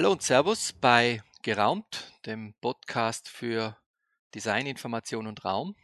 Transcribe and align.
Hallo 0.00 0.12
und 0.12 0.22
Servus 0.22 0.72
bei 0.72 1.22
Geraumt, 1.42 2.10
dem 2.24 2.54
Podcast 2.62 3.28
für 3.28 3.76
Design, 4.34 4.66
Information 4.66 5.26
und 5.26 5.44
Raum. 5.44 5.76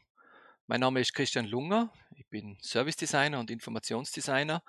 Mein 0.66 0.80
Name 0.80 1.00
ist 1.00 1.12
Christian 1.12 1.44
Lunger, 1.44 1.92
ich 2.14 2.26
bin 2.28 2.56
Service 2.62 2.96
Designer 2.96 3.38
und 3.38 3.50
Informationsdesigner. 3.50 4.62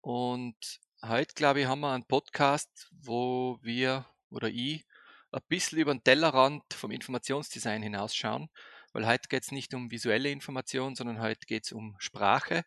Und 0.00 0.56
heute, 1.02 1.34
glaube 1.36 1.60
ich, 1.60 1.66
haben 1.68 1.82
wir 1.82 1.92
einen 1.92 2.04
Podcast, 2.04 2.90
wo 2.90 3.60
wir 3.62 4.06
oder 4.28 4.48
ich 4.48 4.84
ein 5.30 5.42
bisschen 5.46 5.78
über 5.78 5.94
den 5.94 6.02
Tellerrand 6.02 6.74
vom 6.74 6.90
Informationsdesign 6.90 7.84
hinausschauen, 7.84 8.50
weil 8.92 9.06
heute 9.06 9.28
geht 9.28 9.44
es 9.44 9.52
nicht 9.52 9.72
um 9.72 9.92
visuelle 9.92 10.32
Information, 10.32 10.96
sondern 10.96 11.20
heute 11.20 11.46
geht 11.46 11.64
es 11.64 11.70
um 11.70 11.94
Sprache, 12.00 12.64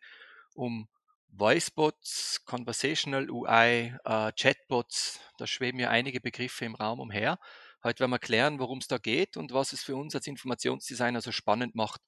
um 0.54 0.88
Voicebots, 1.36 2.44
Conversational 2.44 3.30
UI, 3.30 3.94
äh, 4.04 4.32
Chatbots, 4.32 5.20
da 5.38 5.46
schweben 5.46 5.80
ja 5.80 5.90
einige 5.90 6.20
Begriffe 6.20 6.64
im 6.64 6.74
Raum 6.74 7.00
umher. 7.00 7.38
Heute 7.82 8.00
werden 8.00 8.12
wir 8.12 8.18
klären, 8.18 8.58
worum 8.60 8.78
es 8.78 8.88
da 8.88 8.98
geht 8.98 9.36
und 9.36 9.52
was 9.52 9.72
es 9.72 9.82
für 9.82 9.96
uns 9.96 10.14
als 10.14 10.26
Informationsdesigner 10.26 11.20
so 11.20 11.32
spannend 11.32 11.74
macht, 11.74 12.00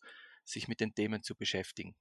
sich 0.44 0.68
mit 0.68 0.80
den 0.80 0.94
Themen 0.94 1.22
zu 1.22 1.34
beschäftigen. 1.34 1.94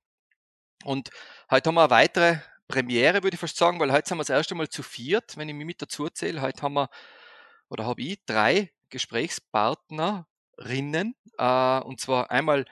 Und 0.83 1.09
heute 1.49 1.69
haben 1.69 1.75
wir 1.75 1.83
eine 1.83 1.89
weitere 1.89 2.39
Premiere, 2.67 3.23
würde 3.23 3.35
ich 3.35 3.39
fast 3.39 3.57
sagen, 3.57 3.79
weil 3.79 3.91
heute 3.91 4.07
sind 4.07 4.17
wir 4.17 4.23
das 4.23 4.29
erste 4.29 4.55
Mal 4.55 4.69
zu 4.69 4.83
viert, 4.83 5.37
wenn 5.37 5.49
ich 5.49 5.55
mich 5.55 5.65
mit 5.65 5.81
dazu 5.81 6.05
erzähle. 6.05 6.41
Heute 6.41 6.61
haben 6.61 6.73
wir, 6.73 6.89
oder 7.69 7.85
habe 7.85 8.01
ich, 8.01 8.23
drei 8.25 8.71
Gesprächspartnerinnen, 8.89 11.15
äh, 11.37 11.79
und 11.79 11.99
zwar 11.99 12.31
einmal 12.31 12.65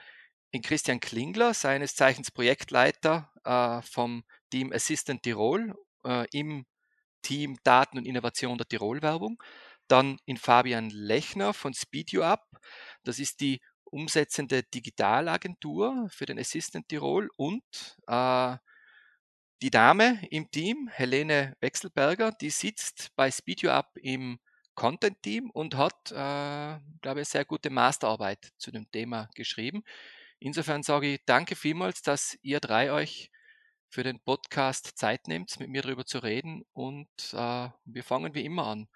in 0.52 0.62
Christian 0.62 1.00
Klingler, 1.00 1.54
seines 1.54 1.96
Zeichens 1.96 2.30
Projektleiter 2.30 3.32
äh, 3.44 3.82
vom 3.82 4.24
Team 4.54 4.72
Assistant 4.72 5.24
Tirol 5.24 5.74
äh, 6.06 6.28
im 6.30 6.64
Team 7.22 7.56
Daten 7.64 7.98
und 7.98 8.06
Innovation 8.06 8.56
der 8.56 8.68
Tirol-Werbung. 8.68 9.42
Dann 9.88 10.18
in 10.26 10.36
Fabian 10.36 10.90
Lechner 10.90 11.52
von 11.52 11.74
SpeedUp. 11.74 12.38
Das 13.02 13.18
ist 13.18 13.40
die 13.40 13.60
umsetzende 13.82 14.62
Digitalagentur 14.62 16.08
für 16.08 16.26
den 16.26 16.38
Assistant 16.38 16.88
Tirol 16.88 17.30
und 17.36 17.64
äh, 18.06 18.56
die 19.60 19.70
Dame 19.70 20.20
im 20.30 20.48
Team, 20.52 20.88
Helene 20.92 21.56
Wechselberger, 21.60 22.30
die 22.30 22.50
sitzt 22.50 23.10
bei 23.16 23.32
SpeedUp 23.32 23.86
im 23.96 24.38
Content-Team 24.76 25.50
und 25.50 25.76
hat, 25.76 26.12
äh, 26.12 26.78
glaube 27.02 27.22
ich, 27.22 27.28
sehr 27.28 27.44
gute 27.44 27.70
Masterarbeit 27.70 28.52
zu 28.56 28.70
dem 28.70 28.88
Thema 28.92 29.28
geschrieben. 29.34 29.82
Insofern 30.38 30.84
sage 30.84 31.14
ich 31.14 31.24
danke 31.26 31.56
vielmals, 31.56 32.02
dass 32.02 32.38
ihr 32.42 32.60
drei 32.60 32.92
euch 32.92 33.32
für 33.94 34.02
den 34.02 34.18
Podcast 34.18 34.98
Zeit 34.98 35.28
nehmt, 35.28 35.60
mit 35.60 35.68
mir 35.68 35.82
darüber 35.82 36.04
zu 36.04 36.18
reden. 36.18 36.64
Und 36.72 37.06
äh, 37.32 37.68
wir 37.84 38.02
fangen 38.02 38.34
wie 38.34 38.44
immer 38.44 38.66
an. 38.66 38.88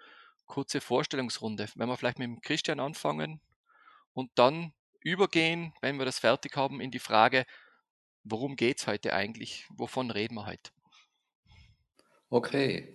Kurze 0.45 0.81
Vorstellungsrunde. 0.81 1.69
Wenn 1.77 1.89
wir 1.89 1.97
vielleicht 1.97 2.19
mit 2.19 2.27
dem 2.27 2.41
Christian 2.41 2.81
anfangen 2.81 3.41
und 4.13 4.33
dann 4.35 4.73
übergehen, 4.99 5.73
wenn 5.83 5.99
wir 5.99 6.05
das 6.05 6.19
fertig 6.19 6.57
haben, 6.57 6.81
in 6.81 6.91
die 6.91 6.99
Frage, 6.99 7.47
worum 8.25 8.57
geht 8.57 8.81
es 8.81 8.89
heute 8.89 9.13
eigentlich? 9.15 9.69
Wovon 9.71 10.11
reden 10.11 10.35
wir 10.35 10.47
heute? 10.47 10.73
Okay, 12.29 12.93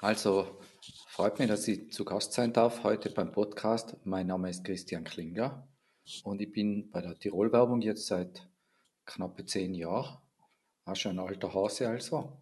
also 0.00 0.58
freut 1.08 1.38
mich, 1.38 1.48
dass 1.48 1.68
ich 1.68 1.92
zu 1.92 2.06
Gast 2.06 2.32
sein 2.32 2.54
darf 2.54 2.82
heute 2.82 3.10
beim 3.10 3.30
Podcast. 3.30 3.94
Mein 4.04 4.28
Name 4.28 4.48
ist 4.48 4.64
Christian 4.64 5.04
Klinger 5.04 5.68
und 6.24 6.40
ich 6.40 6.50
bin 6.50 6.90
bei 6.90 7.02
der 7.02 7.18
Tirol-Werbung 7.18 7.82
jetzt 7.82 8.06
seit 8.06 8.48
knappe 9.04 9.44
zehn 9.44 9.74
Jahren 9.74 10.21
auch 10.84 10.96
schon 10.96 11.18
ein 11.18 11.26
alter 11.26 11.52
Hase 11.54 11.88
also, 11.88 12.40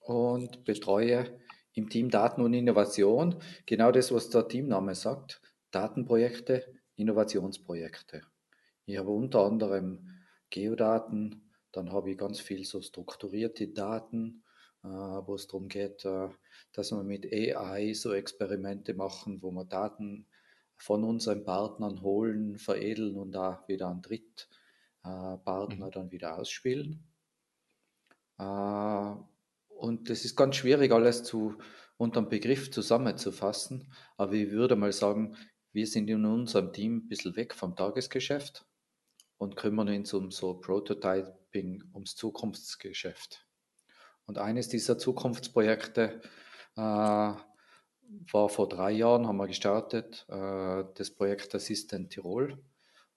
und 0.00 0.64
betreue 0.64 1.38
im 1.74 1.88
Team 1.88 2.10
Daten 2.10 2.42
und 2.42 2.54
Innovation 2.54 3.36
genau 3.66 3.90
das, 3.92 4.12
was 4.12 4.28
der 4.30 4.48
Teamname 4.48 4.94
sagt, 4.94 5.40
Datenprojekte, 5.70 6.74
Innovationsprojekte. 6.96 8.22
Ich 8.84 8.98
habe 8.98 9.10
unter 9.10 9.40
anderem 9.40 10.08
Geodaten, 10.50 11.50
dann 11.72 11.92
habe 11.92 12.10
ich 12.10 12.18
ganz 12.18 12.40
viel 12.40 12.64
so 12.64 12.82
strukturierte 12.82 13.68
Daten, 13.68 14.42
äh, 14.84 14.88
wo 14.88 15.34
es 15.34 15.46
darum 15.46 15.68
geht, 15.68 16.04
äh, 16.04 16.28
dass 16.72 16.92
wir 16.92 17.02
mit 17.02 17.32
AI 17.32 17.94
so 17.94 18.12
Experimente 18.12 18.92
machen, 18.94 19.40
wo 19.42 19.50
wir 19.50 19.64
Daten 19.64 20.26
von 20.76 21.04
unseren 21.04 21.44
Partnern 21.44 22.02
holen, 22.02 22.58
veredeln 22.58 23.16
und 23.16 23.32
da 23.32 23.64
wieder 23.68 23.86
an 23.86 24.02
Drittpartner 24.02 25.86
mhm. 25.86 25.90
dann 25.90 26.10
wieder 26.10 26.36
ausspielen. 26.36 27.11
Äh, 28.38 29.14
und 29.68 30.10
das 30.10 30.24
ist 30.24 30.36
ganz 30.36 30.56
schwierig, 30.56 30.92
alles 30.92 31.24
zu, 31.24 31.56
unter 31.96 32.20
einem 32.20 32.28
Begriff 32.28 32.70
zusammenzufassen. 32.70 33.92
Aber 34.16 34.32
ich 34.34 34.50
würde 34.50 34.76
mal 34.76 34.92
sagen, 34.92 35.36
wir 35.72 35.86
sind 35.86 36.08
in 36.08 36.24
unserem 36.24 36.72
Team 36.72 36.96
ein 36.96 37.08
bisschen 37.08 37.34
weg 37.36 37.54
vom 37.54 37.74
Tagesgeschäft 37.74 38.66
und 39.38 39.56
kümmern 39.56 39.88
uns 39.88 40.12
um 40.12 40.30
so 40.30 40.54
Prototyping, 40.54 41.82
ums 41.94 42.14
Zukunftsgeschäft. 42.14 43.46
Und 44.26 44.38
eines 44.38 44.68
dieser 44.68 44.98
Zukunftsprojekte 44.98 46.20
äh, 46.76 46.80
war 46.80 48.48
vor 48.48 48.68
drei 48.68 48.92
Jahren, 48.92 49.26
haben 49.26 49.38
wir 49.38 49.48
gestartet, 49.48 50.26
äh, 50.28 50.84
das 50.94 51.10
Projekt 51.10 51.54
Assistent 51.54 52.10
Tirol, 52.10 52.62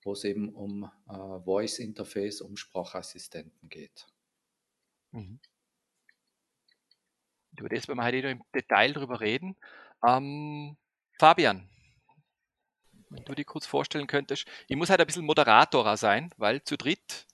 wo 0.02 0.14
es 0.14 0.24
eben 0.24 0.54
um 0.56 0.90
äh, 1.08 1.44
Voice 1.44 1.80
Interface, 1.80 2.42
um 2.42 2.58
Sprachassistenten 2.58 3.70
geht. 3.70 4.08
Mhm. 5.16 5.40
Über 7.58 7.70
das 7.70 7.88
werden 7.88 8.00
wir 8.00 8.06
heute 8.06 8.22
noch 8.22 8.30
im 8.32 8.44
Detail 8.54 8.92
drüber 8.92 9.22
reden. 9.22 9.56
Ähm, 10.06 10.76
Fabian, 11.18 11.70
wenn 13.10 13.24
du 13.24 13.34
dir 13.34 13.46
kurz 13.46 13.66
vorstellen 13.66 14.08
könntest, 14.08 14.46
ich 14.68 14.76
muss 14.76 14.90
halt 14.90 15.00
ein 15.00 15.08
bisschen 15.08 15.26
Moderator 15.26 15.96
sein, 15.96 16.32
weil 16.38 16.62
zu 16.64 16.76
dritt 16.76 17.26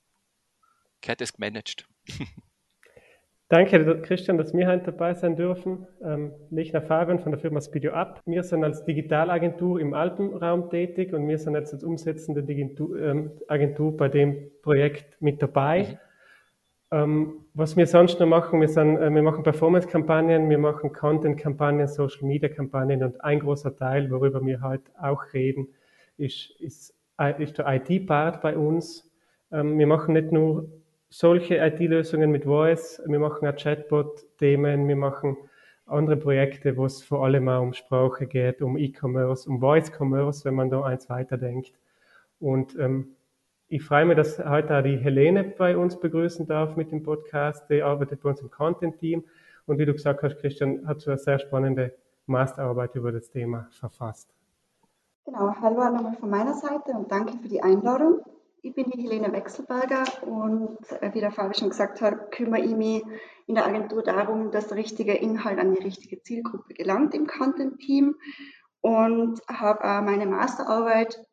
gehört 1.02 1.22
es 1.22 1.34
gemanagt. 1.34 1.88
Danke, 3.50 4.02
Christian, 4.04 4.38
dass 4.38 4.54
wir 4.54 4.68
heute 4.68 4.86
dabei 4.86 5.14
sein 5.14 5.36
dürfen. 5.36 5.86
Ähm, 6.02 6.34
Lechner 6.52 6.82
Fabian 6.82 7.20
von 7.20 7.32
der 7.32 7.42
Firma 7.42 7.60
Speedio 7.60 7.92
Up. 7.92 8.22
Wir 8.26 8.44
sind 8.44 8.64
als 8.64 8.86
Digitalagentur 8.86 9.80
im 9.82 9.94
Alpenraum 9.94 10.70
tätig 10.70 11.14
und 11.14 11.28
wir 11.28 11.38
sind 11.38 11.56
jetzt 11.56 11.74
als 11.74 11.84
umsetzende 11.84 12.42
Agentur, 12.42 12.98
ähm, 13.02 13.32
Agentur 13.50 13.98
bei 13.98 14.08
dem 14.08 14.52
Projekt 14.62 15.20
mit 15.22 15.42
dabei. 15.42 15.84
Mhm. 15.84 16.11
Ähm, 16.92 17.46
was 17.54 17.78
wir 17.78 17.88
sonst 17.88 18.20
noch 18.20 18.28
machen, 18.28 18.60
wir, 18.60 18.68
sind, 18.68 18.98
äh, 18.98 19.10
wir 19.10 19.24
machen 19.24 19.44
Performance-Kampagnen, 19.44 20.50
wir 20.50 20.58
machen 20.58 20.92
Content-Kampagnen, 20.92 21.88
Social-Media-Kampagnen 21.88 23.02
und 23.04 23.24
ein 23.24 23.40
großer 23.40 23.76
Teil, 23.76 24.12
worüber 24.12 24.46
wir 24.46 24.62
heute 24.62 24.92
auch 25.02 25.34
reden, 25.34 25.70
ist, 26.18 26.52
ist, 26.60 26.94
äh, 27.18 27.42
ist 27.42 27.58
der 27.58 27.68
IT-Part 27.68 28.42
bei 28.42 28.58
uns. 28.58 29.10
Ähm, 29.54 29.80
wir 29.80 29.88
machen 29.88 30.14
nicht 30.14 30.34
nur 30.34 30.70
solche 31.10 31.58
IT-Lösungen 31.58 32.30
mit 32.30 32.44
Voice, 32.44 33.02
wir 33.06 33.20
machen 33.20 33.48
auch 33.48 33.56
Chatbot-Themen, 33.56 34.88
wir 34.88 34.96
machen 34.98 35.38
andere 35.86 36.18
Projekte, 36.18 36.76
wo 36.76 36.86
es 36.86 37.02
vor 37.04 37.24
allem 37.26 37.48
auch 37.48 37.62
um 37.62 37.74
Sprache 37.74 38.28
geht, 38.28 38.62
um 38.62 38.78
E-Commerce, 38.78 39.50
um 39.50 39.62
Voice-Commerce, 39.62 40.44
wenn 40.44 40.56
man 40.56 40.70
da 40.70 40.84
eins 40.84 41.10
weiterdenkt. 41.10 41.74
Und 42.40 42.78
ähm, 42.78 43.16
ich 43.72 43.86
freue 43.86 44.06
mich, 44.06 44.18
dass 44.18 44.38
heute 44.38 44.78
auch 44.78 44.84
die 44.84 44.98
Helene 44.98 45.46
bei 45.46 45.78
uns 45.78 45.98
begrüßen 45.98 46.46
darf 46.46 46.76
mit 46.76 46.92
dem 46.92 47.04
Podcast. 47.04 47.70
Die 47.70 47.82
arbeitet 47.82 48.22
bei 48.22 48.30
uns 48.30 48.42
im 48.42 48.52
Content-Team 48.52 49.24
und 49.66 49.80
wie 49.80 49.86
du 49.86 49.94
gesagt 49.94 50.22
hast, 50.24 50.40
Christian, 50.40 50.86
hat 50.86 51.02
schon 51.02 51.14
eine 51.14 51.20
sehr 51.20 51.40
spannende 51.40 51.96
Masterarbeit 52.26 52.96
über 52.96 53.14
das 53.14 53.30
Thema 53.32 53.70
verfasst. 53.72 54.30
Genau, 55.24 55.56
hallo 55.62 55.90
nochmal 55.90 56.18
von 56.20 56.30
meiner 56.30 56.54
Seite 56.54 56.92
und 56.92 57.10
danke 57.10 57.38
für 57.38 57.48
die 57.48 57.64
Einladung. 57.64 58.20
Ich 58.62 58.76
bin 58.76 58.90
die 58.90 59.04
Helene 59.04 59.32
Wechselberger 59.32 60.04
und 60.28 60.78
äh, 61.00 61.14
wie 61.14 61.22
der 61.22 61.32
Fabi 61.32 61.58
schon 61.58 61.70
gesagt 61.70 62.02
hat, 62.02 62.30
kümmere 62.32 62.62
ich 62.62 62.76
mich 62.76 63.04
in 63.48 63.56
der 63.56 63.66
Agentur 63.66 64.04
darum, 64.04 64.52
dass 64.52 64.68
der 64.68 64.78
richtige 64.78 65.14
Inhalt 65.14 65.60
an 65.60 65.74
die 65.74 65.82
richtige 65.82 66.22
Zielgruppe 66.22 66.74
gelangt 66.74 67.16
im 67.16 67.26
Content-Team 67.26 68.16
und 68.82 69.40
habe 69.48 70.04
meine 70.04 70.26
Masterarbeit 70.26 71.26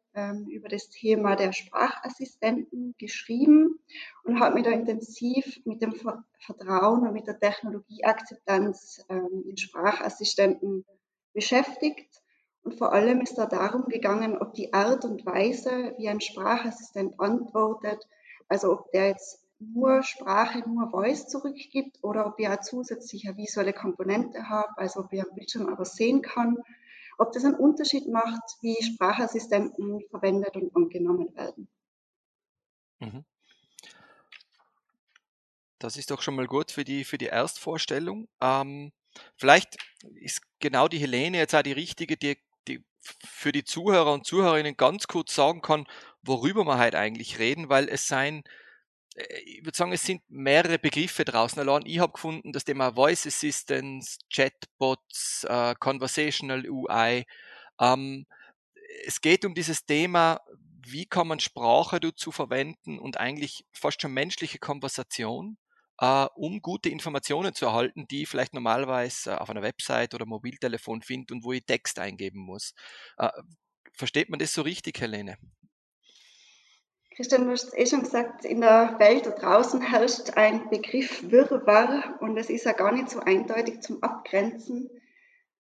über 0.50 0.68
das 0.68 0.88
Thema 0.88 1.36
der 1.36 1.52
Sprachassistenten 1.52 2.94
geschrieben 2.98 3.78
und 4.24 4.40
habe 4.40 4.54
mich 4.54 4.64
da 4.64 4.70
intensiv 4.70 5.60
mit 5.64 5.82
dem 5.82 5.94
Vertrauen 6.38 7.06
und 7.06 7.12
mit 7.12 7.26
der 7.26 7.38
Technologieakzeptanz 7.38 9.04
ähm, 9.08 9.44
in 9.48 9.56
Sprachassistenten 9.56 10.84
beschäftigt. 11.32 12.22
Und 12.62 12.74
vor 12.74 12.92
allem 12.92 13.20
ist 13.20 13.38
da 13.38 13.46
darum 13.46 13.86
gegangen, 13.86 14.38
ob 14.38 14.54
die 14.54 14.72
Art 14.72 15.04
und 15.04 15.24
Weise, 15.24 15.94
wie 15.96 16.08
ein 16.08 16.20
Sprachassistent 16.20 17.18
antwortet, 17.18 18.06
also 18.48 18.72
ob 18.72 18.90
der 18.92 19.08
jetzt 19.08 19.44
nur 19.60 20.02
Sprache, 20.02 20.68
nur 20.68 20.90
Voice 20.90 21.26
zurückgibt 21.26 21.98
oder 22.02 22.26
ob 22.26 22.38
ich 22.38 22.48
auch 22.48 22.60
zusätzlich 22.60 23.26
eine 23.26 23.36
visuelle 23.36 23.72
Komponente 23.72 24.48
habe, 24.48 24.76
also 24.76 25.00
ob 25.00 25.12
ich 25.12 25.20
am 25.20 25.34
Bildschirm 25.34 25.68
aber 25.68 25.84
sehen 25.84 26.22
kann 26.22 26.58
ob 27.18 27.32
das 27.32 27.44
einen 27.44 27.54
Unterschied 27.54 28.08
macht, 28.08 28.42
wie 28.62 28.76
Sprachassistenten 28.82 30.00
verwendet 30.10 30.56
und 30.56 30.74
angenommen 30.74 31.34
werden. 31.34 31.68
Mhm. 33.00 33.24
Das 35.78 35.96
ist 35.96 36.10
doch 36.10 36.22
schon 36.22 36.34
mal 36.34 36.46
gut 36.46 36.72
für 36.72 36.84
die, 36.84 37.04
für 37.04 37.18
die 37.18 37.26
Erstvorstellung. 37.26 38.28
Ähm, 38.40 38.92
Vielleicht 39.36 39.76
ist 40.20 40.42
genau 40.58 40.88
die 40.88 40.98
Helene 40.98 41.38
jetzt 41.38 41.54
auch 41.54 41.62
die 41.62 41.72
richtige, 41.72 42.16
die, 42.16 42.38
die 42.66 42.84
für 43.00 43.52
die 43.52 43.64
Zuhörer 43.64 44.12
und 44.12 44.26
Zuhörerinnen 44.26 44.76
ganz 44.76 45.06
kurz 45.06 45.34
sagen 45.34 45.62
kann, 45.62 45.86
worüber 46.22 46.64
wir 46.64 46.78
halt 46.78 46.94
eigentlich 46.94 47.38
reden, 47.38 47.68
weil 47.68 47.88
es 47.88 48.06
sein, 48.06 48.42
ich 49.44 49.64
würde 49.64 49.76
sagen, 49.76 49.92
es 49.92 50.02
sind 50.02 50.22
mehrere 50.28 50.78
Begriffe 50.78 51.24
draußen. 51.24 51.58
Allein 51.58 51.86
ich 51.86 51.98
habe 51.98 52.12
gefunden, 52.12 52.52
das 52.52 52.64
Thema 52.64 52.92
Voice 52.94 53.26
Assistance, 53.26 54.18
Chatbots, 54.32 55.44
äh, 55.44 55.74
Conversational 55.78 56.68
UI. 56.68 57.24
Ähm, 57.80 58.26
es 59.04 59.20
geht 59.20 59.44
um 59.44 59.54
dieses 59.54 59.84
Thema, 59.86 60.40
wie 60.86 61.06
kann 61.06 61.28
man 61.28 61.40
Sprache 61.40 62.00
dazu 62.00 62.32
verwenden 62.32 62.98
und 62.98 63.18
eigentlich 63.18 63.64
fast 63.72 64.00
schon 64.00 64.12
menschliche 64.12 64.58
Konversation, 64.58 65.58
äh, 65.98 66.26
um 66.34 66.62
gute 66.62 66.88
Informationen 66.88 67.54
zu 67.54 67.66
erhalten, 67.66 68.06
die 68.08 68.22
ich 68.22 68.28
vielleicht 68.28 68.54
normalerweise 68.54 69.40
auf 69.40 69.50
einer 69.50 69.62
Website 69.62 70.14
oder 70.14 70.26
Mobiltelefon 70.26 71.02
finde 71.02 71.34
und 71.34 71.44
wo 71.44 71.52
ich 71.52 71.64
Text 71.66 71.98
eingeben 71.98 72.40
muss. 72.40 72.74
Äh, 73.18 73.30
versteht 73.92 74.30
man 74.30 74.38
das 74.38 74.52
so 74.52 74.62
richtig, 74.62 75.00
Helene? 75.00 75.36
Christian, 77.18 77.46
du 77.46 77.50
hast 77.50 77.76
eh 77.76 77.84
schon 77.84 78.02
gesagt, 78.02 78.44
in 78.44 78.60
der 78.60 78.94
Welt 79.00 79.26
da 79.26 79.30
draußen 79.30 79.80
herrscht 79.80 80.36
ein 80.36 80.70
Begriff 80.70 81.28
Wirrwarr 81.28 82.16
und 82.20 82.36
es 82.36 82.48
ist 82.48 82.64
ja 82.64 82.70
gar 82.70 82.92
nicht 82.92 83.10
so 83.10 83.18
eindeutig 83.18 83.80
zum 83.80 84.00
Abgrenzen. 84.04 84.88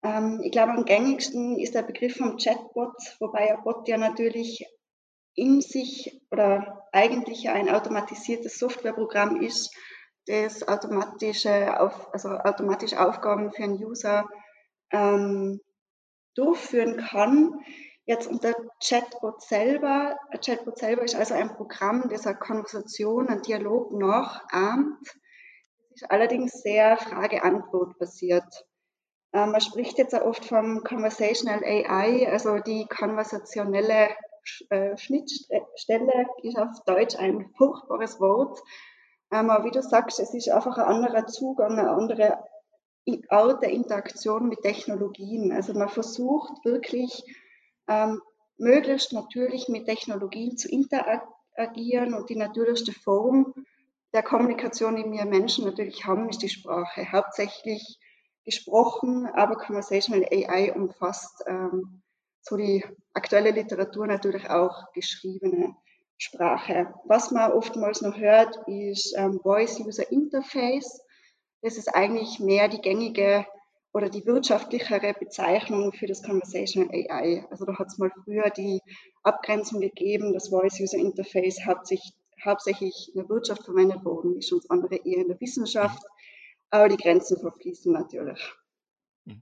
Ähm, 0.04 0.40
ich 0.44 0.52
glaube, 0.52 0.74
am 0.74 0.86
gängigsten 0.86 1.58
ist 1.58 1.74
der 1.74 1.82
Begriff 1.82 2.18
vom 2.18 2.38
Chatbot, 2.38 2.94
wobei 3.20 3.52
ein 3.52 3.64
Bot 3.64 3.88
ja 3.88 3.98
natürlich 3.98 4.68
in 5.34 5.62
sich 5.62 6.22
oder 6.30 6.88
eigentlich 6.92 7.50
ein 7.50 7.72
automatisiertes 7.72 8.60
Softwareprogramm 8.60 9.42
ist, 9.42 9.76
das 10.28 10.68
automatische 10.68 11.80
auf, 11.80 12.14
also 12.14 12.30
automatisch 12.30 12.94
Aufgaben 12.94 13.52
für 13.52 13.64
einen 13.64 13.84
User 13.84 14.28
ähm, 14.92 15.60
durchführen 16.36 16.98
kann. 16.98 17.56
Jetzt 18.08 18.28
unter 18.28 18.54
Chatbot 18.82 19.42
selber, 19.42 20.18
Chatbot 20.40 20.78
selber 20.78 21.04
ist 21.04 21.16
also 21.16 21.34
ein 21.34 21.54
Programm, 21.54 22.08
das 22.10 22.26
eine 22.26 22.38
Konversation, 22.38 23.28
einen 23.28 23.42
Dialog 23.42 23.92
nachahmt. 23.92 25.06
Es 25.94 26.04
ist 26.04 26.10
allerdings 26.10 26.54
sehr 26.62 26.96
Frage-Antwort 26.96 28.00
basiert. 28.00 28.66
Ähm, 29.34 29.52
man 29.52 29.60
spricht 29.60 29.98
jetzt 29.98 30.16
auch 30.16 30.22
oft 30.22 30.46
vom 30.46 30.86
Conversational 30.86 31.62
AI, 31.66 32.32
also 32.32 32.60
die 32.60 32.86
konversationelle 32.88 34.08
äh, 34.70 34.96
Schnittstelle 34.96 36.28
ist 36.44 36.58
auf 36.58 36.70
Deutsch 36.86 37.18
ein 37.18 37.52
furchtbares 37.58 38.22
Wort. 38.22 38.58
Ähm, 39.34 39.50
aber 39.50 39.66
wie 39.66 39.72
du 39.72 39.82
sagst, 39.82 40.22
es 40.22 40.34
ist 40.34 40.48
einfach 40.48 40.78
ein 40.78 40.86
anderer 40.86 41.28
Zugang, 41.28 41.78
eine 41.78 41.90
andere 41.90 42.42
Art 43.28 43.64
der 43.64 43.72
Interaktion 43.72 44.48
mit 44.48 44.62
Technologien. 44.62 45.52
Also 45.52 45.74
man 45.74 45.90
versucht 45.90 46.64
wirklich 46.64 47.26
ähm, 47.88 48.22
möglichst 48.58 49.14
natürlich 49.14 49.68
mit 49.70 49.86
Technologien 49.86 50.58
zu 50.58 50.70
interagieren 50.70 52.14
und 52.14 52.30
die 52.30 52.36
natürlichste 52.36 52.92
Form 52.92 53.54
der 54.14 54.24
Kommunikation, 54.24 54.96
die 54.96 55.12
wir 55.12 55.26
Menschen 55.26 55.66
natürlich 55.66 56.06
haben, 56.06 56.30
ist 56.30 56.42
die 56.42 56.50
Sprache. 56.50 57.12
Hauptsächlich 57.12 58.00
gesprochen, 58.46 59.28
aber 59.28 59.56
Conversational 59.56 60.26
AI 60.32 60.74
umfasst 60.74 61.44
ähm, 61.48 62.02
so 62.42 62.56
die 62.56 62.84
aktuelle 63.14 63.52
Literatur 63.52 64.08
natürlich 64.08 64.50
auch 64.50 64.92
geschriebene 64.94 65.76
Sprache. 66.18 66.94
Was 67.06 67.32
man 67.32 67.52
oftmals 67.52 68.02
noch 68.02 68.18
hört, 68.18 68.58
ist 68.68 69.14
ähm, 69.18 69.40
Voice 69.44 69.80
User 69.82 70.10
Interface. 70.12 71.02
Das 71.62 71.78
ist 71.78 71.94
eigentlich 71.94 72.40
mehr 72.40 72.70
die 72.70 72.82
gängige 72.82 73.46
oder 73.98 74.12
die 74.12 74.28
wirtschaftlichere 74.28 75.16
Bezeichnung 75.20 75.92
für 75.92 76.06
das 76.06 76.22
Conversational 76.22 76.92
AI. 76.92 77.48
Also 77.50 77.66
da 77.66 77.80
hat 77.80 77.88
es 77.88 77.98
mal 77.98 78.12
früher 78.24 78.52
die 78.52 78.80
Abgrenzung 79.24 79.82
gegeben, 79.82 80.34
das 80.34 80.50
Voice 80.50 80.80
User 80.80 81.00
Interface 81.00 81.66
hauptsächlich, 81.66 82.14
hauptsächlich 82.46 83.10
in 83.16 83.22
der 83.22 83.30
Wirtschaft 83.30 83.66
verwendet 83.66 84.06
worden 84.06 84.38
ist 84.38 84.54
und 84.54 84.70
andere 84.70 84.98
eher 84.98 85.22
in 85.22 85.30
der 85.30 85.42
Wissenschaft. 85.42 85.98
Aber 86.70 86.90
die 86.90 86.98
Grenzen 86.98 87.40
verfließen 87.40 87.92
natürlich. 87.92 88.40
Mhm. 89.26 89.42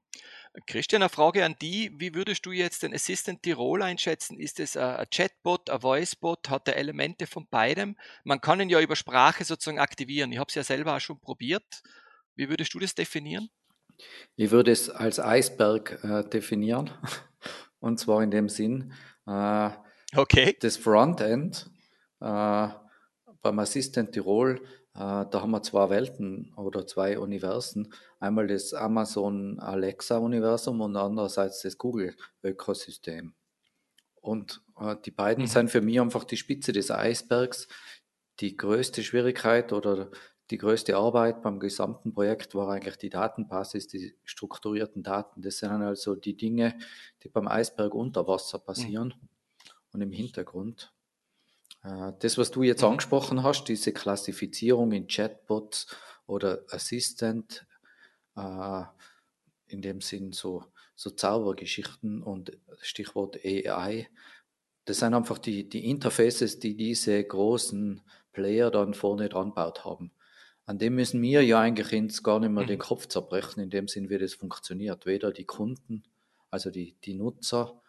Christian, 0.68 1.02
eine 1.02 1.10
Frage 1.10 1.44
an 1.44 1.58
die. 1.62 1.92
Wie 1.98 2.16
würdest 2.16 2.46
du 2.46 2.54
jetzt 2.54 2.84
den 2.84 2.94
Assistant 2.94 3.44
Tirol 3.44 3.82
einschätzen? 3.82 4.40
Ist 4.40 4.62
es 4.62 4.78
ein 4.78 5.06
Chatbot, 5.14 5.70
ein 5.70 5.84
Voicebot? 5.84 6.50
Hat 6.50 6.70
er 6.70 6.78
Elemente 6.78 7.28
von 7.28 7.46
beidem? 7.46 7.98
Man 8.24 8.40
kann 8.40 8.62
ihn 8.62 8.70
ja 8.70 8.80
über 8.80 8.96
Sprache 8.96 9.44
sozusagen 9.44 9.80
aktivieren. 9.80 10.32
Ich 10.32 10.38
habe 10.38 10.48
es 10.48 10.56
ja 10.56 10.64
selber 10.64 10.96
auch 10.96 11.02
schon 11.02 11.20
probiert. 11.20 11.84
Wie 12.36 12.48
würdest 12.48 12.74
du 12.74 12.80
das 12.80 12.96
definieren? 12.96 13.50
Ich 14.36 14.52
würde 14.52 14.72
es 14.72 14.90
als 14.90 15.20
Eisberg 15.20 16.04
äh, 16.04 16.24
definieren. 16.28 16.92
Und 17.80 18.00
zwar 18.00 18.24
in 18.24 18.32
dem 18.32 18.50
Sinn, 18.50 18.94
äh, 19.28 19.70
okay. 20.16 20.56
das 20.60 20.78
Frontend 20.78 21.70
äh, 22.20 22.68
beim 23.42 23.60
Assistant 23.60 24.12
Tirol 24.12 24.60
äh, 24.96 25.26
da 25.30 25.42
haben 25.42 25.52
wir 25.52 25.62
zwei 25.62 25.90
Welten 25.90 26.54
oder 26.56 26.88
zwei 26.88 27.20
Universen. 27.20 27.94
Einmal 28.22 28.48
das 28.48 28.74
Amazon 28.74 29.60
Alexa-Universum 29.60 30.80
und 30.80 30.96
andererseits 30.96 31.62
das 31.62 31.78
Google-Ökosystem. 31.78 33.34
Und 34.22 34.64
äh, 34.80 34.96
die 35.04 35.12
beiden 35.12 35.44
mhm. 35.44 35.50
sind 35.50 35.70
für 35.70 35.82
mich 35.82 36.00
einfach 36.00 36.24
die 36.24 36.38
Spitze 36.38 36.72
des 36.72 36.92
Eisbergs. 36.92 37.68
Die 38.40 38.56
größte 38.56 39.04
Schwierigkeit 39.04 39.74
oder 39.74 40.12
die 40.52 40.58
größte 40.58 40.96
Arbeit 40.96 41.42
beim 41.42 41.60
gesamten 41.60 42.14
Projekt 42.14 42.54
war 42.54 42.70
eigentlich 42.70 42.98
die 42.98 43.10
Datenbasis, 43.10 43.88
die 43.88 44.16
strukturierten 44.24 45.02
Daten. 45.02 45.42
Das 45.42 45.58
sind 45.58 45.72
also 45.72 46.16
die 46.16 46.38
Dinge, 46.38 46.78
die 47.24 47.30
beim 47.30 47.48
Eisberg 47.48 47.94
unter 47.96 48.28
Wasser 48.28 48.60
passieren 48.60 49.16
mhm. 49.20 49.30
und 49.94 50.02
im 50.02 50.12
Hintergrund. 50.12 50.94
Äh, 51.84 52.14
das, 52.20 52.38
was 52.38 52.52
du 52.52 52.62
jetzt 52.62 52.82
mhm. 52.82 52.90
angesprochen 52.90 53.44
hast, 53.44 53.66
diese 53.66 53.92
Klassifizierung 53.92 54.92
in 54.92 55.08
Chatbots 55.08 55.88
oder 56.28 56.64
Assistant, 56.70 57.66
äh, 58.36 58.84
in 59.68 59.82
dem 59.82 60.02
Sinn 60.02 60.32
so, 60.32 60.66
so 60.96 61.10
Zaubergeschichten 61.10 62.22
und 62.22 62.58
Stichwort 62.82 63.38
AI, 63.44 64.08
das 64.86 65.00
sind 65.00 65.16
einfach 65.16 65.40
die, 65.40 65.68
die 65.68 65.90
Interfaces, 65.90 66.60
die 66.60 66.78
diese 66.78 67.24
großen 67.24 68.02
Player 68.32 68.70
dann 68.70 68.94
vorne 68.94 69.30
dran 69.30 69.56
baut 69.56 69.84
haben. 69.84 70.12
An 70.66 70.80
dem 70.80 70.96
müssen 70.96 71.22
wir 71.22 71.44
ja 71.44 71.60
eigentlich 71.60 71.92
ins 71.94 72.24
gar 72.24 72.40
nicht 72.40 72.50
mehr 72.50 72.64
mhm. 72.64 72.68
den 72.68 72.80
Kopf 72.80 73.08
zerbrechen, 73.08 73.62
in 73.62 73.70
dem 73.70 73.88
Sinn, 73.88 74.10
wie 74.10 74.18
das 74.18 74.34
funktioniert. 74.34 75.06
Weder 75.06 75.32
die 75.32 75.46
Kunden, 75.46 76.04
also 76.50 76.72
die, 76.72 76.96
die 77.04 77.14
Nutzer, 77.14 77.82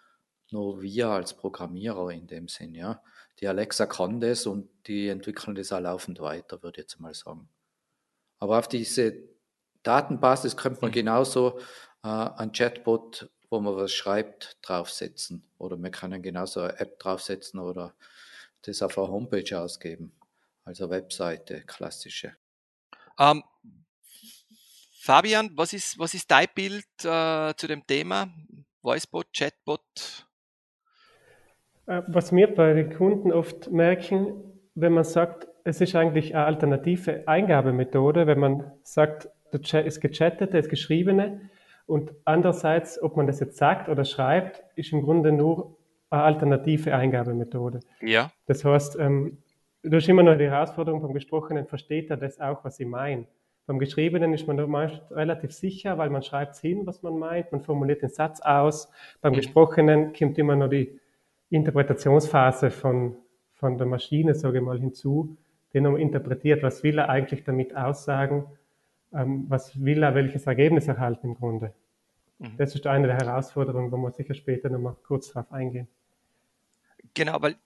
noch 0.51 0.81
wir 0.81 1.09
als 1.09 1.35
Programmierer 1.35 2.11
in 2.11 2.27
dem 2.27 2.49
Sinn, 2.49 2.75
ja 2.75 3.03
die 3.41 3.49
Alexa 3.49 3.87
kann 3.87 4.21
das 4.21 4.47
und 4.47 4.69
die 4.87 5.09
entwickeln 5.09 5.55
das 5.55 5.73
auch 5.73 5.81
laufend 5.81 6.21
weiter, 6.21 6.63
würde 6.63 6.81
ich 6.81 6.85
jetzt 6.85 7.01
mal 7.01 7.15
sagen. 7.15 7.49
Aber 8.39 8.59
auf 8.59 8.69
diese 8.69 9.15
Datenbasis 9.83 10.57
könnte 10.57 10.81
man 10.81 10.91
mhm. 10.91 10.95
genauso 10.95 11.59
äh, 12.03 12.09
ein 12.09 12.53
Chatbot, 12.53 13.31
wo 13.51 13.61
man 13.61 13.77
was 13.77 13.93
schreibt, 13.93 14.59
draufsetzen. 14.63 15.45
Oder 15.59 15.77
wir 15.77 15.91
können 15.91 16.23
genauso 16.23 16.61
eine 16.61 16.79
App 16.81 16.99
draufsetzen 16.99 17.61
oder 17.61 17.95
das 18.63 18.83
auf 18.83 18.99
einer 18.99 19.09
Homepage 19.09 19.59
ausgeben. 19.61 20.13
Also 20.65 20.91
Webseite, 20.91 21.63
klassische. 21.63 22.37
Ähm, 23.19 23.43
Fabian, 25.01 25.51
was 25.55 25.73
ist, 25.73 25.99
was 25.99 26.15
ist 26.15 26.31
dein 26.31 26.47
Bild 26.55 26.85
äh, 27.05 27.55
zu 27.57 27.67
dem 27.67 27.87
Thema? 27.87 28.29
Voicebot, 28.83 29.27
Chatbot? 29.33 30.27
Äh, 31.87 32.03
was 32.09 32.33
wir 32.33 32.55
bei 32.55 32.73
den 32.73 32.95
Kunden 32.95 33.33
oft 33.33 33.71
merken, 33.71 34.35
wenn 34.75 34.93
man 34.93 35.05
sagt, 35.05 35.49
es 35.65 35.81
ist 35.81 35.95
eigentlich 35.95 36.35
eine 36.35 36.45
alternative 36.45 37.27
Eingabemethode, 37.27 38.27
wenn 38.27 38.39
man 38.39 38.73
sagt, 38.83 39.29
das 39.53 40.01
Gechattete, 40.01 40.59
das 40.59 40.69
Geschriebene 40.69 41.51
und 41.87 42.13
andererseits, 42.25 43.01
ob 43.01 43.17
man 43.17 43.27
das 43.27 43.41
jetzt 43.41 43.57
sagt 43.57 43.89
oder 43.89 44.05
schreibt, 44.05 44.63
ist 44.77 44.93
im 44.93 45.03
Grunde 45.03 45.33
nur 45.33 45.77
eine 46.11 46.23
alternative 46.23 46.95
Eingabemethode. 46.95 47.81
Ja. 48.01 48.31
Das 48.47 48.65
heißt, 48.65 48.99
ähm, 48.99 49.39
du 49.89 49.97
hast 49.97 50.09
immer 50.09 50.23
noch 50.23 50.37
die 50.37 50.51
Herausforderung 50.51 51.01
beim 51.01 51.15
Gesprochenen, 51.15 51.67
versteht 51.67 52.11
er 52.11 52.17
das 52.17 52.41
auch, 52.41 52.65
was 52.65 52.81
ich 52.81 52.87
meine? 52.87 53.27
Beim 53.67 53.79
Geschriebenen 53.79 54.33
ist 54.33 54.47
man 54.47 54.57
meist 54.71 55.03
relativ 55.11 55.53
sicher, 55.53 55.99
weil 55.99 56.11
man 56.11 56.23
schreibt 56.23 56.55
es 56.55 56.61
hin, 56.61 56.87
was 56.87 57.03
man 57.03 57.19
meint, 57.19 57.51
man 57.51 57.63
formuliert 57.63 58.03
den 58.03 58.11
Satz 58.11 58.41
aus. 58.41 58.91
Beim 59.21 59.33
mhm. 59.33 59.37
Gesprochenen 59.37 60.13
kommt 60.13 60.39
immer 60.39 60.55
noch 60.55 60.69
die 60.69 61.01
Interpretationsphase 61.51 62.71
von, 62.71 63.17
von 63.55 63.77
der 63.77 63.87
Maschine, 63.87 64.35
sage 64.35 64.59
ich 64.59 64.65
mal, 64.65 64.79
hinzu, 64.79 65.37
die 65.73 65.81
nochmal 65.81 66.01
interpretiert, 66.01 66.63
was 66.63 66.83
will 66.85 66.99
er 66.99 67.09
eigentlich 67.09 67.43
damit 67.43 67.77
aussagen, 67.77 68.47
ähm, 69.13 69.47
was 69.49 69.85
will 69.85 70.03
er, 70.03 70.15
welches 70.15 70.47
Ergebnis 70.47 70.87
erhalten 70.87 71.29
im 71.29 71.35
Grunde. 71.35 71.73
Mhm. 72.39 72.57
Das 72.59 72.75
ist 72.75 72.87
eine 72.87 73.09
der 73.09 73.17
Herausforderungen, 73.17 73.91
wo 73.91 73.97
wir 73.97 74.13
sicher 74.13 74.35
später 74.35 74.69
nochmal 74.69 74.95
kurz 75.07 75.33
drauf 75.33 75.51
eingehen. 75.51 75.89
Genau, 77.15 77.41
weil 77.41 77.57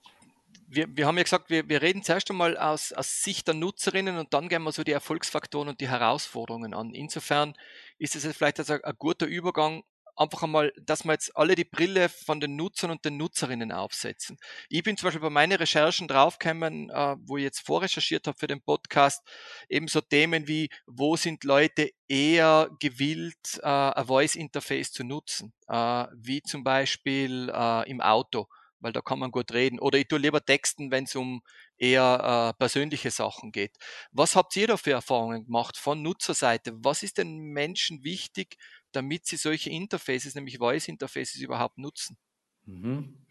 wir, 0.71 0.87
wir 0.95 1.05
haben 1.05 1.17
ja 1.17 1.23
gesagt, 1.23 1.49
wir, 1.49 1.67
wir 1.67 1.81
reden 1.81 2.01
zuerst 2.01 2.29
einmal 2.29 2.57
aus, 2.57 2.93
aus 2.93 3.21
Sicht 3.21 3.47
der 3.47 3.55
Nutzerinnen 3.55 4.17
und 4.17 4.33
dann 4.33 4.47
gehen 4.47 4.63
wir 4.63 4.71
so 4.71 4.83
die 4.83 4.93
Erfolgsfaktoren 4.93 5.67
und 5.67 5.81
die 5.81 5.89
Herausforderungen 5.89 6.73
an. 6.73 6.93
Insofern 6.93 7.53
ist 7.97 8.15
es 8.15 8.25
vielleicht 8.35 8.59
also 8.59 8.75
ein 8.81 8.95
guter 8.97 9.25
Übergang, 9.25 9.83
einfach 10.15 10.43
einmal, 10.43 10.71
dass 10.77 11.03
wir 11.03 11.13
jetzt 11.13 11.35
alle 11.35 11.55
die 11.55 11.65
Brille 11.65 12.09
von 12.09 12.39
den 12.39 12.55
Nutzern 12.55 12.91
und 12.91 13.03
den 13.03 13.17
Nutzerinnen 13.17 13.71
aufsetzen. 13.71 14.37
Ich 14.69 14.83
bin 14.83 14.95
zum 14.95 15.07
Beispiel 15.07 15.21
bei 15.21 15.29
meinen 15.29 15.57
Recherchen 15.57 16.07
draufgekommen, 16.07 16.89
äh, 16.89 17.15
wo 17.19 17.37
ich 17.37 17.43
jetzt 17.43 17.65
vorrecherchiert 17.65 18.27
habe 18.27 18.37
für 18.37 18.47
den 18.47 18.61
Podcast, 18.61 19.25
eben 19.67 19.87
so 19.87 19.99
Themen 19.99 20.47
wie, 20.47 20.69
wo 20.85 21.15
sind 21.15 21.43
Leute 21.43 21.91
eher 22.07 22.69
gewillt, 22.79 23.59
äh, 23.61 23.67
ein 23.67 24.05
Voice 24.05 24.35
Interface 24.35 24.91
zu 24.91 25.03
nutzen, 25.03 25.53
äh, 25.67 26.05
wie 26.15 26.41
zum 26.41 26.63
Beispiel 26.63 27.51
äh, 27.53 27.89
im 27.89 28.01
Auto 28.01 28.47
weil 28.81 28.91
da 28.91 29.01
kann 29.01 29.19
man 29.19 29.31
gut 29.31 29.53
reden. 29.53 29.79
Oder 29.79 29.99
ich 29.99 30.07
tue 30.07 30.19
lieber 30.19 30.43
texten, 30.43 30.91
wenn 30.91 31.05
es 31.05 31.15
um 31.15 31.41
eher 31.77 32.53
äh, 32.53 32.57
persönliche 32.57 33.11
Sachen 33.11 33.51
geht. 33.51 33.77
Was 34.11 34.35
habt 34.35 34.55
ihr 34.57 34.67
da 34.67 34.77
für 34.77 34.91
Erfahrungen 34.91 35.45
gemacht 35.45 35.77
von 35.77 36.01
Nutzerseite? 36.01 36.73
Was 36.83 37.03
ist 37.03 37.17
den 37.17 37.37
Menschen 37.37 38.03
wichtig, 38.03 38.57
damit 38.91 39.25
sie 39.25 39.37
solche 39.37 39.69
Interfaces, 39.69 40.35
nämlich 40.35 40.57
Voice 40.57 40.87
Interfaces 40.87 41.41
überhaupt 41.41 41.77
nutzen? 41.77 42.17
Mhm. 42.65 43.25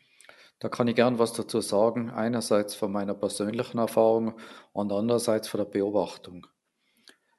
Da 0.60 0.68
kann 0.68 0.88
ich 0.88 0.94
gern 0.94 1.18
was 1.18 1.32
dazu 1.32 1.60
sagen. 1.60 2.10
Einerseits 2.10 2.74
von 2.74 2.92
meiner 2.92 3.14
persönlichen 3.14 3.78
Erfahrung 3.78 4.38
und 4.72 4.92
andererseits 4.92 5.48
von 5.48 5.58
der 5.58 5.64
Beobachtung. 5.64 6.46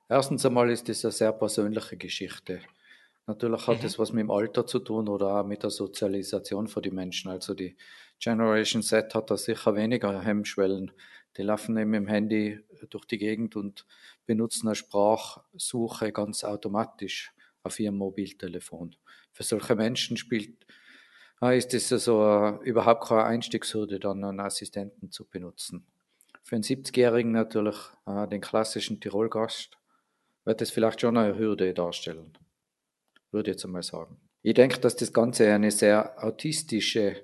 Erstens 0.09 0.45
einmal 0.45 0.69
ist 0.69 0.89
es 0.89 1.05
eine 1.05 1.11
sehr 1.11 1.31
persönliche 1.31 1.97
Geschichte. 1.97 2.61
Natürlich 3.31 3.65
hat 3.65 3.81
es 3.85 3.97
mhm. 3.97 4.01
was 4.01 4.11
mit 4.11 4.23
dem 4.23 4.31
Alter 4.31 4.67
zu 4.67 4.79
tun 4.79 5.07
oder 5.07 5.39
auch 5.39 5.45
mit 5.45 5.63
der 5.63 5.69
Sozialisation 5.69 6.67
für 6.67 6.81
die 6.81 6.91
Menschen. 6.91 7.31
Also 7.31 7.53
die 7.53 7.77
Generation 8.19 8.83
Z 8.83 9.15
hat 9.15 9.31
da 9.31 9.38
sicher 9.38 9.73
weniger 9.73 10.21
Hemmschwellen. 10.21 10.91
Die 11.38 11.43
laufen 11.43 11.77
eben 11.77 11.93
im 11.93 12.07
Handy 12.07 12.59
durch 12.89 13.05
die 13.05 13.17
Gegend 13.17 13.55
und 13.55 13.85
benutzen 14.25 14.67
eine 14.67 14.75
Sprachsuche 14.75 16.11
ganz 16.11 16.43
automatisch 16.43 17.31
auf 17.63 17.79
ihrem 17.79 17.95
Mobiltelefon. 17.95 18.97
Für 19.31 19.43
solche 19.43 19.75
Menschen 19.75 20.17
spielt, 20.17 20.65
ah, 21.39 21.53
ist 21.53 21.73
es 21.73 21.89
also 21.93 22.59
überhaupt 22.63 23.07
keine 23.07 23.23
Einstiegshürde, 23.23 23.97
dann 24.01 24.25
einen 24.25 24.41
Assistenten 24.41 25.09
zu 25.09 25.25
benutzen. 25.25 25.88
Für 26.43 26.55
einen 26.55 26.65
70-Jährigen 26.65 27.31
natürlich, 27.31 27.77
äh, 28.05 28.27
den 28.27 28.41
klassischen 28.41 29.00
Tirolgast, 29.00 29.77
wird 30.43 30.61
es 30.61 30.71
vielleicht 30.71 31.00
schon 31.00 31.15
eine 31.15 31.38
Hürde 31.38 31.73
darstellen, 31.73 32.38
würde 33.31 33.51
ich 33.51 33.55
jetzt 33.55 33.65
einmal 33.65 33.83
sagen. 33.83 34.17
Ich 34.41 34.53
denke, 34.53 34.79
dass 34.79 34.95
das 34.95 35.13
Ganze 35.13 35.51
eine 35.53 35.71
sehr 35.71 36.23
autistische 36.23 37.15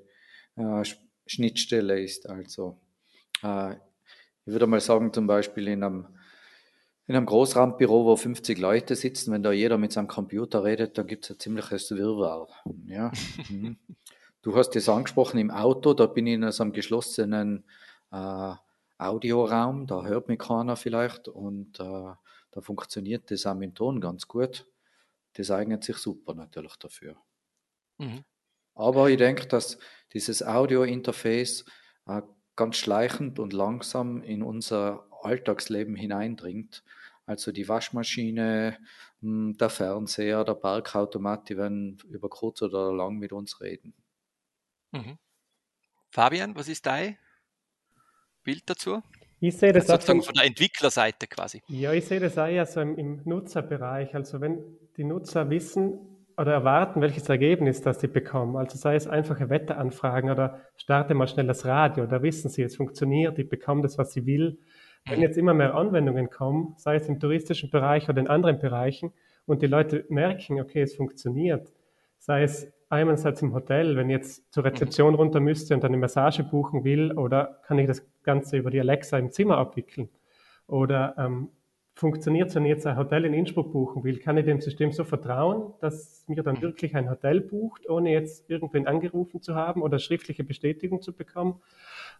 äh, 0.55 0.83
Schnittstelle 1.25 2.01
ist. 2.01 2.29
Also 2.29 2.79
äh, 3.43 3.73
ich 3.73 4.53
würde 4.53 4.67
mal 4.67 4.79
sagen, 4.79 5.11
zum 5.13 5.27
Beispiel 5.27 5.67
in 5.67 5.83
einem 5.83 6.07
in 7.07 7.15
einem 7.15 7.25
Großraumbüro, 7.25 8.05
wo 8.05 8.15
50 8.17 8.59
Leute 8.59 8.95
sitzen, 8.95 9.31
wenn 9.31 9.41
da 9.41 9.53
jeder 9.53 9.77
mit 9.77 9.93
seinem 9.93 10.09
Computer 10.09 10.65
redet, 10.65 10.97
dann 10.97 11.07
gibt 11.07 11.23
es 11.23 11.31
ein 11.31 11.39
ziemliches 11.39 11.91
Wirrwarr. 11.91 12.49
Ja. 12.85 13.11
Mhm. 13.49 13.77
Du 14.43 14.55
hast 14.55 14.75
es 14.75 14.87
angesprochen 14.87 15.39
im 15.39 15.51
Auto, 15.51 15.93
da 15.93 16.05
bin 16.05 16.27
ich 16.27 16.35
in 16.35 16.51
so 16.51 16.63
einem 16.63 16.71
geschlossenen 16.71 17.65
äh, 18.11 18.53
Audioraum, 18.97 19.87
da 19.87 20.05
hört 20.05 20.29
mich 20.29 20.39
keiner 20.39 20.75
vielleicht 20.75 21.27
und 21.27 21.79
äh, 21.79 21.83
da 22.51 22.61
funktioniert 22.61 23.29
das 23.29 23.45
auch 23.45 23.55
mit 23.55 23.71
dem 23.71 23.75
Ton 23.75 23.99
ganz 23.99 24.27
gut. 24.27 24.65
Das 25.37 25.51
eignet 25.51 25.83
sich 25.83 25.97
super 25.97 26.33
natürlich 26.33 26.75
dafür. 26.77 27.15
Mhm. 27.99 28.23
Aber 28.73 29.09
ich 29.09 29.17
denke, 29.17 29.47
dass 29.47 29.77
dieses 30.13 30.43
Audio-Interface 30.43 31.65
äh, 32.07 32.21
ganz 32.55 32.77
schleichend 32.77 33.37
und 33.37 33.53
langsam 33.53 34.23
in 34.23 34.41
unser 34.41 35.07
Alltagsleben 35.21 35.95
hineindringt. 35.95 36.83
Also 37.25 37.51
die 37.51 37.67
Waschmaschine, 37.67 38.79
hm, 39.21 39.57
der 39.57 39.69
Fernseher, 39.69 40.43
der 40.43 40.55
Parkautomat, 40.55 41.49
die 41.49 41.57
werden 41.57 41.99
über 42.09 42.29
kurz 42.29 42.61
oder 42.61 42.91
lang 42.91 43.17
mit 43.17 43.31
uns 43.31 43.61
reden. 43.61 43.93
Mhm. 44.91 45.17
Fabian, 46.09 46.55
was 46.55 46.67
ist 46.67 46.85
dein 46.85 47.17
Bild 48.43 48.63
dazu? 48.65 49.03
Ich 49.39 49.55
sehe 49.57 49.71
das 49.71 49.83
also 49.83 49.93
sozusagen 49.93 50.23
von 50.23 50.33
der 50.33 50.45
Entwicklerseite 50.45 51.27
quasi. 51.27 51.61
Ja, 51.67 51.93
ich 51.93 52.05
sehe 52.05 52.19
das 52.19 52.37
auch 52.37 52.47
ja 52.47 52.65
so 52.65 52.81
im, 52.81 52.97
im 52.97 53.21
Nutzerbereich. 53.25 54.15
Also 54.15 54.41
wenn 54.41 54.63
die 54.97 55.03
Nutzer 55.03 55.49
wissen, 55.49 55.99
oder 56.37 56.53
erwarten, 56.53 57.01
welches 57.01 57.27
Ergebnis 57.29 57.81
das 57.81 57.99
sie 57.99 58.07
bekommen. 58.07 58.57
Also 58.57 58.77
sei 58.77 58.95
es 58.95 59.07
einfache 59.07 59.49
Wetteranfragen 59.49 60.29
oder 60.29 60.61
starte 60.75 61.15
mal 61.15 61.27
schnell 61.27 61.47
das 61.47 61.65
Radio, 61.65 62.05
da 62.05 62.21
wissen 62.21 62.49
sie, 62.49 62.61
es 62.61 62.75
funktioniert, 62.75 63.39
ich 63.39 63.49
bekomme 63.49 63.81
das, 63.81 63.97
was 63.97 64.13
sie 64.13 64.25
will. 64.27 64.59
Wenn 65.09 65.21
jetzt 65.21 65.37
immer 65.37 65.55
mehr 65.55 65.73
Anwendungen 65.73 66.29
kommen, 66.29 66.75
sei 66.77 66.95
es 66.95 67.07
im 67.07 67.19
touristischen 67.19 67.71
Bereich 67.71 68.07
oder 68.07 68.19
in 68.19 68.27
anderen 68.27 68.59
Bereichen, 68.59 69.13
und 69.45 69.61
die 69.61 69.67
Leute 69.67 70.05
merken, 70.09 70.59
okay, 70.59 70.81
es 70.81 70.95
funktioniert, 70.95 71.71
sei 72.17 72.43
es 72.43 72.71
einerseits 72.89 73.41
im 73.41 73.53
Hotel, 73.53 73.95
wenn 73.95 74.09
ich 74.09 74.17
jetzt 74.17 74.53
zur 74.53 74.65
Rezeption 74.65 75.15
runter 75.15 75.39
müsste 75.39 75.73
und 75.73 75.85
eine 75.85 75.97
Massage 75.97 76.43
buchen 76.43 76.83
will, 76.83 77.13
oder 77.13 77.61
kann 77.65 77.79
ich 77.79 77.87
das 77.87 78.05
Ganze 78.23 78.57
über 78.57 78.69
die 78.69 78.79
Alexa 78.79 79.17
im 79.17 79.31
Zimmer 79.31 79.57
abwickeln? 79.57 80.09
Oder 80.67 81.15
ähm, 81.17 81.49
funktioniert, 81.97 82.53
wenn 82.53 82.63
ich 82.63 82.69
jetzt 82.69 82.85
ein 82.85 82.95
Hotel 82.95 83.25
in 83.25 83.33
Innsbruck 83.33 83.71
buchen 83.71 84.03
will, 84.03 84.19
kann 84.19 84.37
ich 84.37 84.45
dem 84.45 84.61
System 84.61 84.91
so 84.91 85.03
vertrauen, 85.03 85.73
dass 85.81 86.23
mir 86.27 86.43
dann 86.43 86.61
wirklich 86.61 86.95
ein 86.95 87.09
Hotel 87.09 87.41
bucht, 87.41 87.89
ohne 87.89 88.11
jetzt 88.11 88.47
irgendwen 88.49 88.85
angerufen 88.85 89.41
zu 89.41 89.55
haben 89.55 89.81
oder 89.81 89.97
schriftliche 89.97 90.43
Bestätigung 90.43 91.01
zu 91.01 91.11
bekommen. 91.11 91.59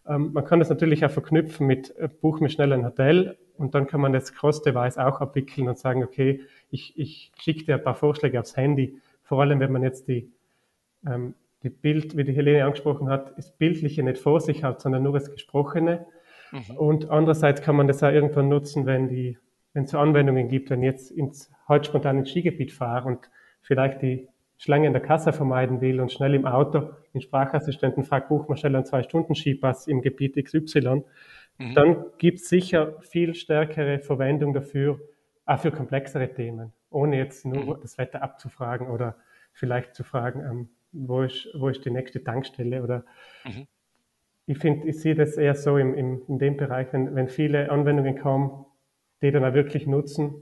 Ähm, 0.06 0.32
man 0.32 0.44
kann 0.44 0.58
das 0.58 0.68
natürlich 0.68 1.04
auch 1.04 1.10
verknüpfen 1.12 1.66
mit, 1.68 1.96
äh, 1.96 2.08
buch 2.08 2.40
mir 2.40 2.50
schnell 2.50 2.72
ein 2.72 2.84
Hotel 2.84 3.38
und 3.56 3.76
dann 3.76 3.86
kann 3.86 4.00
man 4.00 4.12
das 4.12 4.34
Cross-Device 4.34 4.98
auch 4.98 5.20
abwickeln 5.20 5.68
und 5.68 5.78
sagen, 5.78 6.02
okay, 6.02 6.40
ich, 6.70 6.98
ich 6.98 7.30
schicke 7.38 7.64
dir 7.64 7.76
ein 7.76 7.84
paar 7.84 7.94
Vorschläge 7.94 8.40
aufs 8.40 8.56
Handy. 8.56 8.98
Vor 9.22 9.40
allem, 9.40 9.60
wenn 9.60 9.70
man 9.70 9.84
jetzt 9.84 10.08
die, 10.08 10.32
ähm, 11.06 11.34
die 11.62 11.70
Bild, 11.70 12.16
wie 12.16 12.24
die 12.24 12.32
Helene 12.32 12.64
angesprochen 12.64 13.08
hat, 13.08 13.38
das 13.38 13.52
Bildliche 13.52 14.02
nicht 14.02 14.18
vor 14.18 14.40
sich 14.40 14.64
hat, 14.64 14.80
sondern 14.80 15.04
nur 15.04 15.12
das 15.12 15.30
Gesprochene. 15.30 16.04
Mhm. 16.50 16.76
Und 16.76 17.10
andererseits 17.10 17.62
kann 17.62 17.76
man 17.76 17.86
das 17.86 18.02
auch 18.02 18.10
irgendwann 18.10 18.48
nutzen, 18.48 18.84
wenn 18.84 19.08
die 19.08 19.38
wenn 19.72 19.84
es 19.84 19.90
so 19.90 19.98
Anwendungen 19.98 20.48
gibt, 20.48 20.70
wenn 20.70 20.82
ich 20.82 20.90
jetzt 20.90 21.10
ins, 21.10 21.52
heute 21.68 21.88
spontan 21.88 22.18
ins 22.18 22.30
Skigebiet 22.30 22.72
fahre 22.72 23.06
und 23.08 23.30
vielleicht 23.60 24.02
die 24.02 24.28
Schlange 24.56 24.88
in 24.88 24.92
der 24.92 25.02
Kasse 25.02 25.32
vermeiden 25.32 25.80
will 25.80 26.00
und 26.00 26.10
schnell 26.10 26.34
im 26.34 26.44
Auto 26.44 26.90
den 27.14 27.20
Sprachassistenten 27.20 28.04
fragt, 28.04 28.28
buch 28.28 28.48
mal 28.48 28.56
schnell 28.56 28.74
einen 28.74 28.84
Zwei-Stunden-Skipass 28.84 29.86
im 29.86 30.02
Gebiet 30.02 30.42
XY, 30.42 31.04
mhm. 31.58 31.74
dann 31.74 32.04
gibt 32.18 32.40
es 32.40 32.48
sicher 32.48 33.00
viel 33.02 33.34
stärkere 33.34 34.00
Verwendung 34.00 34.52
dafür, 34.52 35.00
auch 35.46 35.60
für 35.60 35.70
komplexere 35.70 36.32
Themen, 36.34 36.72
ohne 36.90 37.18
jetzt 37.18 37.46
nur 37.46 37.76
mhm. 37.76 37.80
das 37.80 37.98
Wetter 37.98 38.22
abzufragen 38.22 38.88
oder 38.88 39.16
vielleicht 39.52 39.94
zu 39.94 40.02
fragen, 40.02 40.40
ähm, 40.40 40.68
wo, 40.92 41.22
ist, 41.22 41.48
wo 41.54 41.68
ist 41.68 41.84
die 41.84 41.90
nächste 41.90 42.24
Tankstelle 42.24 42.82
oder 42.82 43.04
mhm. 43.44 43.66
ich 44.46 44.58
finde, 44.58 44.88
ich 44.88 45.00
sehe 45.00 45.14
das 45.14 45.36
eher 45.36 45.54
so 45.54 45.78
im, 45.78 45.94
im, 45.94 46.22
in 46.26 46.38
dem 46.38 46.56
Bereich, 46.56 46.92
wenn, 46.92 47.14
wenn 47.14 47.28
viele 47.28 47.70
Anwendungen 47.70 48.18
kommen, 48.18 48.66
die 49.22 49.30
dann 49.30 49.44
auch 49.44 49.54
wirklich 49.54 49.86
Nutzen 49.86 50.34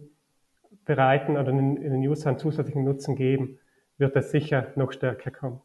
bereiten 0.84 1.32
oder 1.32 1.44
den, 1.44 1.76
den 1.76 2.06
Usern 2.06 2.38
zusätzlichen 2.38 2.84
Nutzen 2.84 3.16
geben, 3.16 3.58
wird 3.98 4.14
das 4.14 4.30
sicher 4.30 4.72
noch 4.76 4.92
stärker 4.92 5.30
kommen. 5.30 5.60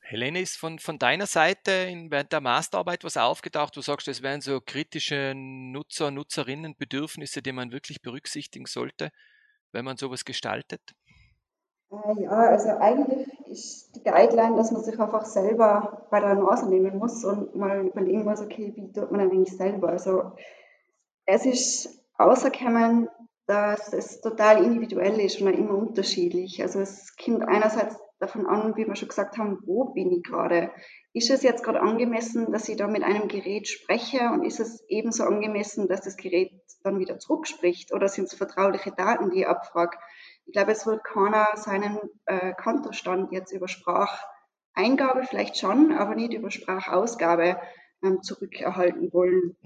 Helene, 0.00 0.40
ist 0.40 0.56
von, 0.56 0.78
von 0.78 1.00
deiner 1.00 1.26
Seite 1.26 1.72
in, 1.72 2.12
während 2.12 2.32
der 2.32 2.40
Masterarbeit 2.40 3.02
was 3.02 3.16
aufgetaucht? 3.16 3.76
Du 3.76 3.80
sagst, 3.80 4.06
es 4.06 4.22
wären 4.22 4.40
so 4.40 4.60
kritische 4.60 5.32
Nutzer, 5.34 6.12
Nutzerinnen, 6.12 6.76
Bedürfnisse, 6.76 7.42
die 7.42 7.50
man 7.50 7.72
wirklich 7.72 8.02
berücksichtigen 8.02 8.66
sollte, 8.66 9.10
wenn 9.72 9.84
man 9.84 9.96
sowas 9.96 10.24
gestaltet? 10.24 10.80
Äh, 11.90 12.22
ja, 12.22 12.30
also 12.30 12.68
eigentlich 12.78 13.26
ist 13.48 13.96
die 13.96 14.04
Guideline, 14.04 14.56
dass 14.56 14.70
man 14.70 14.84
sich 14.84 14.98
einfach 14.98 15.24
selber 15.24 16.06
bei 16.10 16.20
der 16.20 16.36
Nase 16.36 16.68
nehmen 16.68 16.98
muss 16.98 17.24
und 17.24 17.56
mal 17.56 17.86
überlegen 17.86 18.24
muss, 18.24 18.40
okay, 18.40 18.72
wie 18.76 18.92
tut 18.92 19.10
man 19.10 19.20
eigentlich 19.20 19.56
selber? 19.56 19.88
Also 19.88 20.32
es 21.26 21.44
ist 21.44 21.88
außerkommen, 22.18 23.08
dass 23.46 23.92
es 23.92 24.20
total 24.20 24.64
individuell 24.64 25.20
ist 25.20 25.40
und 25.40 25.48
auch 25.48 25.58
immer 25.58 25.76
unterschiedlich. 25.76 26.62
Also 26.62 26.80
es 26.80 27.14
kommt 27.16 27.46
einerseits 27.46 27.96
davon 28.18 28.46
an, 28.46 28.76
wie 28.76 28.86
wir 28.86 28.96
schon 28.96 29.08
gesagt 29.08 29.36
haben, 29.38 29.58
wo 29.66 29.92
bin 29.92 30.10
ich 30.10 30.22
gerade? 30.22 30.70
Ist 31.12 31.30
es 31.30 31.42
jetzt 31.42 31.62
gerade 31.62 31.80
angemessen, 31.80 32.50
dass 32.50 32.68
ich 32.68 32.76
da 32.76 32.88
mit 32.88 33.02
einem 33.02 33.28
Gerät 33.28 33.68
spreche 33.68 34.30
und 34.32 34.44
ist 34.44 34.60
es 34.60 34.84
ebenso 34.88 35.24
angemessen, 35.24 35.88
dass 35.88 36.00
das 36.00 36.16
Gerät 36.16 36.52
dann 36.82 36.98
wieder 36.98 37.18
zurückspricht 37.18 37.92
oder 37.92 38.08
sind 38.08 38.24
es 38.24 38.34
vertrauliche 38.34 38.92
Daten, 38.92 39.30
die 39.30 39.40
ich 39.40 39.48
abfrage? 39.48 39.98
Ich 40.46 40.52
glaube, 40.52 40.72
es 40.72 40.86
wird 40.86 41.04
keiner 41.04 41.46
seinen 41.54 41.98
äh, 42.26 42.52
Kontostand 42.54 43.32
jetzt 43.32 43.52
über 43.52 43.68
Spracheingabe 43.68 45.24
vielleicht 45.28 45.58
schon, 45.58 45.92
aber 45.92 46.14
nicht 46.14 46.32
über 46.32 46.50
Sprachausgabe 46.50 47.60
ähm, 48.02 48.22
zurückerhalten 48.22 49.12
wollen. 49.12 49.56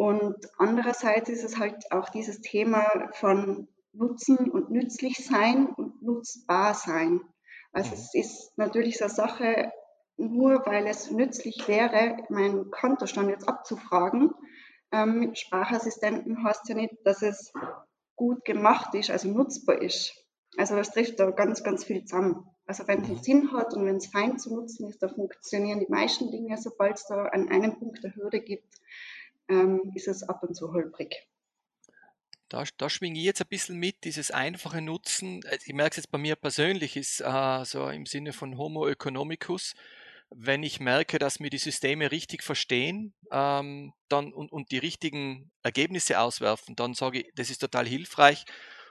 Und 0.00 0.48
andererseits 0.56 1.28
ist 1.28 1.44
es 1.44 1.58
halt 1.58 1.92
auch 1.92 2.08
dieses 2.08 2.40
Thema 2.40 3.10
von 3.12 3.68
Nutzen 3.92 4.50
und 4.50 4.70
nützlich 4.70 5.22
sein 5.22 5.66
und 5.66 6.00
nutzbar 6.00 6.72
sein. 6.72 7.20
Also 7.72 7.92
es 7.92 8.14
ist 8.14 8.56
natürlich 8.56 8.96
so 8.96 9.04
eine 9.04 9.12
Sache, 9.12 9.72
nur 10.16 10.64
weil 10.64 10.86
es 10.86 11.10
nützlich 11.10 11.68
wäre, 11.68 12.16
meinen 12.30 12.70
Kontostand 12.70 13.28
jetzt 13.28 13.46
abzufragen, 13.46 14.30
ähm, 14.90 15.18
mit 15.18 15.38
Sprachassistenten 15.38 16.44
heißt 16.44 16.66
ja 16.70 16.76
nicht, 16.76 16.94
dass 17.04 17.20
es 17.20 17.52
gut 18.16 18.42
gemacht 18.46 18.94
ist, 18.94 19.10
also 19.10 19.28
nutzbar 19.28 19.82
ist. 19.82 20.14
Also 20.56 20.76
das 20.76 20.92
trifft 20.92 21.20
da 21.20 21.30
ganz, 21.30 21.62
ganz 21.62 21.84
viel 21.84 22.06
zusammen. 22.06 22.46
Also 22.64 22.88
wenn 22.88 23.02
es 23.02 23.08
einen 23.10 23.22
Sinn 23.22 23.52
hat 23.52 23.74
und 23.74 23.84
wenn 23.84 23.96
es 23.96 24.06
fein 24.06 24.38
zu 24.38 24.54
nutzen 24.54 24.88
ist, 24.88 25.02
da 25.02 25.10
funktionieren 25.10 25.80
die 25.80 25.90
meisten 25.92 26.30
Dinge. 26.30 26.56
Sobald 26.56 26.96
es 26.96 27.04
da 27.06 27.24
an 27.24 27.50
einem 27.50 27.78
Punkt 27.78 28.02
eine 28.02 28.14
Hürde 28.14 28.40
gibt, 28.40 28.80
ähm, 29.50 29.92
ist 29.94 30.08
es 30.08 30.22
ab 30.22 30.42
und 30.42 30.54
zu 30.54 30.72
holprig. 30.72 31.26
Da, 32.48 32.64
da 32.78 32.90
schwinge 32.90 33.18
ich 33.18 33.24
jetzt 33.24 33.40
ein 33.40 33.48
bisschen 33.48 33.76
mit, 33.76 34.04
dieses 34.04 34.30
einfache 34.30 34.80
Nutzen. 34.80 35.42
Äh, 35.44 35.58
ich 35.64 35.74
merke 35.74 35.90
es 35.90 35.96
jetzt 35.98 36.10
bei 36.10 36.18
mir 36.18 36.36
persönlich, 36.36 36.96
ist 36.96 37.20
äh, 37.20 37.64
so 37.64 37.88
im 37.88 38.06
Sinne 38.06 38.32
von 38.32 38.56
Homo 38.56 38.88
economicus, 38.88 39.74
wenn 40.30 40.62
ich 40.62 40.80
merke, 40.80 41.18
dass 41.18 41.40
mir 41.40 41.50
die 41.50 41.58
Systeme 41.58 42.10
richtig 42.10 42.42
verstehen 42.42 43.14
ähm, 43.32 43.92
dann, 44.08 44.32
und, 44.32 44.52
und 44.52 44.70
die 44.70 44.78
richtigen 44.78 45.50
Ergebnisse 45.62 46.20
auswerfen, 46.20 46.76
dann 46.76 46.94
sage 46.94 47.20
ich, 47.20 47.32
das 47.34 47.50
ist 47.50 47.58
total 47.58 47.86
hilfreich 47.86 48.44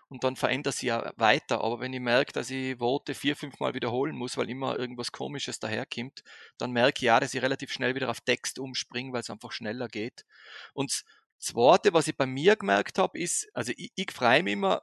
und 0.10 0.24
dann 0.24 0.36
verändert 0.36 0.76
sie 0.76 0.88
ja 0.88 1.14
weiter. 1.18 1.62
Aber 1.62 1.80
wenn 1.80 1.94
ich 1.94 2.00
merke, 2.00 2.34
dass 2.34 2.50
ich 2.50 2.80
Worte 2.80 3.14
vier, 3.14 3.36
fünf 3.36 3.60
Mal 3.60 3.74
wiederholen 3.74 4.16
muss, 4.16 4.38
weil 4.38 4.50
immer 4.50 4.78
irgendwas 4.78 5.12
Komisches 5.12 5.60
daherkommt, 5.60 6.24
dann 6.58 6.72
merke 6.72 6.98
ich 6.98 7.04
ja, 7.04 7.20
dass 7.20 7.34
ich 7.34 7.42
relativ 7.42 7.72
schnell 7.72 7.96
wieder 7.96 8.10
auf 8.10 8.22
Text 8.22 8.60
umspringe, 8.60 9.14
weil 9.14 9.22
es 9.22 9.30
einfach 9.30 9.52
schneller 9.52 9.88
geht. 9.88 10.26
Und 10.74 10.92
das 10.92 11.06
Zweite, 11.38 11.94
was 11.94 12.08
ich 12.08 12.18
bei 12.18 12.26
mir 12.26 12.56
gemerkt 12.56 12.98
habe, 12.98 13.20
ist, 13.20 13.48
also 13.54 13.72
ich, 13.78 13.92
ich 13.96 14.12
freue 14.12 14.44
mich 14.44 14.54
immer, 14.54 14.82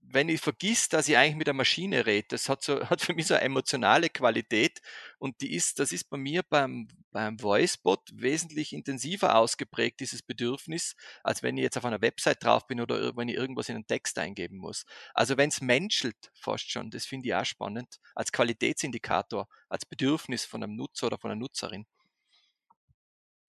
wenn 0.00 0.28
ich 0.28 0.40
vergiss, 0.40 0.88
dass 0.88 1.08
ich 1.08 1.16
eigentlich 1.16 1.36
mit 1.36 1.46
der 1.46 1.54
Maschine 1.54 2.06
rede, 2.06 2.28
das 2.30 2.48
hat, 2.48 2.62
so, 2.62 2.80
hat 2.90 3.00
für 3.00 3.14
mich 3.14 3.26
so 3.26 3.34
eine 3.34 3.44
emotionale 3.44 4.08
Qualität 4.08 4.80
und 5.18 5.40
die 5.40 5.54
ist, 5.54 5.78
das 5.78 5.92
ist 5.92 6.10
bei 6.10 6.16
mir 6.16 6.42
beim, 6.42 6.88
beim 7.12 7.40
VoiceBot 7.40 8.10
wesentlich 8.12 8.72
intensiver 8.72 9.36
ausgeprägt, 9.36 10.00
dieses 10.00 10.22
Bedürfnis, 10.22 10.94
als 11.22 11.42
wenn 11.42 11.56
ich 11.56 11.62
jetzt 11.62 11.76
auf 11.76 11.84
einer 11.84 12.02
Website 12.02 12.42
drauf 12.42 12.66
bin 12.66 12.80
oder 12.80 13.16
wenn 13.16 13.28
ich 13.28 13.36
irgendwas 13.36 13.68
in 13.68 13.76
einen 13.76 13.86
Text 13.86 14.18
eingeben 14.18 14.58
muss. 14.58 14.84
Also 15.14 15.36
wenn 15.36 15.48
es 15.48 15.60
menschelt, 15.60 16.30
fast 16.34 16.70
schon, 16.70 16.90
das 16.90 17.06
finde 17.06 17.28
ich 17.28 17.34
auch 17.34 17.44
spannend, 17.44 17.98
als 18.14 18.32
Qualitätsindikator, 18.32 19.48
als 19.68 19.86
Bedürfnis 19.86 20.44
von 20.44 20.62
einem 20.62 20.76
Nutzer 20.76 21.08
oder 21.08 21.18
von 21.18 21.30
einer 21.30 21.40
Nutzerin. 21.40 21.86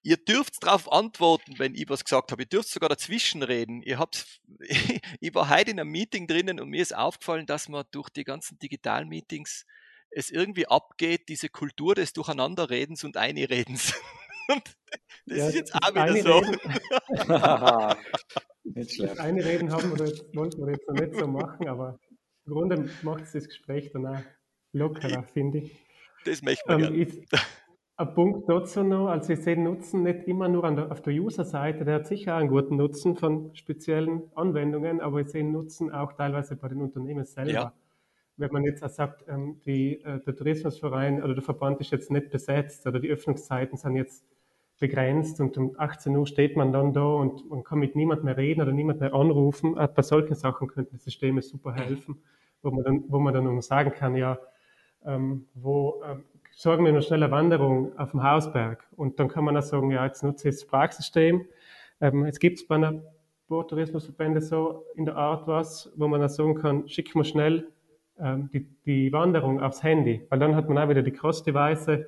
Ihr 0.04 0.18
dürft 0.18 0.64
darauf 0.64 0.92
antworten, 0.92 1.60
wenn 1.60 1.76
ich 1.76 1.88
was 1.88 2.04
gesagt 2.04 2.32
habe. 2.32 2.42
Ihr 2.42 2.50
dürft 2.50 2.70
sogar 2.70 2.90
dazwischen 2.90 3.44
reden. 3.44 3.84
Ihr 3.84 4.00
habt, 4.00 4.42
ich 5.20 5.36
war 5.36 5.50
heute 5.50 5.72
in 5.72 5.80
einem 5.80 5.92
Meeting 5.92 6.26
drinnen 6.26 6.60
und 6.60 6.70
mir 6.70 6.82
ist 6.82 6.96
aufgefallen, 6.96 7.46
dass 7.46 7.70
man 7.70 7.86
durch 7.92 8.10
die 8.10 8.24
ganzen 8.24 8.58
Digital-Meetings 8.58 9.66
es 10.12 10.30
irgendwie 10.30 10.68
abgeht, 10.68 11.30
diese 11.30 11.50
Kultur 11.50 11.96
des 11.96 12.14
Durcheinanderredens 12.14 13.04
und 13.04 13.18
Einredens. 13.18 14.00
Und 14.48 14.64
das 15.28 15.38
ja, 15.38 15.48
ist 15.48 15.56
jetzt 15.56 15.76
auch 15.76 15.94
wieder 15.94 16.24
so. 16.24 16.42
nicht 18.64 18.96
schlecht. 18.96 19.20
Eine 19.20 19.46
Reden 19.46 19.72
haben 19.72 19.96
wir 19.98 20.08
jetzt, 20.08 20.36
wollten 20.36 20.66
wir 20.66 20.74
jetzt 20.74 20.88
noch 20.90 20.96
nicht 20.96 21.16
so 21.16 21.28
machen, 21.28 21.70
aber 21.70 22.00
im 22.46 22.54
Grunde 22.54 22.90
macht 23.04 23.24
es 23.24 23.32
das 23.32 23.48
Gespräch 23.48 23.92
dann 23.94 24.08
auch 24.08 24.20
lockerer, 24.74 25.24
finde 25.24 25.60
ich. 25.60 25.72
Das 26.26 26.42
möchte 26.42 26.68
man 26.68 26.84
ähm, 26.84 27.02
ich, 27.02 27.24
ein 28.02 28.14
Punkt 28.16 28.50
dazu 28.50 28.84
noch, 28.84 29.08
also 29.08 29.34
ich 29.34 29.44
sehe 29.44 29.56
den 29.56 29.66
Nutzen 29.66 30.04
nicht 30.04 30.28
immer 30.28 30.48
nur 30.48 30.70
der, 30.74 30.92
auf 30.92 31.02
der 31.02 31.14
User-Seite, 31.14 31.86
der 31.86 31.96
hat 31.96 32.08
sicher 32.08 32.36
einen 32.36 32.50
guten 32.50 32.78
Nutzen 32.78 33.16
von 33.16 33.56
speziellen 33.56 34.24
Anwendungen, 34.36 35.02
aber 35.02 35.22
ich 35.22 35.30
sehe 35.30 35.44
den 35.44 35.52
Nutzen 35.52 35.92
auch 35.92 36.14
teilweise 36.14 36.56
bei 36.56 36.68
den 36.68 36.82
Unternehmen 36.82 37.26
selber. 37.26 37.52
Ja. 37.52 37.74
Wenn 38.38 38.52
man 38.52 38.64
jetzt 38.64 38.82
sagt, 38.96 39.26
ähm, 39.28 39.60
die, 39.66 40.02
äh, 40.02 40.20
der 40.20 40.36
Tourismusverein 40.36 41.22
oder 41.24 41.34
der 41.34 41.44
Verband 41.44 41.80
ist 41.82 41.92
jetzt 41.92 42.12
nicht 42.12 42.30
besetzt 42.32 42.88
oder 42.88 43.00
die 43.00 43.10
Öffnungszeiten 43.10 43.78
sind 43.78 43.96
jetzt 43.96 44.26
begrenzt 44.80 45.40
und 45.40 45.58
um 45.58 45.76
18 45.78 46.16
Uhr 46.16 46.26
steht 46.26 46.58
man 46.58 46.74
dann 46.74 46.92
da 46.92 47.06
und 47.06 47.48
man 47.50 47.64
kann 47.64 47.80
mit 47.80 47.96
niemand 47.96 48.24
mehr 48.24 48.36
reden 48.36 48.62
oder 48.62 48.72
niemand 48.72 49.00
mehr 49.00 49.14
anrufen. 49.14 49.78
Auch 49.78 49.90
bei 49.90 50.02
solchen 50.02 50.34
Sachen 50.34 50.68
könnten 50.68 50.98
Systeme 50.98 51.42
super 51.42 51.74
helfen, 51.74 52.22
wo 52.64 52.72
man 52.72 52.84
dann, 52.84 53.04
wo 53.08 53.20
man 53.20 53.34
dann 53.34 53.62
sagen 53.62 53.92
kann, 53.92 54.16
ja, 54.16 54.40
ähm, 55.06 55.46
wo 55.54 56.02
ähm, 56.04 56.24
sorgen 56.52 56.84
wir 56.84 56.92
noch 56.94 57.04
schnell 57.04 57.30
Wanderung 57.30 57.98
auf 57.98 58.12
dem 58.12 58.24
Hausberg. 58.24 58.84
Und 58.96 59.20
dann 59.20 59.28
kann 59.28 59.44
man 59.44 59.56
auch 59.56 59.62
sagen, 59.62 59.92
ja, 59.92 60.06
jetzt 60.06 60.24
nutze 60.24 60.50
ich 60.50 60.56
das 60.56 60.64
Spraksystem. 60.64 61.46
Ähm, 62.02 62.26
jetzt 62.26 62.40
gibt 62.40 62.58
es 62.58 62.68
bei 62.68 62.76
einer 62.76 63.04
Bootourismusverbände 63.48 64.42
so 64.42 64.86
in 64.96 65.06
der 65.06 65.16
Art 65.16 65.48
was, 65.48 65.92
wo 65.96 66.08
man 66.08 66.24
auch 66.24 66.30
sagen 66.30 66.56
kann, 66.56 66.88
schick 66.88 67.14
mal 67.16 67.24
schnell 67.24 67.68
die, 68.54 68.68
die 68.86 69.12
Wanderung 69.12 69.62
aufs 69.62 69.84
Handy. 69.84 70.26
Weil 70.30 70.40
dann 70.40 70.56
hat 70.56 70.70
man 70.70 70.78
auch 70.78 70.90
wieder 70.90 71.02
die 71.02 71.12
Cross-Device 71.12 72.06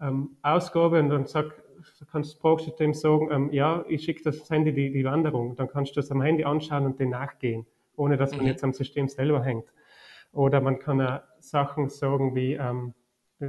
ähm, 0.00 0.30
Ausgabe 0.42 1.00
und 1.00 1.10
dann 1.10 1.26
sagt, 1.26 1.62
kann 2.10 2.22
das 2.22 2.32
Spraksystem 2.32 2.94
sagen, 2.94 3.28
ähm, 3.30 3.52
ja, 3.52 3.84
ich 3.88 4.04
schicke 4.04 4.22
das 4.22 4.48
Handy 4.50 4.72
die, 4.72 4.92
die 4.92 5.04
Wanderung. 5.04 5.56
Dann 5.56 5.68
kannst 5.68 5.96
du 5.96 6.00
das 6.00 6.10
am 6.10 6.22
Handy 6.22 6.44
anschauen 6.44 6.86
und 6.86 6.98
den 6.98 7.10
nachgehen, 7.10 7.66
ohne 7.96 8.16
dass 8.16 8.32
man 8.32 8.40
mhm. 8.40 8.46
jetzt 8.46 8.64
am 8.64 8.72
System 8.72 9.08
selber 9.08 9.42
hängt. 9.42 9.72
Oder 10.32 10.60
man 10.60 10.78
kann 10.78 11.00
auch 11.00 11.20
Sachen 11.40 11.88
sagen 11.88 12.34
wie, 12.34 12.54
ähm, 12.54 12.94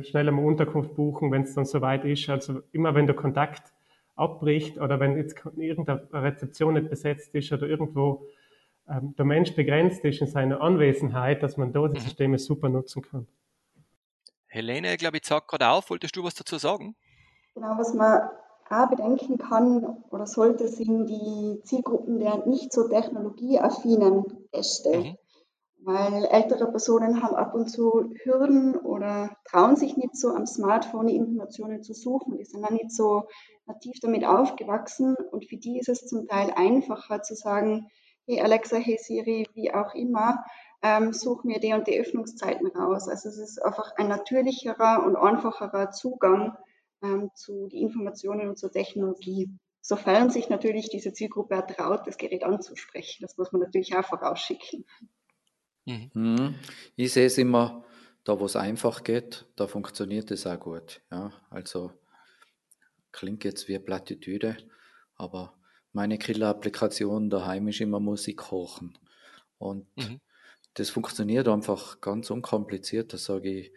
schneller 0.01 0.31
mal 0.31 0.45
Unterkunft 0.45 0.95
buchen, 0.95 1.31
wenn 1.31 1.43
es 1.43 1.53
dann 1.53 1.65
soweit 1.65 2.05
ist. 2.05 2.29
Also 2.29 2.61
immer 2.71 2.95
wenn 2.95 3.07
der 3.07 3.15
Kontakt 3.15 3.73
abbricht 4.15 4.77
oder 4.77 4.99
wenn 4.99 5.17
jetzt 5.17 5.41
irgendeine 5.55 6.07
Rezeption 6.13 6.75
nicht 6.75 6.89
besetzt 6.89 7.33
ist 7.35 7.51
oder 7.51 7.67
irgendwo 7.67 8.25
ähm, 8.91 9.15
der 9.15 9.25
Mensch 9.25 9.55
begrenzt 9.55 10.03
ist 10.03 10.21
in 10.21 10.27
seiner 10.27 10.61
Anwesenheit, 10.61 11.41
dass 11.43 11.57
man 11.57 11.73
dort 11.73 11.93
die 11.93 11.99
mhm. 11.99 12.03
Systeme 12.03 12.37
super 12.37 12.69
nutzen 12.69 13.01
kann. 13.01 13.27
Helene, 14.47 14.93
ich 14.93 14.99
glaube, 14.99 15.17
ich 15.17 15.23
zeige 15.23 15.45
gerade 15.47 15.69
auf. 15.69 15.89
Wolltest 15.89 16.15
du 16.15 16.23
was 16.23 16.35
dazu 16.35 16.57
sagen? 16.57 16.95
Genau, 17.55 17.77
was 17.77 17.93
man 17.93 18.29
auch 18.69 18.89
bedenken 18.89 19.37
kann 19.37 20.03
oder 20.11 20.25
sollte, 20.25 20.67
sind 20.67 21.07
die 21.07 21.61
Zielgruppen 21.63 22.19
der 22.19 22.45
nicht 22.45 22.71
so 22.71 22.87
technologieaffinen 22.87 24.25
Gäste. 24.51 24.97
Mhm 24.97 25.17
weil 25.83 26.25
ältere 26.25 26.69
Personen 26.69 27.23
haben 27.23 27.35
ab 27.35 27.55
und 27.55 27.67
zu 27.67 28.13
Hürden 28.23 28.75
oder 28.75 29.35
trauen 29.45 29.75
sich 29.75 29.97
nicht 29.97 30.15
so 30.15 30.29
am 30.29 30.45
Smartphone 30.45 31.07
die 31.07 31.15
Informationen 31.15 31.81
zu 31.81 31.93
suchen. 31.93 32.37
Die 32.37 32.45
sind 32.45 32.61
dann 32.61 32.75
nicht 32.75 32.91
so 32.91 33.23
nativ 33.65 33.99
damit 33.99 34.23
aufgewachsen 34.23 35.15
und 35.15 35.45
für 35.45 35.57
die 35.57 35.79
ist 35.79 35.89
es 35.89 36.05
zum 36.05 36.27
Teil 36.27 36.51
einfacher 36.55 37.23
zu 37.23 37.35
sagen, 37.35 37.87
hey 38.27 38.41
Alexa, 38.41 38.77
hey 38.77 38.97
Siri, 38.97 39.47
wie 39.53 39.73
auch 39.73 39.93
immer, 39.95 40.43
ähm, 40.81 41.13
such 41.13 41.43
mir 41.43 41.59
die 41.59 41.73
und 41.73 41.87
die 41.87 41.99
Öffnungszeiten 41.99 42.67
raus. 42.67 43.07
Also 43.07 43.29
es 43.29 43.37
ist 43.37 43.63
einfach 43.63 43.91
ein 43.97 44.07
natürlicherer 44.07 45.03
und 45.05 45.15
einfacherer 45.15 45.91
Zugang 45.91 46.57
ähm, 47.03 47.31
zu 47.35 47.67
den 47.67 47.81
Informationen 47.81 48.49
und 48.49 48.57
zur 48.57 48.71
Technologie. 48.71 49.49
Sofern 49.81 50.29
sich 50.29 50.49
natürlich 50.49 50.89
diese 50.89 51.11
Zielgruppe 51.11 51.55
ertraut, 51.55 52.05
das 52.05 52.17
Gerät 52.17 52.43
anzusprechen. 52.43 53.23
Das 53.23 53.37
muss 53.37 53.51
man 53.51 53.61
natürlich 53.61 53.95
auch 53.95 54.05
vorausschicken. 54.05 54.85
Mhm. 55.85 56.11
Mhm. 56.13 56.55
Ich 56.95 57.13
sehe 57.13 57.25
es 57.25 57.37
immer, 57.37 57.83
da 58.23 58.39
wo 58.39 58.45
es 58.45 58.55
einfach 58.55 59.03
geht, 59.03 59.47
da 59.55 59.67
funktioniert 59.67 60.29
es 60.31 60.45
auch 60.45 60.59
gut. 60.59 61.01
Ja, 61.11 61.31
also 61.49 61.91
klingt 63.11 63.43
jetzt 63.43 63.67
wie 63.67 63.75
eine 63.75 63.83
Plattitüde, 63.83 64.57
aber 65.15 65.59
meine 65.93 66.17
Killer-Applikation 66.17 67.29
daheim 67.29 67.67
ist 67.67 67.81
immer 67.81 67.99
Musik 67.99 68.37
kochen. 68.37 68.97
Und 69.57 69.85
mhm. 69.97 70.19
das 70.73 70.89
funktioniert 70.89 71.47
einfach 71.47 72.01
ganz 72.01 72.29
unkompliziert. 72.31 73.13
Da 73.13 73.17
sage 73.17 73.49
ich, 73.49 73.71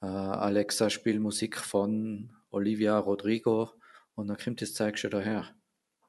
äh, 0.00 0.06
Alexa, 0.06 0.90
spiel 0.90 1.20
Musik 1.20 1.58
von 1.58 2.30
Olivia 2.50 2.98
Rodrigo 2.98 3.70
und 4.14 4.28
dann 4.28 4.36
kommt 4.36 4.62
das 4.62 4.74
Zeug 4.74 4.98
schon 4.98 5.10
daher. 5.10 5.48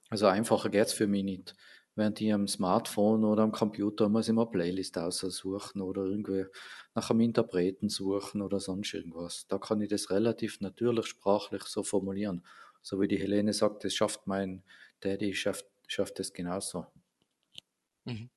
Also 0.09 0.27
einfacher 0.27 0.69
geht 0.69 0.87
es 0.87 0.93
für 0.93 1.07
mich 1.07 1.23
nicht 1.23 1.55
während 1.99 2.19
ich 2.21 2.33
am 2.33 2.47
Smartphone 2.47 3.25
oder 3.25 3.43
am 3.43 3.51
Computer 3.51 4.09
muss 4.09 4.25
ich 4.25 4.29
immer 4.29 4.45
Playlist 4.47 4.97
aussuchen 4.97 5.81
oder 5.81 6.05
irgendwie 6.05 6.45
nach 6.95 7.09
einem 7.11 7.19
Interpreten 7.19 7.89
suchen 7.89 8.41
oder 8.41 8.59
sonst 8.59 8.93
irgendwas. 8.93 9.45
Da 9.47 9.59
kann 9.59 9.81
ich 9.81 9.89
das 9.89 10.09
relativ 10.09 10.61
natürlich 10.61 11.05
sprachlich 11.07 11.63
so 11.63 11.83
formulieren. 11.83 12.43
So 12.81 12.99
wie 13.01 13.07
die 13.07 13.19
Helene 13.19 13.53
sagt, 13.53 13.83
das 13.83 13.93
schafft 13.93 14.25
mein 14.25 14.63
Daddy, 15.01 15.33
schafft, 15.33 15.65
schafft 15.87 16.19
das 16.19 16.33
genauso. 16.33 16.85
Mhm. 18.05 18.29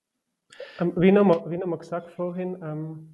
Ähm, 0.79 0.93
wie 0.97 1.13
nochmal 1.13 1.57
noch 1.59 1.79
gesagt 1.79 2.11
vorhin, 2.11 2.59
ähm, 2.63 3.09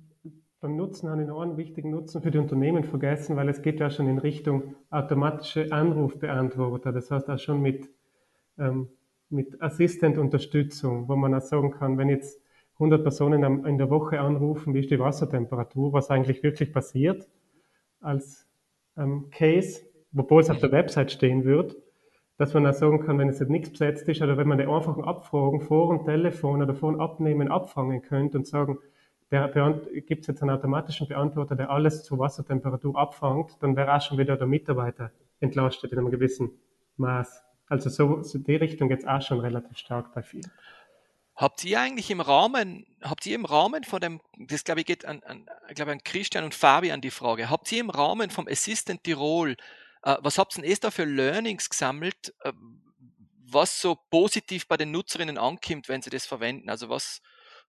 beim 0.61 0.77
Nutzen 0.77 1.09
habe 1.09 1.23
ich 1.23 1.29
noch 1.29 1.41
einen 1.41 1.57
wichtigen 1.57 1.91
Nutzen 1.91 2.21
für 2.21 2.31
die 2.31 2.39
Unternehmen 2.39 2.83
vergessen, 2.83 3.37
weil 3.37 3.49
es 3.49 3.63
geht 3.63 3.79
ja 3.79 3.91
schon 3.91 4.09
in 4.09 4.19
Richtung 4.19 4.75
automatische 4.91 5.71
Anrufbeantworter. 5.71 6.93
Das 6.93 7.11
heißt 7.11 7.31
auch 7.31 7.39
schon 7.39 7.63
mit 7.63 7.89
ähm, 8.59 8.89
mit 9.31 9.61
Assistent-Unterstützung, 9.61 11.09
wo 11.09 11.17
man 11.17 11.35
auch 11.35 11.41
sagen 11.41 11.71
kann, 11.71 11.99
wenn 11.99 12.09
jetzt 12.09 12.41
100 12.75 13.03
Personen 13.03 13.67
in 13.67 13.79
der 13.79 13.91
Woche 13.91 14.21
anrufen, 14.21 14.75
wie 14.75 14.81
ist 14.81 14.91
die 14.91 14.99
Wassertemperatur, 14.99 15.93
was 15.93 16.11
eigentlich 16.11 16.43
wirklich 16.43 16.73
passiert 16.73 17.29
als 18.01 18.47
ähm, 18.97 19.29
Case, 19.31 19.83
obwohl 20.17 20.43
es 20.43 20.51
auf 20.51 20.61
der 20.61 20.73
Website 20.73 21.11
stehen 21.11 21.45
wird, 21.45 21.77
dass 22.39 22.55
man 22.55 22.67
auch 22.67 22.73
sagen 22.73 23.05
kann, 23.05 23.19
wenn 23.19 23.29
es 23.29 23.41
jetzt 23.41 23.51
nichts 23.51 23.71
besetzt 23.71 24.09
ist 24.09 24.23
oder 24.23 24.37
wenn 24.37 24.47
man 24.47 24.59
die 24.59 24.67
einfachen 24.67 25.05
Abfragen 25.05 25.61
vor 25.61 25.95
dem 25.95 26.05
Telefon 26.05 26.63
oder 26.63 26.73
vor 26.75 26.93
dem 26.93 27.01
Abnehmen 27.01 27.51
abfangen 27.51 28.01
könnte 28.01 28.39
und 28.39 28.47
sagen, 28.47 28.79
gibt 29.29 30.23
es 30.23 30.27
jetzt 30.29 30.41
einen 30.41 30.53
automatischen 30.53 31.09
Beantworter, 31.09 31.57
der 31.57 31.69
alles 31.69 32.05
zur 32.05 32.19
Wassertemperatur 32.19 32.97
abfangt, 32.97 33.57
dann 33.61 33.77
wäre 33.77 33.95
auch 33.95 34.01
schon 34.01 34.19
wieder 34.19 34.37
der 34.37 34.47
Mitarbeiter 34.47 35.11
entlastet 35.41 35.93
in 35.93 35.99
einem 35.99 36.11
gewissen 36.11 36.51
Maß. 36.97 37.43
Also 37.67 37.91
so, 37.91 38.23
so 38.23 38.39
die 38.39 38.57
Richtung 38.57 38.89
jetzt 38.89 39.07
auch 39.07 39.21
schon 39.21 39.41
relativ 39.41 39.77
stark 39.77 40.15
bei 40.15 40.23
vielen. 40.23 40.51
Habt 41.35 41.65
ihr 41.65 41.81
eigentlich 41.81 42.11
im 42.11 42.21
Rahmen, 42.21 42.87
habt 43.03 43.27
ihr 43.27 43.35
im 43.35 43.45
Rahmen 43.45 43.85
von 43.85 44.01
dem, 44.01 44.21
das 44.39 44.65
glaube 44.65 44.81
ich 44.81 44.87
geht 44.87 45.05
an, 45.05 45.23
an, 45.25 45.47
glaube 45.75 45.93
an 45.93 46.03
Christian 46.03 46.45
und 46.45 46.55
Fabian 46.55 47.01
die 47.01 47.11
Frage, 47.11 47.51
habt 47.51 47.71
ihr 47.71 47.81
im 47.81 47.91
Rahmen 47.91 48.31
vom 48.31 48.49
Assistant 48.49 49.05
Tirol, 49.05 49.57
was 50.03 50.39
habt 50.39 50.57
ihr 50.57 50.63
denn 50.63 50.77
da 50.81 50.91
für 50.91 51.05
Learnings 51.05 51.69
gesammelt, 51.69 52.35
äh, 52.41 52.53
was 53.51 53.81
so 53.81 53.97
positiv 54.11 54.69
bei 54.69 54.77
den 54.77 54.91
Nutzerinnen 54.91 55.39
ankommt, 55.39 55.89
wenn 55.89 56.03
sie 56.03 56.11
das 56.11 56.27
verwenden? 56.27 56.69
Also 56.69 56.89
was, 56.89 57.21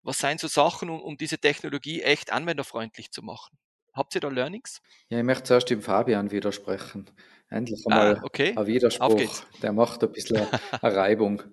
was 0.04 0.20
sind 0.20 0.40
so 0.40 0.48
Sachen, 0.48 0.90
um, 0.90 1.02
um 1.02 1.18
diese 1.18 1.38
Technologie 1.38 2.02
echt 2.02 2.32
anwenderfreundlich 2.32 3.12
zu 3.12 3.22
machen? 3.22 3.58
Habt 3.94 4.16
ihr 4.16 4.22
da 4.22 4.30
Learnings? 4.30 4.82
Ja, 5.10 5.18
ich 5.18 5.24
möchte 5.24 5.46
zuerst 5.46 5.70
dem 5.70 5.82
Fabian 5.82 6.32
widersprechen. 6.32 7.10
Endlich 7.50 7.84
einmal 7.88 8.18
ah, 8.18 8.22
okay. 8.24 8.56
ein 8.56 8.68
Widerspruch. 8.68 9.44
Der 9.62 9.74
macht 9.74 10.04
ein 10.04 10.12
bisschen 10.12 10.38
eine 10.82 10.96
Reibung. 10.96 11.44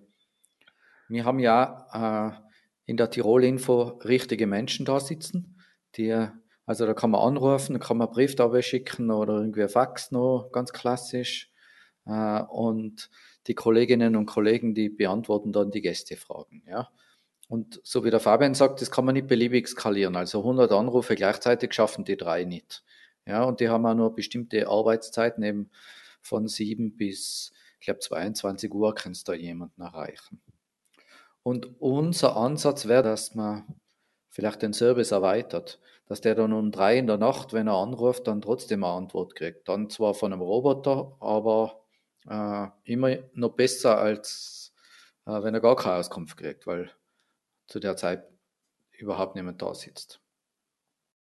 Wir 1.09 1.25
haben 1.25 1.39
ja 1.39 2.37
äh, 2.37 2.47
in 2.85 2.97
der 2.97 3.11
Tirol-Info 3.11 3.83
richtige 4.05 4.47
Menschen 4.47 4.85
da 4.85 5.01
sitzen, 5.01 5.61
die, 5.97 6.29
also 6.67 6.85
da 6.85 6.95
kann 6.95 7.11
man 7.11 7.23
anrufen, 7.23 7.75
da 7.75 7.79
kann 7.79 7.97
man 7.97 8.11
Brief 8.11 8.35
dabei 8.35 8.61
schicken 8.61 9.11
oder 9.11 9.35
irgendwie 9.35 9.63
ein 9.63 9.69
Fax 9.69 10.11
noch, 10.11 10.51
ganz 10.53 10.73
klassisch. 10.73 11.51
Äh, 12.07 12.43
und 12.43 13.11
die 13.47 13.55
Kolleginnen 13.55 14.17
und 14.17 14.27
Kollegen, 14.27 14.75
die 14.75 14.89
beantworten 14.89 15.53
dann 15.53 15.71
die 15.71 15.81
Gästefragen, 15.81 16.63
ja. 16.67 16.89
Und 17.49 17.81
so 17.85 18.05
wie 18.05 18.11
der 18.11 18.19
Fabian 18.19 18.55
sagt, 18.55 18.81
das 18.81 18.91
kann 18.91 19.05
man 19.05 19.15
nicht 19.15 19.29
beliebig 19.29 19.69
skalieren. 19.69 20.17
Also 20.17 20.41
100 20.41 20.73
Anrufe 20.73 21.15
gleichzeitig 21.15 21.73
schaffen 21.73 22.05
die 22.05 22.17
drei 22.17 22.43
nicht. 22.43 22.83
Ja, 23.25 23.45
und 23.45 23.61
die 23.61 23.69
haben 23.69 23.87
auch 23.87 23.95
nur 23.95 24.15
bestimmte 24.15 24.69
Arbeitszeiten, 24.69 25.45
eben 25.45 25.71
von 26.23 26.49
7 26.49 26.97
bis, 26.97 27.53
ich 27.79 27.87
glaube, 27.87 28.01
22 28.01 28.73
Uhr 28.73 28.95
kannst 28.95 29.29
du 29.29 29.33
da 29.33 29.39
jemanden 29.39 29.81
erreichen. 29.81 30.41
Und 31.45 31.81
unser 31.81 32.37
Ansatz 32.37 32.87
wäre, 32.87 33.05
dass 33.05 33.37
man 33.37 33.65
vielleicht 34.37 34.61
den 34.61 34.75
Service 34.75 35.13
erweitert, 35.13 35.81
dass 36.09 36.21
der 36.21 36.35
dann 36.35 36.53
um 36.53 36.71
drei 36.71 36.99
in 36.99 37.07
der 37.07 37.17
Nacht, 37.17 37.55
wenn 37.55 37.69
er 37.69 37.77
anruft, 37.77 38.27
dann 38.27 38.43
trotzdem 38.43 38.85
eine 38.85 38.93
Antwort 38.93 39.35
kriegt. 39.35 39.67
Dann 39.67 39.89
zwar 39.89 40.13
von 40.13 40.31
einem 40.31 40.43
Roboter, 40.43 41.17
aber 41.21 41.83
äh, 42.29 42.67
immer 42.85 43.17
noch 43.33 43.55
besser, 43.55 43.97
als 43.97 44.75
äh, 45.25 45.43
wenn 45.43 45.55
er 45.55 45.61
gar 45.61 45.75
keine 45.75 45.97
Auskunft 45.97 46.37
kriegt, 46.37 46.67
weil 46.67 46.91
zu 47.67 47.81
der 47.81 47.97
Zeit 47.97 48.25
überhaupt 48.99 49.37
niemand 49.37 49.63
da 49.63 49.75
sitzt. 49.75 50.21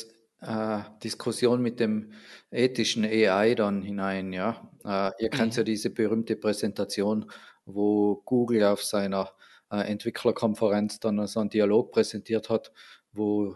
äh, 0.45 0.83
Diskussion 1.03 1.61
mit 1.61 1.79
dem 1.79 2.11
ethischen 2.51 3.03
AI 3.03 3.55
dann 3.55 3.81
hinein. 3.81 4.31
Ja, 4.33 4.69
äh, 4.83 5.11
Ihr 5.23 5.29
kennt 5.29 5.53
mhm. 5.53 5.57
ja 5.57 5.63
diese 5.63 5.89
berühmte 5.89 6.35
Präsentation, 6.35 7.31
wo 7.65 8.21
Google 8.25 8.63
auf 8.63 8.83
seiner 8.83 9.31
äh, 9.71 9.81
Entwicklerkonferenz 9.91 10.99
dann 10.99 11.25
so 11.27 11.39
einen 11.39 11.49
Dialog 11.49 11.91
präsentiert 11.91 12.49
hat, 12.49 12.71
wo 13.11 13.55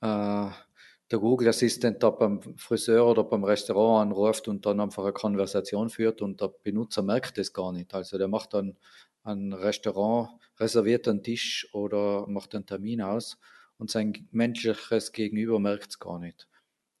der 0.00 1.18
Google 1.18 1.48
Assistant 1.48 2.00
da 2.04 2.10
beim 2.10 2.40
Friseur 2.56 3.04
oder 3.04 3.24
beim 3.24 3.42
Restaurant 3.42 4.12
anruft 4.12 4.46
und 4.46 4.64
dann 4.64 4.78
einfach 4.78 5.02
eine 5.02 5.12
Konversation 5.12 5.90
führt 5.90 6.22
und 6.22 6.40
der 6.40 6.52
Benutzer 6.62 7.02
merkt 7.02 7.36
das 7.36 7.52
gar 7.52 7.72
nicht. 7.72 7.92
Also 7.94 8.16
der 8.16 8.28
macht 8.28 8.54
dann 8.54 8.76
ein 9.24 9.52
Restaurant, 9.52 10.30
reserviert 10.60 11.08
einen 11.08 11.24
Tisch 11.24 11.68
oder 11.72 12.28
macht 12.28 12.54
einen 12.54 12.64
Termin 12.64 13.02
aus 13.02 13.38
und 13.78 13.90
sein 13.90 14.28
menschliches 14.30 15.12
Gegenüber 15.12 15.58
merkt 15.58 15.90
es 15.90 15.98
gar 15.98 16.18
nicht. 16.18 16.48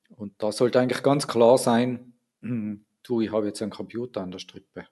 Und 0.08 0.34
da 0.42 0.52
sollte 0.52 0.80
eigentlich 0.80 1.02
ganz 1.02 1.26
klar 1.26 1.58
sein, 1.58 2.14
du, 2.40 3.20
ich 3.20 3.32
habe 3.32 3.46
jetzt 3.46 3.60
einen 3.60 3.70
Computer 3.70 4.22
an 4.22 4.30
der 4.30 4.38
Strippe. 4.38 4.86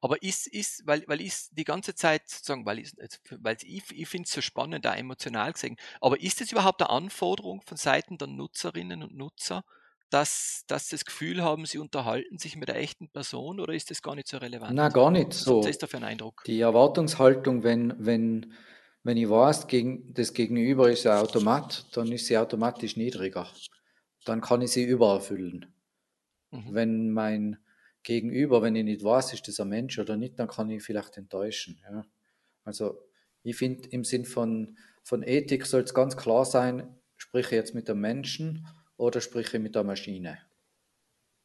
Aber 0.00 0.22
ist, 0.22 0.46
ist, 0.46 0.86
weil, 0.86 1.04
weil 1.08 1.20
ich 1.20 1.34
die 1.50 1.64
ganze 1.64 1.94
Zeit 1.94 2.28
sozusagen, 2.28 2.64
weil 2.64 2.78
ich, 2.78 2.92
weil 3.30 3.56
ich, 3.62 3.84
ich 3.92 4.08
finde 4.08 4.26
es 4.26 4.32
so 4.32 4.40
spannend, 4.40 4.84
da 4.84 4.94
emotional 4.94 5.52
gesehen, 5.52 5.76
aber 6.00 6.20
ist 6.20 6.40
es 6.40 6.52
überhaupt 6.52 6.80
eine 6.80 6.90
Anforderung 6.90 7.60
von 7.60 7.76
Seiten 7.76 8.16
der 8.16 8.28
Nutzerinnen 8.28 9.02
und 9.02 9.14
Nutzer, 9.14 9.62
dass, 10.08 10.64
dass 10.66 10.88
sie 10.88 10.96
das 10.96 11.04
Gefühl 11.04 11.42
haben, 11.42 11.66
sie 11.66 11.78
unterhalten 11.78 12.38
sich 12.38 12.56
mit 12.56 12.70
einer 12.70 12.78
echten 12.78 13.08
Person 13.10 13.60
oder 13.60 13.74
ist 13.74 13.90
das 13.90 14.02
gar 14.02 14.14
nicht 14.14 14.26
so 14.26 14.38
relevant? 14.38 14.74
Na, 14.74 14.88
gar 14.88 15.10
nicht 15.10 15.34
so. 15.34 15.58
Was 15.58 15.66
ist 15.66 15.82
da 15.82 15.86
für 15.86 15.98
ein 15.98 16.04
Eindruck? 16.04 16.42
Die 16.46 16.60
Erwartungshaltung, 16.60 17.62
wenn, 17.62 17.94
wenn, 17.98 18.54
wenn 19.02 19.16
ich 19.16 19.28
weiß, 19.28 19.66
gegen, 19.66 20.12
das 20.12 20.34
Gegenüber 20.34 20.90
ist 20.90 21.04
ja 21.04 21.20
Automat, 21.20 21.86
dann 21.96 22.12
ist 22.12 22.26
sie 22.26 22.36
automatisch 22.36 22.96
niedriger. 22.96 23.48
Dann 24.24 24.40
kann 24.40 24.60
ich 24.60 24.72
sie 24.72 24.84
übererfüllen. 24.84 25.66
Mhm. 26.50 26.74
Wenn 26.74 27.10
mein 27.10 27.58
Gegenüber, 28.02 28.62
wenn 28.62 28.76
ich 28.76 28.84
nicht 28.84 29.04
weiß, 29.04 29.32
ist 29.32 29.48
das 29.48 29.60
ein 29.60 29.68
Mensch 29.68 29.98
oder 29.98 30.16
nicht, 30.16 30.38
dann 30.38 30.48
kann 30.48 30.70
ich 30.70 30.82
vielleicht 30.82 31.16
enttäuschen. 31.16 31.80
Ja. 31.90 32.04
Also 32.64 32.98
ich 33.42 33.56
finde, 33.56 33.88
im 33.88 34.04
Sinn 34.04 34.24
von, 34.24 34.76
von 35.02 35.22
Ethik 35.22 35.66
soll 35.66 35.82
es 35.82 35.94
ganz 35.94 36.16
klar 36.16 36.44
sein, 36.44 36.94
spreche 37.16 37.54
ich 37.54 37.60
jetzt 37.60 37.74
mit 37.74 37.88
einem 37.88 38.00
Menschen 38.00 38.66
oder 38.96 39.20
spreche 39.20 39.56
ich 39.56 39.62
mit 39.62 39.74
der 39.74 39.84
Maschine. 39.84 40.38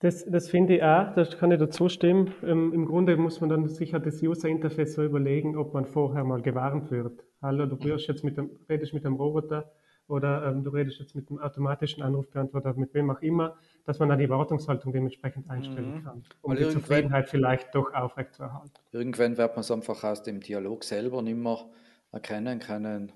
Das, 0.06 0.24
das 0.24 0.50
finde 0.52 0.76
ich 0.76 0.84
auch, 0.84 1.16
das 1.16 1.36
kann 1.36 1.50
ich 1.50 1.58
dazu 1.58 1.90
stimmen. 1.90 2.32
Ähm, 2.44 2.72
Im 2.74 2.86
Grunde 2.86 3.18
muss 3.18 3.42
man 3.42 3.50
dann 3.50 3.68
sicher 3.68 4.00
das 4.00 4.22
User 4.22 4.48
Interface 4.48 4.94
so 4.94 5.04
überlegen, 5.04 5.58
ob 5.58 5.74
man 5.74 5.88
vorher 5.88 6.24
mal 6.24 6.44
gewarnt 6.44 6.92
wird. 6.92 7.24
Hallo, 7.42 7.66
du 7.66 7.76
jetzt 7.88 8.24
mit 8.24 8.38
dem, 8.38 8.52
redest 8.70 8.94
mit 8.94 9.04
einem 9.04 9.16
Roboter 9.16 9.72
oder 10.08 10.46
ähm, 10.46 10.64
du 10.64 10.70
redest 10.70 11.00
jetzt 11.00 11.16
mit 11.16 11.28
einem 11.28 11.40
automatischen 11.40 12.04
Anrufbeantworter, 12.04 12.76
mit 12.76 12.94
wem 12.94 13.10
auch 13.10 13.20
immer, 13.24 13.58
dass 13.86 13.98
man 13.98 14.10
dann 14.10 14.20
die 14.20 14.26
Erwartungshaltung 14.26 14.94
dementsprechend 14.94 15.50
einstellen 15.50 15.96
mhm. 15.96 16.04
kann, 16.04 16.24
um 16.44 16.52
Weil 16.52 16.58
die 16.64 16.70
Zufriedenheit 16.70 17.28
vielleicht 17.28 17.74
doch 17.74 17.92
aufrechtzuerhalten. 17.92 18.74
Irgendwann 18.92 19.38
wird 19.38 19.56
man 19.56 19.62
es 19.62 19.72
einfach 19.72 20.04
aus 20.04 20.22
dem 20.22 20.40
Dialog 20.40 20.84
selber 20.84 21.24
nicht 21.24 21.38
mehr 21.38 21.66
erkennen 22.12 22.60
können, 22.60 23.12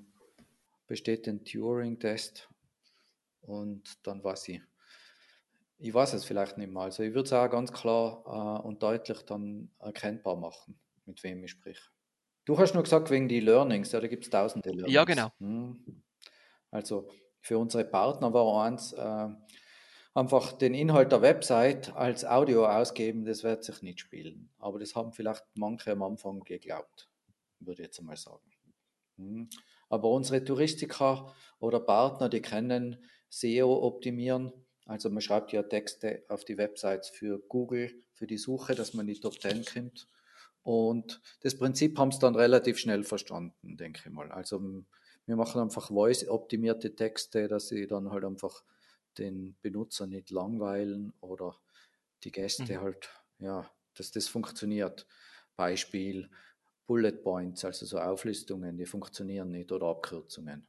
besteht 0.88 1.28
ein 1.28 1.43
Turing-Test 1.45 2.49
und 3.41 4.08
dann 4.08 4.23
weiß 4.23 4.49
ich. 4.49 4.62
Ich 5.79 5.93
weiß 5.93 6.13
es 6.13 6.25
vielleicht 6.25 6.57
nicht 6.57 6.71
mehr. 6.71 6.83
Also 6.83 7.03
ich 7.03 7.13
würde 7.13 7.25
es 7.25 7.33
auch 7.33 7.49
ganz 7.49 7.71
klar 7.71 8.23
äh, 8.25 8.67
und 8.67 8.83
deutlich 8.83 9.21
dann 9.21 9.71
erkennbar 9.79 10.35
machen, 10.35 10.77
mit 11.05 11.23
wem 11.23 11.43
ich 11.43 11.51
spreche. 11.51 11.89
Du 12.45 12.57
hast 12.57 12.73
nur 12.73 12.83
gesagt, 12.83 13.09
wegen 13.09 13.27
die 13.29 13.39
Learnings, 13.39 13.91
ja, 13.91 13.99
da 13.99 14.07
gibt 14.07 14.25
es 14.25 14.29
tausende 14.29 14.69
Learnings. 14.69 14.93
Ja, 14.93 15.05
genau. 15.05 15.29
Hm. 15.39 16.03
Also 16.69 17.09
für 17.41 17.57
unsere 17.57 17.85
Partner 17.85 18.33
war 18.33 18.65
eins, 18.65 18.91
äh, 18.93 19.27
einfach 20.13 20.53
den 20.53 20.73
Inhalt 20.73 21.11
der 21.11 21.21
Website 21.21 21.95
als 21.95 22.25
Audio 22.25 22.65
ausgeben, 22.65 23.23
das 23.23 23.43
wird 23.43 23.63
sich 23.63 23.81
nicht 23.81 23.99
spielen. 23.99 24.49
Aber 24.57 24.79
das 24.79 24.95
haben 24.95 25.13
vielleicht 25.13 25.45
manche 25.55 25.91
am 25.91 26.03
Anfang 26.03 26.41
geglaubt, 26.41 27.09
würde 27.59 27.81
ich 27.81 27.87
jetzt 27.87 27.99
einmal 27.99 28.17
sagen. 28.17 28.51
Hm. 29.17 29.49
Aber 29.89 30.09
unsere 30.09 30.43
Touristiker 30.43 31.33
oder 31.59 31.79
Partner, 31.79 32.29
die 32.29 32.41
kennen 32.41 33.03
SEO 33.29 33.85
optimieren. 33.85 34.51
Also 34.89 35.12
man 35.12 35.21
schreibt 35.21 35.54
ja 35.54 35.62
Texte 35.62 36.23
auf 36.30 36.43
die 36.45 36.58
Websites 36.58 37.10
für 37.10 37.38
Google, 37.47 37.93
für 38.12 38.25
die 38.25 38.39
Suche, 38.39 38.73
dass 38.73 38.95
man 38.95 39.08
in 39.08 39.13
die 39.13 39.19
Top 39.19 39.39
10 39.39 39.63
kommt. 39.63 40.08
Und 40.63 41.21
das 41.41 41.56
Prinzip 41.56 41.99
haben 41.99 42.12
sie 42.12 42.17
dann 42.17 42.36
relativ 42.36 42.80
schnell 42.80 43.04
verstanden, 43.04 43.78
denke 43.78 44.02
ich 44.04 44.12
mal. 44.12 44.32
Also 44.32 44.84
wir 45.28 45.36
machen 45.36 45.62
einfach 45.62 45.89
voice-optimierte 45.89 46.95
Texte, 46.95 47.47
dass 47.47 47.67
sie 47.67 47.86
dann 47.86 48.10
halt 48.10 48.25
einfach 48.25 48.63
den 49.19 49.56
Benutzer 49.62 50.08
nicht 50.08 50.32
langweilen 50.32 51.13
oder 51.21 51.56
die 52.23 52.32
Gäste 52.32 52.63
mhm. 52.63 52.82
halt, 52.82 53.10
ja, 53.38 53.69
dass 53.95 54.10
das 54.10 54.28
funktioniert. 54.28 55.06
Beispiel 55.56 56.32
Bullet 56.88 57.21
Points, 57.21 57.63
also 57.63 57.86
so 57.86 57.99
Auflistungen, 57.99 58.75
die 58.75 58.88
funktionieren 58.88 59.52
nicht 59.52 59.71
oder 59.71 59.86
Abkürzungen. 59.86 60.67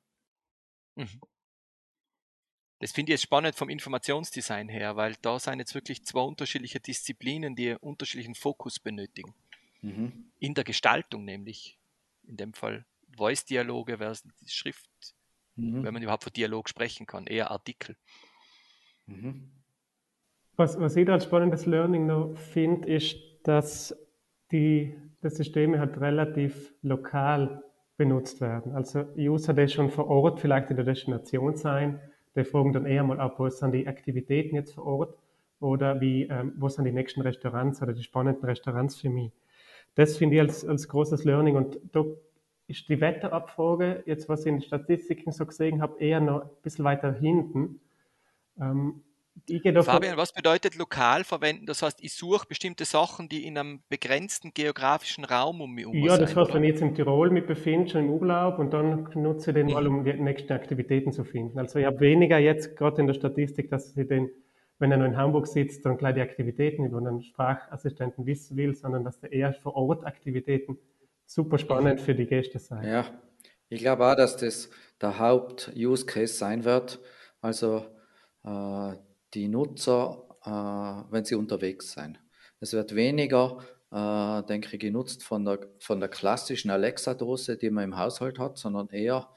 Mhm. 0.96 1.20
Das 2.80 2.92
finde 2.92 3.10
ich 3.10 3.18
jetzt 3.20 3.22
spannend 3.24 3.54
vom 3.54 3.68
Informationsdesign 3.68 4.70
her, 4.70 4.96
weil 4.96 5.14
da 5.20 5.38
sind 5.38 5.58
jetzt 5.58 5.74
wirklich 5.74 6.02
zwei 6.04 6.22
unterschiedliche 6.22 6.80
Disziplinen, 6.80 7.54
die 7.54 7.76
unterschiedlichen 7.78 8.34
Fokus 8.34 8.80
benötigen. 8.80 9.34
Mhm. 9.82 10.32
In 10.38 10.54
der 10.54 10.64
Gestaltung 10.64 11.24
nämlich. 11.24 11.78
In 12.26 12.36
dem 12.36 12.54
Fall 12.54 12.86
Voice-Dialoge 13.16 13.98
versus 13.98 14.32
Schrift, 14.46 14.88
mhm. 15.56 15.84
wenn 15.84 15.92
man 15.92 16.02
überhaupt 16.02 16.24
von 16.24 16.32
Dialog 16.32 16.68
sprechen 16.68 17.06
kann, 17.06 17.26
eher 17.26 17.50
Artikel. 17.50 17.96
Mhm. 19.06 19.50
Was, 20.56 20.78
was 20.78 20.96
ich 20.96 21.06
da 21.06 21.14
als 21.14 21.24
spannendes 21.24 21.66
Learning 21.66 22.06
noch 22.06 22.34
finde, 22.36 22.88
ist, 22.88 23.16
dass 23.42 23.94
die, 24.52 24.96
die 25.22 25.28
Systeme 25.28 25.78
halt 25.78 25.98
relativ 26.00 26.72
lokal 26.82 27.62
benutzt 27.96 28.40
werden. 28.40 28.74
Also 28.74 29.04
User, 29.16 29.52
die 29.52 29.68
schon 29.68 29.90
vor 29.90 30.06
Ort 30.08 30.40
vielleicht 30.40 30.70
in 30.70 30.76
der 30.76 30.84
Destination 30.84 31.56
sein, 31.56 32.00
die 32.36 32.44
fragen 32.44 32.72
dann 32.72 32.86
eher 32.86 33.02
mal 33.02 33.20
ab, 33.20 33.38
wo 33.38 33.48
sind 33.48 33.72
die 33.72 33.86
Aktivitäten 33.86 34.54
jetzt 34.54 34.74
vor 34.74 34.86
Ort 34.86 35.18
oder 35.60 36.00
wie, 36.00 36.24
ähm, 36.24 36.52
wo 36.56 36.68
sind 36.68 36.84
die 36.84 36.92
nächsten 36.92 37.20
Restaurants 37.20 37.82
oder 37.82 37.92
die 37.92 38.02
spannenden 38.02 38.44
Restaurants 38.44 38.96
für 38.96 39.10
mich. 39.10 39.32
Das 39.94 40.16
finde 40.16 40.36
ich 40.36 40.42
als, 40.42 40.64
als 40.64 40.88
großes 40.88 41.24
Learning 41.24 41.56
und 41.56 41.80
da 41.92 42.04
ist 42.68 42.88
die 42.88 43.00
Wetterabfrage, 43.00 44.04
jetzt 44.06 44.28
was 44.28 44.42
ich 44.42 44.46
in 44.46 44.56
den 44.56 44.62
Statistiken 44.62 45.32
so 45.32 45.44
gesehen 45.44 45.82
habe, 45.82 46.00
eher 46.00 46.20
noch 46.20 46.42
ein 46.42 46.50
bisschen 46.62 46.84
weiter 46.84 47.12
hinten. 47.12 47.80
Ähm, 48.60 49.02
Fabian, 49.82 50.16
was 50.16 50.32
bedeutet 50.32 50.76
lokal 50.76 51.24
verwenden? 51.24 51.66
Das 51.66 51.82
heißt, 51.82 52.02
ich 52.02 52.14
suche 52.14 52.46
bestimmte 52.46 52.84
Sachen, 52.84 53.28
die 53.28 53.46
in 53.46 53.58
einem 53.58 53.82
begrenzten 53.88 54.52
geografischen 54.54 55.24
Raum 55.24 55.60
um 55.60 55.72
mich 55.72 55.84
herum 55.84 55.96
Ja, 55.96 56.16
das 56.18 56.36
heißt, 56.36 56.54
wenn 56.54 56.64
ich 56.64 56.70
jetzt 56.70 56.82
im 56.82 56.94
Tirol 56.94 57.30
mich 57.30 57.46
befinde, 57.46 57.90
schon 57.90 58.04
im 58.04 58.10
Urlaub 58.10 58.58
und 58.58 58.72
dann 58.72 59.08
nutze 59.14 59.50
ich 59.50 59.54
den 59.54 59.66
mhm. 59.66 59.72
mal, 59.72 59.86
um 59.86 60.04
die 60.04 60.12
nächsten 60.14 60.52
Aktivitäten 60.52 61.12
zu 61.12 61.24
finden. 61.24 61.58
Also 61.58 61.78
ich 61.78 61.86
habe 61.86 62.00
weniger 62.00 62.38
jetzt 62.38 62.76
gerade 62.76 63.00
in 63.00 63.06
der 63.06 63.14
Statistik, 63.14 63.70
dass 63.70 63.96
ich 63.96 64.08
den, 64.08 64.30
wenn 64.78 64.90
er 64.92 64.98
nur 64.98 65.06
in 65.06 65.16
Hamburg 65.16 65.46
sitzt, 65.46 65.84
dann 65.84 65.96
gleich 65.96 66.14
die 66.14 66.22
Aktivitäten 66.22 66.84
über 66.84 66.98
einen 66.98 67.22
Sprachassistenten 67.22 68.26
wissen 68.26 68.56
will, 68.56 68.74
sondern 68.74 69.04
dass 69.04 69.20
der 69.20 69.32
eher 69.32 69.52
vor 69.54 69.74
Ort 69.74 70.06
Aktivitäten 70.06 70.78
super 71.24 71.58
spannend 71.58 72.00
mhm. 72.00 72.04
für 72.04 72.14
die 72.14 72.26
Gäste 72.26 72.58
sein. 72.58 72.86
Ja, 72.86 73.06
ich 73.68 73.80
glaube 73.80 74.06
auch, 74.06 74.16
dass 74.16 74.36
das 74.36 74.70
der 75.00 75.18
Haupt-Use-Case 75.18 76.34
sein 76.34 76.64
wird. 76.64 77.00
Also 77.40 77.84
äh, 78.44 78.92
die 79.34 79.48
Nutzer, 79.48 80.26
äh, 80.44 81.12
wenn 81.12 81.24
sie 81.24 81.34
unterwegs 81.34 81.92
sein. 81.92 82.18
Es 82.60 82.72
wird 82.72 82.94
weniger, 82.94 83.58
äh, 83.90 84.42
denke 84.46 84.76
ich, 84.76 84.80
genutzt 84.80 85.22
von 85.24 85.44
der, 85.44 85.60
von 85.78 86.00
der 86.00 86.08
klassischen 86.08 86.70
Alexa-Dose, 86.70 87.56
die 87.56 87.70
man 87.70 87.84
im 87.84 87.96
Haushalt 87.96 88.38
hat, 88.38 88.58
sondern 88.58 88.88
eher 88.88 89.30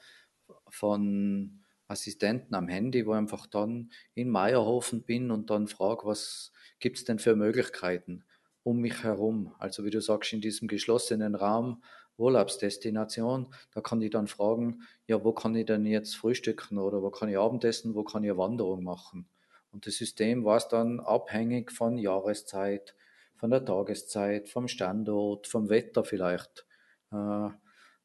von 0.68 1.64
Assistenten 1.86 2.54
am 2.54 2.68
Handy, 2.68 3.06
wo 3.06 3.12
ich 3.12 3.18
einfach 3.18 3.46
dann 3.46 3.90
in 4.14 4.28
Meierhofen 4.28 5.02
bin 5.02 5.30
und 5.30 5.50
dann 5.50 5.68
frage, 5.68 6.06
was 6.06 6.52
gibt 6.80 6.98
es 6.98 7.04
denn 7.04 7.18
für 7.18 7.36
Möglichkeiten 7.36 8.24
um 8.62 8.80
mich 8.80 9.02
herum? 9.02 9.54
Also 9.58 9.84
wie 9.84 9.90
du 9.90 10.00
sagst, 10.00 10.32
in 10.32 10.40
diesem 10.40 10.68
geschlossenen 10.68 11.34
Raum, 11.34 11.82
Urlaubsdestination, 12.16 13.52
da 13.72 13.80
kann 13.80 14.00
ich 14.00 14.10
dann 14.10 14.28
fragen, 14.28 14.82
ja, 15.06 15.22
wo 15.24 15.32
kann 15.32 15.54
ich 15.56 15.66
denn 15.66 15.84
jetzt 15.84 16.16
frühstücken 16.16 16.78
oder 16.78 17.02
wo 17.02 17.10
kann 17.10 17.28
ich 17.28 17.38
Abendessen, 17.38 17.94
wo 17.94 18.04
kann 18.04 18.24
ich 18.24 18.36
Wanderung 18.36 18.84
machen? 18.84 19.28
Und 19.74 19.88
das 19.88 19.96
System 19.96 20.44
war 20.44 20.56
es 20.56 20.68
dann 20.68 21.00
abhängig 21.00 21.72
von 21.72 21.98
Jahreszeit, 21.98 22.94
von 23.34 23.50
der 23.50 23.64
Tageszeit, 23.64 24.48
vom 24.48 24.68
Standort, 24.68 25.48
vom 25.48 25.68
Wetter 25.68 26.04
vielleicht, 26.04 26.64
äh, 27.12 27.48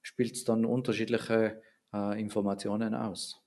spielt 0.01 0.35
es 0.35 0.45
dann 0.45 0.65
unterschiedliche 0.65 1.61
äh, 1.93 2.19
Informationen 2.19 2.95
aus. 2.95 3.45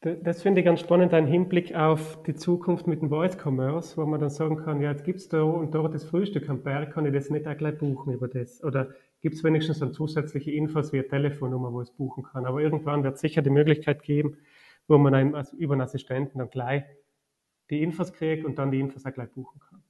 Das 0.00 0.42
finde 0.42 0.60
ich 0.60 0.64
ganz 0.64 0.80
spannend, 0.80 1.12
ein 1.12 1.26
Hinblick 1.26 1.74
auf 1.74 2.22
die 2.24 2.34
Zukunft 2.34 2.86
mit 2.86 3.00
dem 3.00 3.08
Voice 3.08 3.36
Commerce, 3.36 3.96
wo 3.96 4.04
man 4.04 4.20
dann 4.20 4.30
sagen 4.30 4.56
kann, 4.56 4.80
ja, 4.80 4.90
jetzt 4.90 5.04
gibt 5.04 5.18
es 5.18 5.28
da 5.28 5.42
und 5.42 5.74
dort 5.74 5.94
das 5.94 6.04
Frühstück 6.04 6.48
am 6.48 6.62
Berg, 6.62 6.92
kann 6.92 7.06
ich 7.06 7.12
das 7.12 7.30
nicht 7.30 7.46
auch 7.46 7.56
gleich 7.56 7.78
buchen 7.78 8.12
über 8.12 8.28
das? 8.28 8.62
Oder 8.62 8.90
gibt 9.20 9.36
es 9.36 9.44
wenigstens 9.44 9.80
dann 9.80 9.92
zusätzliche 9.92 10.50
Infos 10.50 10.92
wie 10.92 10.98
eine 10.98 11.08
Telefonnummer, 11.08 11.72
wo 11.72 11.82
ich 11.82 11.88
es 11.88 11.94
buchen 11.94 12.24
kann? 12.24 12.46
Aber 12.46 12.60
irgendwann 12.60 13.02
wird 13.04 13.14
es 13.16 13.20
sicher 13.20 13.42
die 13.42 13.50
Möglichkeit 13.50 14.02
geben, 14.02 14.38
wo 14.88 14.98
man 14.98 15.14
einem, 15.14 15.34
also 15.34 15.56
über 15.56 15.74
einen 15.74 15.82
Assistenten 15.82 16.38
dann 16.38 16.50
gleich 16.50 16.84
die 17.70 17.82
Infos 17.82 18.12
kriegt 18.12 18.44
und 18.44 18.58
dann 18.58 18.70
die 18.70 18.80
Infos 18.80 19.04
auch 19.04 19.12
gleich 19.12 19.30
buchen 19.30 19.60
kann. 19.60 19.82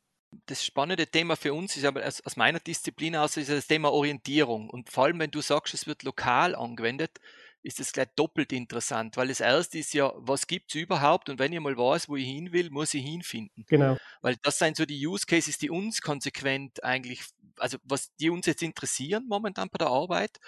Das 0.47 0.65
spannende 0.65 1.07
Thema 1.07 1.37
für 1.37 1.55
uns 1.55 1.77
ist 1.77 1.85
aber 1.85 2.07
aus, 2.07 2.37
meiner 2.37 2.61
Disziplin 2.61 3.17
aus 3.17 3.37
ist 3.37 3.51
das 3.51 3.67
Thema 3.67 3.91
Orientierung. 3.93 4.69
Und 4.69 4.91
vor 4.91 5.05
allem, 5.05 5.19
wenn 5.21 5.31
du 5.31 5.41
sagst, 5.41 5.73
es 5.73 5.87
wird 5.87 6.03
lokal 6.03 6.55
angewendet, 6.55 7.19
ist 7.63 7.81
es 7.81 7.93
gleich 7.93 8.09
doppelt 8.15 8.53
interessant, 8.53 9.17
weil 9.17 9.29
das 9.29 9.41
erste 9.41 9.79
ist 9.79 9.93
ja, 9.93 10.13
was 10.17 10.47
gibt 10.47 10.71
es 10.71 10.81
überhaupt 10.81 11.29
und 11.29 11.39
wenn 11.39 11.53
ich 11.53 11.61
mal 11.61 11.77
weiß, 11.77 12.09
wo 12.09 12.17
ich 12.17 12.27
hin 12.27 12.53
will, 12.53 12.71
muss 12.71 12.95
ich 12.95 13.05
hinfinden. 13.05 13.65
Genau. 13.69 13.97
Weil 14.21 14.37
das 14.43 14.59
sind 14.59 14.77
so 14.77 14.87
die 14.87 15.07
Use 15.07 15.27
Cases, 15.27 15.59
die 15.59 15.71
uns 15.71 16.01
konsequent 16.01 16.85
eigentlich, 16.85 17.25
also 17.57 17.79
was 17.83 18.15
die 18.17 18.31
uns 18.31 18.47
jetzt 18.47 18.63
interessieren 18.63 19.27
momentan 19.29 19.69
bei 19.71 19.79
der 19.79 19.89
Arbeit 19.89 20.39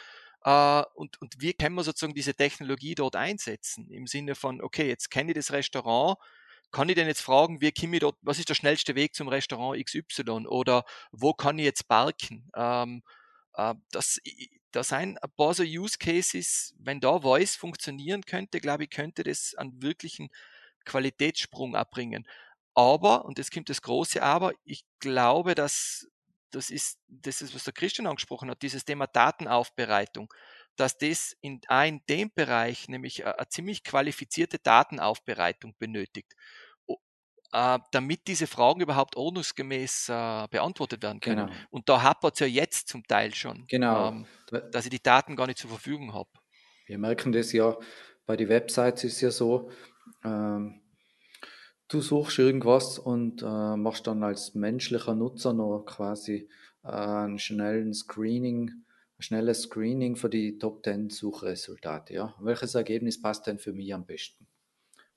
und, 0.42 1.20
und 1.20 1.35
wie 1.38 1.53
können 1.53 1.74
wir 1.74 1.85
sozusagen 1.85 2.14
diese 2.14 2.35
Technologie 2.35 2.94
dort 2.94 3.16
einsetzen? 3.16 3.90
Im 3.90 4.07
Sinne 4.07 4.35
von, 4.35 4.62
okay, 4.62 4.88
jetzt 4.88 5.11
kenne 5.11 5.33
ich 5.33 5.37
das 5.37 5.53
Restaurant, 5.53 6.16
kann 6.70 6.88
ich 6.88 6.94
denn 6.94 7.09
jetzt 7.09 7.22
fragen, 7.22 7.61
wie 7.61 7.72
komme 7.72 7.96
ich 7.96 8.00
dort, 8.00 8.16
was 8.22 8.38
ist 8.38 8.48
der 8.48 8.55
schnellste 8.55 8.94
Weg 8.94 9.14
zum 9.14 9.29
Restaurant 9.29 9.85
XY 9.85 10.46
oder 10.46 10.85
wo 11.12 11.35
kann 11.35 11.59
ich 11.59 11.64
jetzt 11.64 11.88
parken? 11.88 12.50
Ähm, 12.57 13.03
äh, 13.55 13.74
das, 13.92 14.20
da 14.72 14.85
sind 14.85 15.22
ein 15.22 15.31
paar 15.37 15.55
so 15.55 15.62
Use 15.62 15.98
Cases, 15.98 16.74
wenn 16.79 17.00
da 17.00 17.20
Voice 17.20 17.57
funktionieren 17.57 18.22
könnte, 18.22 18.61
glaube 18.61 18.85
ich, 18.85 18.90
könnte 18.90 19.24
das 19.24 19.55
einen 19.57 19.83
wirklichen 19.83 20.29
Qualitätssprung 20.85 21.76
abbringen. 21.76 22.26
Aber, 22.74 23.24
und 23.24 23.38
jetzt 23.38 23.53
kommt 23.53 23.68
das 23.68 23.83
große 23.83 24.22
Aber, 24.22 24.53
ich 24.64 24.85
glaube, 25.00 25.55
dass 25.55 26.07
das 26.51 26.71
ist, 26.71 26.99
das 27.09 27.43
ist, 27.43 27.55
was 27.55 27.65
der 27.65 27.73
Christian 27.73 28.07
angesprochen 28.07 28.51
hat, 28.51 28.63
dieses 28.63 28.85
Thema 28.85 29.07
Datenaufbereitung, 29.07 30.33
dass 30.77 30.99
das 30.99 31.37
in, 31.41 31.61
in 31.71 32.01
dem 32.09 32.31
Bereich 32.35 32.89
nämlich 32.89 33.25
eine, 33.25 33.39
eine 33.39 33.49
ziemlich 33.49 33.85
qualifizierte 33.85 34.59
Datenaufbereitung 34.59 35.75
benötigt, 35.79 36.35
damit 37.53 38.29
diese 38.29 38.47
Fragen 38.47 38.81
überhaupt 38.81 39.17
ordnungsgemäß 39.17 40.09
äh, 40.09 40.47
beantwortet 40.51 41.03
werden 41.03 41.21
können. 41.21 41.49
Genau. 41.49 41.59
Und 41.71 41.89
da 41.89 42.03
hapert 42.03 42.35
es 42.35 42.41
ja 42.41 42.47
jetzt 42.47 42.89
zum 42.89 43.05
Teil 43.05 43.35
schon, 43.35 43.67
genau. 43.67 44.11
ähm, 44.11 44.27
dass 44.71 44.85
ich 44.85 44.91
die 44.91 45.03
Daten 45.03 45.35
gar 45.35 45.49
nicht 45.49 45.59
zur 45.59 45.71
Verfügung 45.71 46.15
habe. 46.15 46.31
Wir 46.87 46.99
merken 46.99 47.33
das 47.33 47.53
ja, 47.53 47.77
bei 48.25 48.37
den 48.37 48.49
Websites 48.49 49.03
ist 49.03 49.21
ja 49.21 49.33
so, 49.33 49.71
ähm, 50.25 50.80
du 51.90 52.00
suchst 52.00 52.38
irgendwas 52.38 52.98
und 52.98 53.42
äh, 53.42 53.76
machst 53.76 54.07
dann 54.07 54.22
als 54.22 54.55
menschlicher 54.55 55.14
Nutzer 55.14 55.53
noch 55.53 55.85
quasi 55.85 56.48
äh, 56.85 56.88
einen 56.88 57.38
schnellen 57.38 57.92
Screening, 57.92 58.70
ein 59.18 59.22
schnelles 59.22 59.62
Screening 59.62 60.16
für 60.16 60.31
die 60.31 60.59
Top 60.59 60.85
10 60.85 61.11
Suchresultate. 61.11 62.14
Ja? 62.14 62.35
Welches 62.40 62.74
Ergebnis 62.74 63.20
passt 63.20 63.46
denn 63.46 63.59
für 63.59 63.72
mich 63.72 63.92
am 63.92 64.07
besten? 64.07 64.46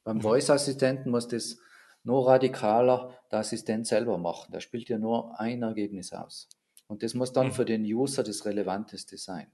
Beim 0.03 0.17
mhm. 0.17 0.21
Voice-Assistenten 0.21 1.11
muss 1.11 1.27
das 1.27 1.57
noch 2.03 2.25
radikaler 2.25 3.17
der 3.31 3.39
Assistent 3.39 3.87
selber 3.87 4.17
machen. 4.17 4.51
Der 4.51 4.59
spielt 4.59 4.89
ja 4.89 4.97
nur 4.97 5.39
ein 5.39 5.61
Ergebnis 5.61 6.11
aus. 6.11 6.49
Und 6.87 7.03
das 7.03 7.13
muss 7.13 7.31
dann 7.31 7.47
mhm. 7.47 7.51
für 7.53 7.65
den 7.65 7.83
User 7.83 8.23
das 8.23 8.45
Relevanteste 8.45 9.17
sein. 9.17 9.47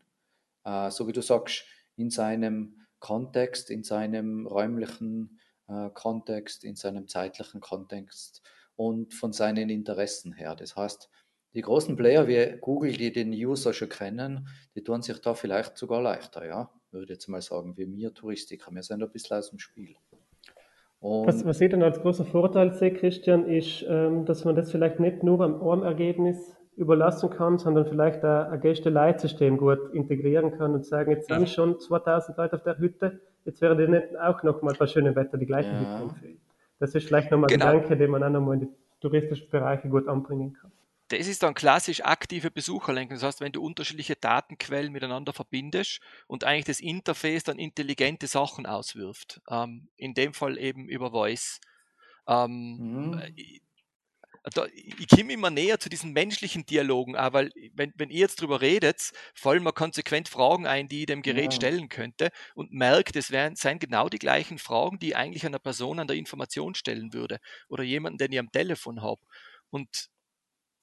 Äh, 0.63 0.89
so 0.89 1.07
wie 1.07 1.13
du 1.13 1.21
sagst, 1.21 1.65
in 1.97 2.09
seinem 2.09 2.77
Kontext, 2.99 3.69
in 3.69 3.83
seinem 3.83 4.47
räumlichen 4.47 5.37
äh, 5.69 5.89
Kontext, 5.93 6.63
in 6.63 6.75
seinem 6.75 7.07
zeitlichen 7.07 7.61
Kontext 7.61 8.41
und 8.75 9.13
von 9.13 9.33
seinen 9.33 9.69
Interessen 9.69 10.33
her. 10.33 10.55
Das 10.55 10.75
heißt, 10.75 11.09
die 11.53 11.61
großen 11.61 11.95
Player 11.95 12.27
wie 12.27 12.57
Google, 12.59 12.93
die 12.93 13.11
den 13.11 13.31
User 13.31 13.73
schon 13.73 13.89
kennen, 13.89 14.47
die 14.75 14.83
tun 14.83 15.01
sich 15.01 15.19
da 15.19 15.33
vielleicht 15.33 15.77
sogar 15.77 16.01
leichter, 16.01 16.45
ja, 16.45 16.69
würde 16.91 17.05
ich 17.05 17.09
jetzt 17.09 17.27
mal 17.27 17.41
sagen, 17.41 17.75
wie 17.77 17.85
mir 17.85 18.13
Touristiker. 18.13 18.71
Wir 18.71 18.83
sind 18.83 19.01
ein 19.01 19.11
bisschen 19.11 19.37
aus 19.37 19.49
dem 19.49 19.59
Spiel. 19.59 19.95
Was, 21.01 21.45
was 21.45 21.61
ich 21.61 21.71
dann 21.71 21.81
als 21.81 22.01
großer 22.01 22.25
Vorteil 22.25 22.73
sehe, 22.73 22.93
Christian, 22.93 23.47
ist, 23.47 23.85
ähm, 23.87 24.25
dass 24.25 24.43
man 24.43 24.55
das 24.55 24.71
vielleicht 24.71 24.99
nicht 24.99 25.23
nur 25.23 25.37
beim 25.37 25.61
Armergebnis 25.61 26.57
überlassen 26.75 27.29
kann, 27.29 27.57
sondern 27.57 27.85
vielleicht 27.85 28.23
ein, 28.23 28.47
ein 28.51 28.59
Gäste-Leitsystem 28.59 29.57
gut 29.57 29.93
integrieren 29.93 30.57
kann 30.57 30.73
und 30.73 30.85
sagen, 30.85 31.11
jetzt 31.11 31.29
sind 31.29 31.49
schon 31.49 31.79
2000 31.79 32.37
Leute 32.37 32.55
auf 32.57 32.63
der 32.63 32.77
Hütte, 32.77 33.21
jetzt 33.49 33.61
wäre 33.61 33.75
nicht 33.75 34.17
auch 34.17 34.43
noch 34.43 34.61
mal 34.61 34.75
bei 34.77 34.87
schönem 34.87 35.15
Wetter 35.15 35.37
die 35.37 35.45
gleiche 35.45 35.69
ja. 35.69 35.79
Hütte 35.79 36.03
empfehlen. 36.03 36.41
Das 36.79 36.95
ist 36.95 37.07
vielleicht 37.07 37.31
nochmal 37.31 37.47
genau. 37.47 37.67
ein 37.67 37.73
Gedanke, 37.73 37.97
den 37.97 38.11
man 38.11 38.23
auch 38.23 38.29
nochmal 38.29 38.55
in 38.55 38.61
die 38.61 38.69
touristischen 39.01 39.49
Bereiche 39.49 39.89
gut 39.89 40.07
anbringen 40.07 40.53
kann. 40.53 40.71
Das 41.09 41.27
ist 41.27 41.41
dann 41.41 41.55
klassisch 41.55 42.05
aktive 42.05 42.51
Besucherlenkung. 42.51 43.17
Das 43.17 43.23
heißt, 43.23 43.41
wenn 43.41 43.51
du 43.51 43.63
unterschiedliche 43.63 44.15
Datenquellen 44.15 44.91
miteinander 44.91 45.33
verbindest 45.33 46.01
und 46.27 46.43
eigentlich 46.43 46.65
das 46.65 46.79
Interface 46.79 47.43
dann 47.43 47.57
intelligente 47.57 48.27
Sachen 48.27 48.67
auswirft. 48.67 49.41
Ähm, 49.49 49.87
in 49.97 50.13
dem 50.13 50.33
Fall 50.33 50.57
eben 50.59 50.87
über 50.87 51.09
Voice. 51.09 51.59
Ähm, 52.27 52.77
mhm. 52.77 53.23
Da, 54.53 54.65
ich 54.73 55.07
komme 55.07 55.33
immer 55.33 55.49
näher 55.49 55.79
zu 55.79 55.89
diesen 55.89 56.11
menschlichen 56.13 56.65
Dialogen, 56.65 57.15
auch 57.15 57.33
weil, 57.33 57.51
wenn, 57.73 57.93
wenn 57.95 58.09
ihr 58.09 58.19
jetzt 58.19 58.41
drüber 58.41 58.61
redet, 58.61 59.11
fallen 59.33 59.63
mir 59.63 59.73
konsequent 59.73 60.29
Fragen 60.29 60.65
ein, 60.65 60.87
die 60.87 61.01
ich 61.01 61.05
dem 61.07 61.21
Gerät 61.21 61.51
ja. 61.53 61.57
stellen 61.57 61.89
könnte 61.89 62.29
und 62.55 62.71
merkt, 62.71 63.15
es 63.15 63.31
wären, 63.31 63.55
seien 63.55 63.79
genau 63.79 64.09
die 64.09 64.19
gleichen 64.19 64.57
Fragen, 64.57 64.99
die 64.99 65.09
ich 65.09 65.15
eigentlich 65.15 65.45
einer 65.45 65.59
Person 65.59 65.99
an 65.99 66.07
der 66.07 66.17
Information 66.17 66.75
stellen 66.75 67.13
würde 67.13 67.39
oder 67.67 67.83
jemanden, 67.83 68.17
den 68.17 68.31
ich 68.31 68.39
am 68.39 68.51
Telefon 68.51 69.01
habe. 69.01 69.21
Und 69.69 70.09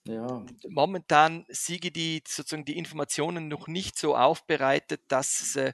ja. 0.05 0.45
momentan 0.69 1.45
ich 1.49 1.93
die, 1.93 2.23
sozusagen 2.27 2.65
die 2.65 2.79
Informationen 2.79 3.49
noch 3.49 3.67
nicht 3.67 3.99
so 3.99 4.17
aufbereitet, 4.17 5.01
dass 5.09 5.53
sie 5.53 5.73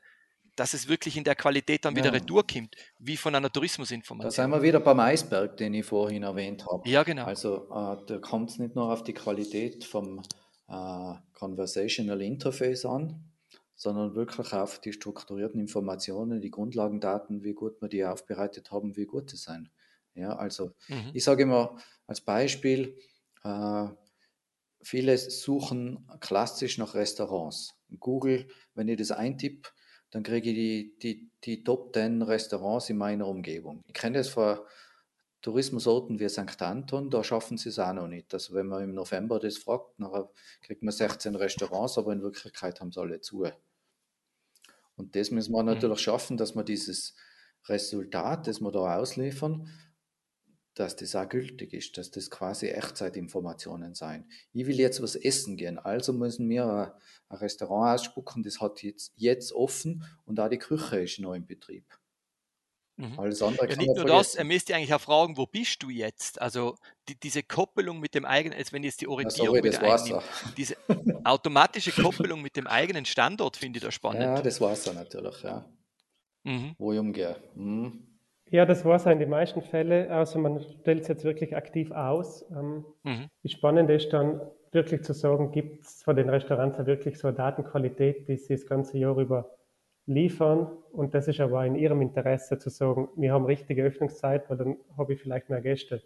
dass 0.56 0.74
es 0.74 0.88
wirklich 0.88 1.16
in 1.16 1.24
der 1.24 1.34
Qualität 1.34 1.84
dann 1.84 1.96
wieder 1.96 2.06
Ja. 2.06 2.12
retourkommt, 2.12 2.74
wie 2.98 3.16
von 3.16 3.34
einer 3.34 3.50
Tourismusinformation. 3.50 4.30
Da 4.30 4.42
sind 4.42 4.50
wir 4.50 4.62
wieder 4.62 4.80
beim 4.80 5.00
Eisberg, 5.00 5.56
den 5.56 5.74
ich 5.74 5.86
vorhin 5.86 6.22
erwähnt 6.22 6.66
habe. 6.66 6.88
Ja, 6.88 7.02
genau. 7.02 7.24
Also 7.24 7.68
äh, 7.70 7.96
da 8.06 8.18
kommt 8.20 8.50
es 8.50 8.58
nicht 8.58 8.74
nur 8.74 8.92
auf 8.92 9.02
die 9.04 9.14
Qualität 9.14 9.84
vom 9.84 10.20
äh, 10.68 11.14
Conversational 11.34 12.20
Interface 12.22 12.84
an, 12.84 13.32
sondern 13.74 14.14
wirklich 14.14 14.52
auf 14.52 14.80
die 14.80 14.92
strukturierten 14.92 15.60
Informationen, 15.60 16.40
die 16.40 16.50
Grundlagendaten, 16.50 17.42
wie 17.42 17.54
gut 17.54 17.80
wir 17.80 17.88
die 17.88 18.04
aufbereitet 18.04 18.70
haben, 18.70 18.96
wie 18.96 19.06
gut 19.06 19.30
sie 19.30 19.36
sind. 19.36 19.70
Ja, 20.14 20.36
also 20.36 20.72
Mhm. 20.88 21.10
ich 21.14 21.24
sage 21.24 21.44
immer 21.44 21.76
als 22.06 22.20
Beispiel, 22.20 22.98
äh, 23.44 23.86
viele 24.82 25.16
suchen 25.18 26.08
klassisch 26.20 26.78
nach 26.78 26.94
Restaurants. 26.94 27.74
Google, 27.98 28.48
wenn 28.74 28.88
ich 28.88 28.98
das 28.98 29.10
eintippe, 29.10 29.70
dann 30.12 30.22
kriege 30.22 30.50
ich 30.50 30.54
die, 30.56 30.98
die, 30.98 31.30
die 31.42 31.64
Top 31.64 31.92
10 31.94 32.22
Restaurants 32.22 32.88
in 32.90 32.98
meiner 32.98 33.26
Umgebung. 33.26 33.82
Ich 33.88 33.94
kenne 33.94 34.18
das 34.18 34.28
von 34.28 34.58
Tourismusorten 35.40 36.20
wie 36.20 36.28
St. 36.28 36.62
Anton, 36.62 37.10
da 37.10 37.24
schaffen 37.24 37.58
sie 37.58 37.70
es 37.70 37.78
auch 37.78 37.92
noch 37.92 38.06
nicht. 38.06 38.32
Also 38.32 38.54
wenn 38.54 38.68
man 38.68 38.84
im 38.84 38.94
November 38.94 39.40
das 39.40 39.56
fragt, 39.58 39.98
dann 39.98 40.28
kriegt 40.60 40.82
man 40.82 40.92
16 40.92 41.34
Restaurants, 41.34 41.98
aber 41.98 42.12
in 42.12 42.22
Wirklichkeit 42.22 42.80
haben 42.80 42.92
sie 42.92 43.00
alle 43.00 43.20
zu. 43.20 43.44
Und 44.94 45.16
das 45.16 45.30
müssen 45.32 45.52
wir 45.52 45.62
natürlich 45.64 46.00
schaffen, 46.00 46.36
dass 46.36 46.54
wir 46.54 46.62
dieses 46.62 47.16
Resultat, 47.66 48.46
das 48.46 48.60
wir 48.60 48.70
da 48.70 48.98
ausliefern, 48.98 49.68
dass 50.74 50.96
das 50.96 51.14
auch 51.14 51.28
gültig 51.28 51.72
ist, 51.74 51.98
dass 51.98 52.10
das 52.10 52.30
quasi 52.30 52.68
Echtzeitinformationen 52.68 53.94
sein. 53.94 54.30
Ich 54.52 54.66
will 54.66 54.78
jetzt 54.78 55.02
was 55.02 55.16
essen 55.16 55.56
gehen, 55.56 55.78
also 55.78 56.12
müssen 56.12 56.48
wir 56.48 56.94
ein, 57.28 57.36
Restaurant 57.36 57.94
ausspucken, 57.94 58.42
das 58.42 58.60
hat 58.60 58.82
jetzt, 58.82 59.12
jetzt 59.16 59.52
offen 59.52 60.04
und 60.26 60.38
auch 60.38 60.48
die 60.48 60.58
Küche 60.58 61.00
ist 61.00 61.18
noch 61.18 61.34
in 61.34 61.46
Betrieb. 61.46 61.84
Mhm. 62.96 63.18
Alles 63.18 63.42
andere 63.42 63.68
Ja, 63.68 63.76
nicht 63.76 63.96
nur 63.96 64.04
das, 64.04 64.34
er 64.34 64.44
müsste 64.44 64.76
eigentlich 64.76 64.92
auch 64.92 65.00
fragen, 65.00 65.36
wo 65.36 65.46
bist 65.46 65.82
du 65.82 65.88
jetzt? 65.88 66.40
Also 66.40 66.76
die, 67.08 67.18
diese 67.18 67.42
Koppelung 67.42 68.00
mit 68.00 68.14
dem 68.14 68.24
eigenen, 68.24 68.56
als 68.56 68.72
wenn 68.72 68.84
jetzt 68.84 69.00
die 69.00 69.06
Ja, 69.06 69.10
Orientierung 69.12 69.56
sorry, 69.56 69.62
mit 69.62 69.72
das 69.72 70.10
auch. 70.12 70.22
diese 70.56 70.76
automatische 71.24 71.92
Koppelung 71.92 72.42
mit 72.42 72.56
dem 72.56 72.66
eigenen 72.66 73.06
Standort 73.06 73.56
finde 73.56 73.78
ich 73.78 73.82
da 73.82 73.88
Ja, 73.88 73.92
spannend. 73.92 74.46
das 74.46 74.60
war's 74.60 74.86
auch 74.88 74.94
natürlich, 74.94 75.42
ja. 75.42 75.64
Mhm. 76.44 76.74
Wo 76.78 76.92
ich 76.92 76.98
umgehe. 76.98 77.36
Mhm. 77.54 78.11
Ja, 78.52 78.66
das 78.66 78.84
war 78.84 78.96
es 78.96 79.06
in 79.06 79.18
den 79.18 79.30
meisten 79.30 79.62
Fällen, 79.62 80.10
außer 80.10 80.38
man 80.38 80.60
stellt 80.60 81.00
es 81.00 81.08
jetzt 81.08 81.24
wirklich 81.24 81.56
aktiv 81.56 81.90
aus. 81.90 82.44
Ähm, 82.50 82.84
Mhm. 83.02 83.28
das 83.42 83.52
Spannende 83.52 83.94
ist 83.94 84.12
dann 84.12 84.42
wirklich 84.72 85.02
zu 85.04 85.14
sagen, 85.14 85.52
gibt 85.52 85.84
es 85.86 86.02
von 86.02 86.16
den 86.16 86.28
Restaurants 86.28 86.78
wirklich 86.84 87.18
so 87.18 87.28
eine 87.28 87.36
Datenqualität, 87.38 88.28
die 88.28 88.36
sie 88.36 88.54
das 88.54 88.66
ganze 88.66 88.98
Jahr 88.98 89.16
über 89.16 89.56
liefern. 90.04 90.70
Und 90.92 91.14
das 91.14 91.28
ist 91.28 91.40
aber 91.40 91.64
in 91.64 91.76
ihrem 91.76 92.02
Interesse 92.02 92.58
zu 92.58 92.68
sagen, 92.68 93.08
wir 93.16 93.32
haben 93.32 93.46
richtige 93.46 93.84
Öffnungszeit, 93.84 94.50
weil 94.50 94.58
dann 94.58 94.76
habe 94.98 95.14
ich 95.14 95.20
vielleicht 95.22 95.48
mehr 95.48 95.62
Gäste. 95.62 96.02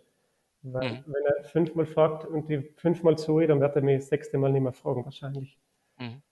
Weil 0.62 0.90
Mhm. 0.90 1.04
wenn 1.06 1.24
er 1.26 1.44
fünfmal 1.44 1.87
fragt 1.87 2.26
und 2.26 2.48
die 2.48 2.62
fünfmal 2.76 3.18
zu, 3.18 3.40
dann 3.40 3.61
wird 3.61 3.74
er 3.76 3.82
mich 3.82 3.98
das 4.00 4.09
sechste 4.09 4.38
Mal 4.38 4.52
nicht 4.52 4.62
mehr 4.62 4.72
fragen 4.72 5.04
wahrscheinlich. 5.04 5.59
Mhm. 5.98 6.22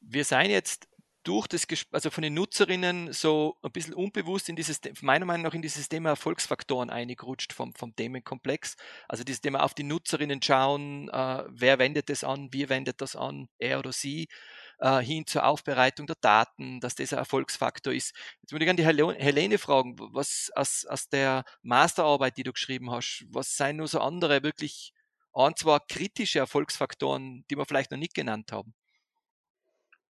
Wir 0.00 0.24
seien 0.24 0.50
jetzt 0.50 0.88
durch 1.26 1.48
das, 1.48 1.66
also 1.90 2.10
von 2.10 2.22
den 2.22 2.34
Nutzerinnen 2.34 3.12
so 3.12 3.56
ein 3.62 3.72
bisschen 3.72 3.94
unbewusst 3.94 4.48
in 4.48 4.54
dieses, 4.54 4.80
meiner 5.02 5.24
Meinung 5.24 5.46
nach 5.46 5.54
in 5.54 5.62
dieses 5.62 5.88
Thema 5.88 6.10
Erfolgsfaktoren 6.10 6.88
eingerutscht 6.88 7.52
vom, 7.52 7.74
vom 7.74 7.96
Themenkomplex. 7.96 8.76
Also 9.08 9.24
dieses 9.24 9.40
Thema 9.40 9.64
auf 9.64 9.74
die 9.74 9.82
Nutzerinnen 9.82 10.40
schauen, 10.40 11.08
äh, 11.08 11.44
wer 11.48 11.80
wendet 11.80 12.10
das 12.10 12.22
an, 12.22 12.48
wie 12.52 12.68
wendet 12.68 13.00
das 13.00 13.16
an, 13.16 13.48
er 13.58 13.80
oder 13.80 13.92
sie, 13.92 14.28
äh, 14.78 15.00
hin 15.00 15.26
zur 15.26 15.44
Aufbereitung 15.46 16.06
der 16.06 16.16
Daten, 16.20 16.78
dass 16.78 16.94
das 16.94 17.12
ein 17.12 17.18
Erfolgsfaktor 17.18 17.92
ist. 17.92 18.14
Jetzt 18.42 18.52
würde 18.52 18.64
ich 18.64 18.76
gerne 18.76 19.16
die 19.16 19.22
Helene 19.22 19.58
fragen, 19.58 19.96
was 19.98 20.52
aus, 20.54 20.86
aus 20.86 21.08
der 21.08 21.44
Masterarbeit, 21.62 22.36
die 22.36 22.44
du 22.44 22.52
geschrieben 22.52 22.92
hast, 22.92 23.26
was 23.30 23.56
seien 23.56 23.76
nur 23.76 23.88
so 23.88 24.00
andere 24.00 24.44
wirklich 24.44 24.92
ein, 25.32 25.56
zwei 25.56 25.78
kritische 25.88 26.38
Erfolgsfaktoren, 26.38 27.44
die 27.50 27.56
wir 27.56 27.66
vielleicht 27.66 27.90
noch 27.90 27.98
nicht 27.98 28.14
genannt 28.14 28.52
haben? 28.52 28.74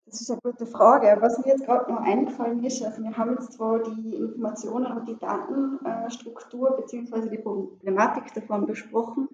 Das 0.07 0.21
ist 0.21 0.31
eine 0.31 0.40
gute 0.43 0.67
Frage. 0.67 1.17
Was 1.21 1.38
mir 1.38 1.49
jetzt 1.49 1.64
gerade 1.64 1.90
noch 1.90 2.01
eingefallen 2.01 2.62
ist, 2.62 2.83
also 2.83 3.03
wir 3.03 3.17
haben 3.17 3.33
jetzt 3.33 3.55
zwar 3.55 3.83
die 3.83 4.14
Informationen 4.14 4.93
und 4.93 5.09
die 5.09 5.19
Datenstruktur 5.19 6.77
bzw. 6.77 7.29
die 7.31 7.38
Problematik 7.38 8.33
davon 8.35 8.67
besprochen, 8.67 9.29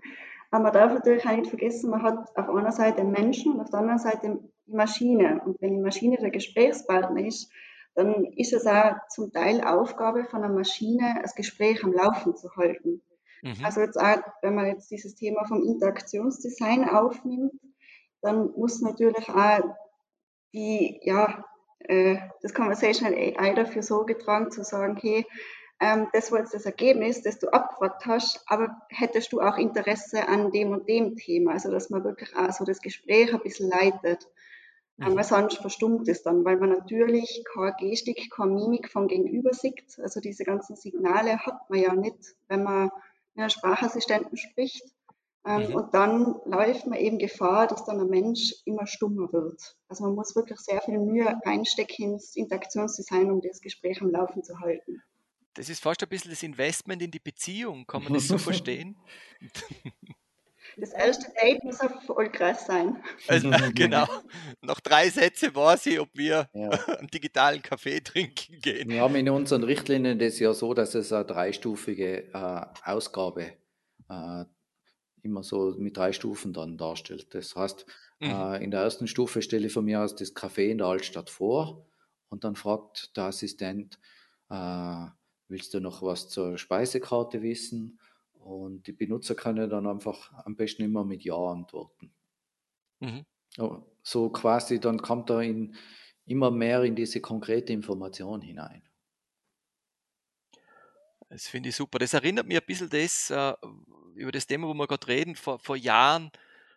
aber 0.51 0.65
man 0.65 0.73
darf 0.73 0.93
natürlich 0.93 1.27
auch 1.27 1.37
nicht 1.37 1.49
vergessen, 1.49 1.91
man 1.91 2.03
hat 2.03 2.37
auf 2.37 2.49
einer 2.49 2.73
Seite 2.73 3.05
Menschen 3.05 3.53
und 3.53 3.61
auf 3.61 3.71
der 3.71 3.81
anderen 3.81 3.99
Seite 3.99 4.41
die 4.67 4.73
Maschine. 4.73 5.41
Und 5.45 5.61
wenn 5.61 5.75
die 5.75 5.83
Maschine 5.83 6.17
der 6.17 6.31
Gesprächspartner 6.31 7.25
ist, 7.25 7.51
dann 7.95 8.25
ist 8.37 8.53
es 8.53 8.67
auch 8.67 8.95
zum 9.09 9.33
Teil 9.33 9.63
Aufgabe 9.63 10.25
von 10.25 10.43
einer 10.43 10.53
Maschine, 10.53 11.19
das 11.23 11.35
Gespräch 11.35 11.83
am 11.85 11.93
Laufen 11.93 12.37
zu 12.37 12.55
halten. 12.57 13.03
Mhm. 13.43 13.65
Also 13.65 13.81
jetzt 13.81 13.97
auch, 13.97 14.19
wenn 14.43 14.55
man 14.55 14.67
jetzt 14.67 14.91
dieses 14.91 15.15
Thema 15.15 15.45
vom 15.47 15.63
Interaktionsdesign 15.63 16.89
aufnimmt, 16.89 17.53
dann 18.23 18.51
muss 18.53 18.81
natürlich 18.81 19.29
auch 19.29 19.61
die, 20.53 21.01
ja, 21.03 21.45
äh, 21.81 22.17
das 22.43 22.55
Conversational 22.55 23.15
AI 23.15 23.55
dafür 23.55 23.83
Sorge 23.83 24.19
tragen, 24.19 24.51
zu 24.51 24.65
sagen, 24.65 24.97
hey, 25.01 25.27
ähm, 25.81 26.09
das 26.13 26.31
war 26.31 26.41
jetzt 26.41 26.53
das 26.55 26.67
Ergebnis, 26.67 27.23
das 27.23 27.39
du 27.39 27.49
abgefragt 27.53 28.05
hast, 28.07 28.43
aber 28.47 28.77
hättest 28.91 29.33
du 29.33 29.41
auch 29.41 29.57
Interesse 29.57 30.29
an 30.29 30.51
dem 30.53 30.73
und 30.73 30.89
dem 30.89 31.17
Thema? 31.17 31.53
Also, 31.53 31.71
dass 31.71 31.89
man 31.89 32.05
wirklich 32.05 32.37
auch 32.37 32.53
so 32.53 32.65
das 32.65 32.81
Gespräch 32.81 33.33
ein 33.33 33.41
bisschen 33.41 33.71
leitet. 33.71 34.29
Mhm. 35.01 35.17
weil 35.17 35.25
sonst 35.25 35.57
verstummt 35.57 36.07
es 36.09 36.23
dann, 36.23 36.45
weil 36.45 36.59
man 36.59 36.71
natürlich 36.71 37.43
keine 37.55 37.75
Gestik, 37.79 38.31
keine 38.31 38.53
Mimik 38.53 38.91
vom 38.91 39.09
Gegenüber 39.09 39.55
sieht. 39.55 39.99
Also 39.99 40.21
diese 40.21 40.45
ganzen 40.45 40.77
Signale 40.77 41.39
hat 41.39 41.71
man 41.71 41.81
ja 41.81 41.95
nicht, 41.95 42.37
wenn 42.49 42.65
man 42.65 42.91
mit 43.35 43.39
einem 43.39 43.49
Sprachassistenten 43.49 44.37
spricht. 44.37 44.85
Ähm, 45.47 45.69
Mhm. 45.69 45.75
Und 45.75 45.95
dann 45.95 46.35
läuft 46.45 46.87
man 46.87 46.99
eben 46.99 47.19
Gefahr, 47.19 47.67
dass 47.67 47.85
dann 47.87 47.99
ein 48.01 48.09
Mensch 48.09 48.55
immer 48.67 48.87
stummer 48.87 49.33
wird. 49.33 49.77
Also 49.89 50.05
man 50.05 50.15
muss 50.15 50.37
wirklich 50.37 50.59
sehr 50.61 50.83
viel 50.83 50.99
Mühe 50.99 51.35
reinstecken 51.47 52.13
ins 52.13 52.37
Interaktionsdesign, 52.37 53.31
um 53.31 53.41
das 53.41 53.61
Gespräch 53.61 54.01
am 54.03 54.11
Laufen 54.11 54.43
zu 54.43 54.59
halten. 54.61 55.03
Das 55.55 55.69
ist 55.69 55.83
fast 55.83 56.03
ein 56.03 56.09
bisschen 56.09 56.31
das 56.31 56.43
Investment 56.43 57.03
in 57.03 57.11
die 57.11 57.19
Beziehung. 57.21 57.87
Kann 57.87 58.05
man 58.05 58.13
das 58.15 58.29
so 58.29 58.37
verstehen? 58.39 58.97
Das 60.77 60.91
erste 60.93 61.33
Date 61.43 61.65
muss 61.65 61.81
erfolgreich 61.81 62.59
sein. 62.59 63.03
Also, 63.27 63.51
genau. 63.75 64.07
Nach 64.61 64.79
drei 64.81 65.09
Sätzen 65.09 65.55
weiß 65.55 65.87
ich, 65.87 65.99
ob 66.01 66.11
wir 66.15 66.49
Ja. 66.55 66.69
einen 66.99 67.09
digitalen 67.09 67.63
Kaffee 67.63 68.01
trinken 68.01 68.61
gehen. 68.61 68.89
Wir 68.91 69.01
haben 69.01 69.17
in 69.17 69.29
unseren 69.31 69.65
Richtlinien 69.65 70.19
das 70.19 70.39
ja 70.39 70.53
so, 70.53 70.75
dass 70.75 70.95
es 70.95 71.13
eine 71.13 71.25
dreistufige 71.25 72.29
äh, 72.33 72.67
Ausgabe 72.85 73.55
äh, 74.09 74.45
immer 75.23 75.43
so 75.43 75.75
mit 75.79 75.97
drei 75.97 76.13
Stufen 76.13 76.53
dann 76.53 76.77
darstellt. 76.79 77.35
Das 77.35 77.57
heißt, 77.57 77.87
Mhm. 78.21 78.51
äh, 78.51 78.63
in 78.65 78.71
der 78.71 78.81
ersten 78.83 79.07
Stufe 79.07 79.43
stelle 79.43 79.67
ich 79.67 79.73
von 79.73 79.85
mir 79.85 80.03
aus 80.03 80.15
das 80.15 80.35
Café 80.35 80.71
in 80.71 80.79
der 80.79 80.87
Altstadt 80.89 81.31
vor 81.31 81.87
und 82.29 82.45
dann 82.45 82.57
fragt 82.57 83.17
der 83.17 83.25
Assistent, 83.25 83.99
äh, 84.51 85.07
willst 85.49 85.75
du 85.75 85.81
noch 85.81 86.03
was 86.03 86.29
zur 86.29 86.59
Speisekarte 86.59 87.43
wissen? 87.43 88.01
Und 88.33 88.87
die 88.87 88.93
Benutzer 88.93 89.35
können 89.35 89.69
dann 89.69 89.87
einfach 89.87 90.33
am 90.45 90.57
besten 90.57 90.83
immer 90.83 91.05
mit 91.05 91.23
Ja 91.25 91.37
antworten. 91.37 92.15
Mhm. 93.01 93.25
Oh, 93.59 93.85
So 94.03 94.31
quasi, 94.31 94.81
dann 94.81 95.01
kommt 95.01 95.31
er 95.31 95.43
in, 95.43 95.77
immer 96.27 96.51
mehr 96.51 96.83
in 96.83 96.97
diese 96.97 97.21
konkrete 97.21 97.73
Information 97.73 98.41
hinein. 98.41 98.83
Das 101.29 101.47
finde 101.47 101.69
ich 101.69 101.77
super. 101.77 101.99
Das 101.99 102.13
erinnert 102.13 102.47
mich 102.47 102.57
ein 102.59 102.67
bisschen 102.67 102.91
das, 102.91 103.31
äh, 103.31 103.55
über 104.21 104.33
das 104.33 104.47
Thema, 104.47 104.69
wo 104.69 104.75
wir 104.75 104.87
gerade 104.87 105.09
reden, 105.09 105.35
vor, 105.35 105.59
vor 105.59 105.77
Jahren, 105.77 106.31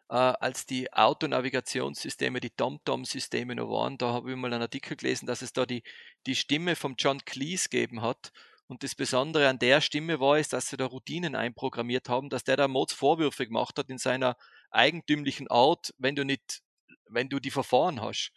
äh, 0.09 0.15
als 0.15 0.65
die 0.65 0.91
Autonavigationssysteme, 0.93 2.39
die 2.39 2.49
TomTom-Systeme 2.51 3.55
noch 3.55 3.69
waren, 3.69 3.97
da 3.97 4.13
habe 4.13 4.31
ich 4.31 4.37
mal 4.37 4.53
einen 4.53 4.61
Artikel 4.61 4.95
gelesen, 4.97 5.25
dass 5.27 5.41
es 5.41 5.53
da 5.53 5.65
die, 5.65 5.83
die 6.25 6.35
Stimme 6.35 6.75
von 6.75 6.95
John 6.97 7.23
Cleese 7.25 7.69
gegeben 7.69 8.01
hat. 8.01 8.31
Und 8.67 8.83
das 8.83 8.95
Besondere 8.95 9.49
an 9.49 9.59
der 9.59 9.81
Stimme 9.81 10.19
war 10.19 10.37
es, 10.37 10.49
dass 10.49 10.69
sie 10.69 10.77
da 10.77 10.85
Routinen 10.85 11.35
einprogrammiert 11.35 12.09
haben, 12.09 12.29
dass 12.29 12.43
der 12.43 12.57
da 12.57 12.67
Mods 12.67 12.93
Vorwürfe 12.93 13.45
gemacht 13.45 13.77
hat 13.77 13.89
in 13.89 13.97
seiner 13.97 14.37
eigentümlichen 14.71 15.49
Art, 15.49 15.93
wenn 15.97 16.15
du 16.15 16.23
nicht, 16.23 16.61
wenn 17.07 17.29
du 17.29 17.39
die 17.39 17.51
Verfahren 17.51 18.01
hast. 18.01 18.31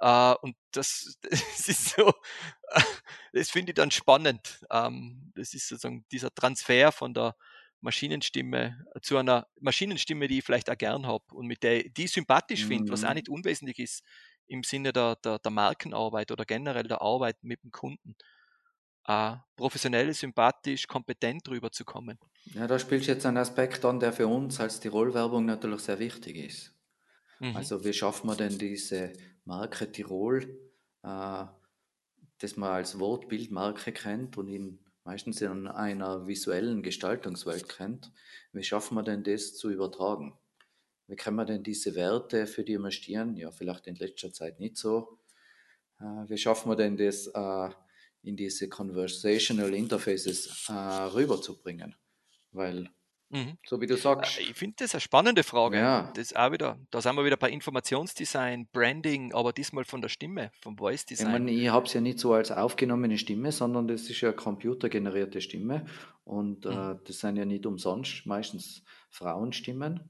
Äh, 0.00 0.34
und 0.42 0.56
das, 0.72 1.18
das 1.22 1.68
ist 1.68 1.90
so, 1.96 2.12
das 3.32 3.50
finde 3.50 3.70
ich 3.70 3.76
dann 3.76 3.90
spannend. 3.90 4.64
Ähm, 4.70 5.32
das 5.34 5.54
ist 5.54 5.68
sozusagen 5.68 6.04
dieser 6.10 6.34
Transfer 6.34 6.92
von 6.92 7.14
der 7.14 7.34
Maschinenstimme 7.80 8.86
zu 9.02 9.16
einer 9.18 9.46
Maschinenstimme, 9.60 10.28
die 10.28 10.38
ich 10.38 10.44
vielleicht 10.44 10.70
auch 10.70 10.78
gern 10.78 11.06
habe 11.06 11.24
und 11.34 11.46
mit 11.46 11.62
der 11.62 11.84
die 11.84 12.04
ich 12.04 12.12
sympathisch 12.12 12.66
finde, 12.66 12.92
was 12.92 13.04
auch 13.04 13.14
Mhm. 13.14 13.14
nicht 13.14 13.28
unwesentlich 13.28 13.78
ist 13.78 14.02
im 14.46 14.62
Sinne 14.64 14.92
der, 14.92 15.16
der, 15.16 15.38
der 15.38 15.50
Markenarbeit 15.52 16.30
oder 16.32 16.44
generell 16.44 16.84
der 16.88 17.02
Arbeit 17.02 17.42
mit 17.42 17.62
dem 17.62 17.70
Kunden. 17.70 18.16
Äh, 19.06 19.36
professionell, 19.56 20.14
sympathisch, 20.14 20.86
kompetent 20.86 21.46
drüber 21.48 21.72
zu 21.72 21.84
kommen. 21.84 22.18
Ja, 22.44 22.66
da 22.66 22.78
spielst 22.78 23.08
du 23.08 23.12
jetzt 23.12 23.26
einen 23.26 23.36
Aspekt 23.36 23.84
an, 23.84 24.00
der 24.00 24.12
für 24.12 24.26
uns 24.26 24.58
als 24.60 24.80
Tirol-Werbung 24.80 25.44
natürlich 25.44 25.80
sehr 25.82 25.98
wichtig 25.98 26.36
ist. 26.36 26.74
Mhm. 27.40 27.62
Also 27.62 27.84
wie 27.84 27.92
schaffen 27.94 28.28
wir 28.28 28.36
denn 28.36 28.58
diese 28.58 29.14
Marke 29.44 29.90
Tirol 29.92 30.58
äh, 31.04 31.46
das 32.38 32.56
man 32.56 32.72
als 32.72 32.98
Wortbildmarke 33.00 33.92
kennt 33.92 34.38
und 34.38 34.48
ihn 34.48 34.80
meistens 35.08 35.40
in 35.40 35.66
einer 35.68 36.26
visuellen 36.26 36.82
Gestaltungswelt 36.82 37.66
kennt, 37.66 38.12
wie 38.52 38.62
schaffen 38.62 38.94
wir 38.94 39.02
denn 39.02 39.24
das 39.24 39.56
zu 39.56 39.70
übertragen? 39.70 40.38
Wie 41.06 41.16
können 41.16 41.36
wir 41.36 41.46
denn 41.46 41.62
diese 41.62 41.94
Werte, 41.94 42.46
für 42.46 42.62
die 42.62 42.76
wir 42.76 42.90
stehen, 42.90 43.34
ja, 43.34 43.50
vielleicht 43.50 43.86
in 43.86 43.94
letzter 43.94 44.34
Zeit 44.34 44.60
nicht 44.60 44.76
so, 44.76 45.18
äh, 45.98 46.28
wie 46.28 46.36
schaffen 46.36 46.70
wir 46.70 46.76
denn 46.76 46.98
das 46.98 47.26
äh, 47.28 47.70
in 48.20 48.36
diese 48.36 48.68
Conversational 48.68 49.72
Interfaces 49.72 50.68
äh, 50.68 50.72
rüberzubringen? 50.74 51.96
Weil 52.52 52.90
Mhm. 53.30 53.58
So 53.66 53.80
wie 53.80 53.86
du 53.86 53.96
sagst. 53.96 54.38
Äh, 54.38 54.42
ich 54.42 54.54
finde 54.54 54.76
das 54.78 54.94
eine 54.94 55.00
spannende 55.00 55.42
Frage. 55.42 55.76
Ja. 55.78 56.12
Das 56.14 56.34
auch 56.34 56.50
wieder, 56.52 56.78
da 56.90 57.00
sind 57.00 57.14
wir 57.16 57.24
wieder 57.24 57.36
bei 57.36 57.50
Informationsdesign, 57.50 58.68
Branding, 58.72 59.34
aber 59.34 59.52
diesmal 59.52 59.84
von 59.84 60.00
der 60.00 60.08
Stimme, 60.08 60.50
vom 60.60 60.78
Voice 60.78 61.04
Design. 61.04 61.26
Ich 61.26 61.32
meine, 61.32 61.50
ich 61.50 61.68
habe 61.68 61.86
es 61.86 61.92
ja 61.92 62.00
nicht 62.00 62.18
so 62.18 62.32
als 62.32 62.50
aufgenommene 62.50 63.18
Stimme, 63.18 63.52
sondern 63.52 63.86
das 63.86 64.08
ist 64.08 64.20
ja 64.20 64.32
computergenerierte 64.32 65.40
Stimme. 65.40 65.86
Und 66.24 66.64
äh, 66.64 66.70
mhm. 66.70 66.92
äh, 66.92 66.96
das 67.04 67.18
sind 67.20 67.36
ja 67.36 67.44
nicht 67.44 67.66
umsonst 67.66 68.24
meistens 68.26 68.82
Frauenstimmen. 69.10 70.08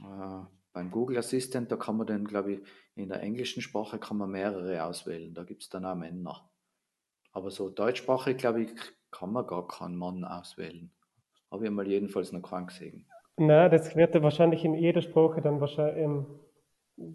Äh, 0.00 0.46
beim 0.72 0.90
Google 0.90 1.18
Assistant, 1.18 1.70
da 1.70 1.76
kann 1.76 1.98
man 1.98 2.06
dann, 2.06 2.24
glaube 2.24 2.54
ich, 2.54 2.60
in 2.94 3.08
der 3.08 3.22
englischen 3.22 3.62
Sprache 3.62 3.98
kann 3.98 4.16
man 4.16 4.30
mehrere 4.30 4.84
auswählen. 4.84 5.34
Da 5.34 5.44
gibt 5.44 5.62
es 5.62 5.68
dann 5.68 5.84
auch 5.84 5.94
Männer. 5.94 6.50
Aber 7.32 7.50
so 7.50 7.68
deutschsprachig, 7.68 8.38
glaube 8.38 8.62
ich, 8.62 8.70
kann 9.10 9.32
man 9.32 9.46
gar 9.46 9.66
keinen 9.68 9.96
Mann 9.96 10.24
auswählen. 10.24 10.90
Habe 11.52 11.66
ich 11.66 11.70
mal 11.70 11.86
jedenfalls 11.86 12.32
noch 12.32 12.40
krank 12.40 12.68
gesehen. 12.68 13.04
Nein, 13.36 13.70
das 13.70 13.94
wird 13.94 14.20
wahrscheinlich 14.22 14.64
in 14.64 14.74
jeder 14.74 15.02
Sprache 15.02 15.42
dann 15.42 15.60
wahrscheinlich 15.60 16.02
ähm, 16.02 16.26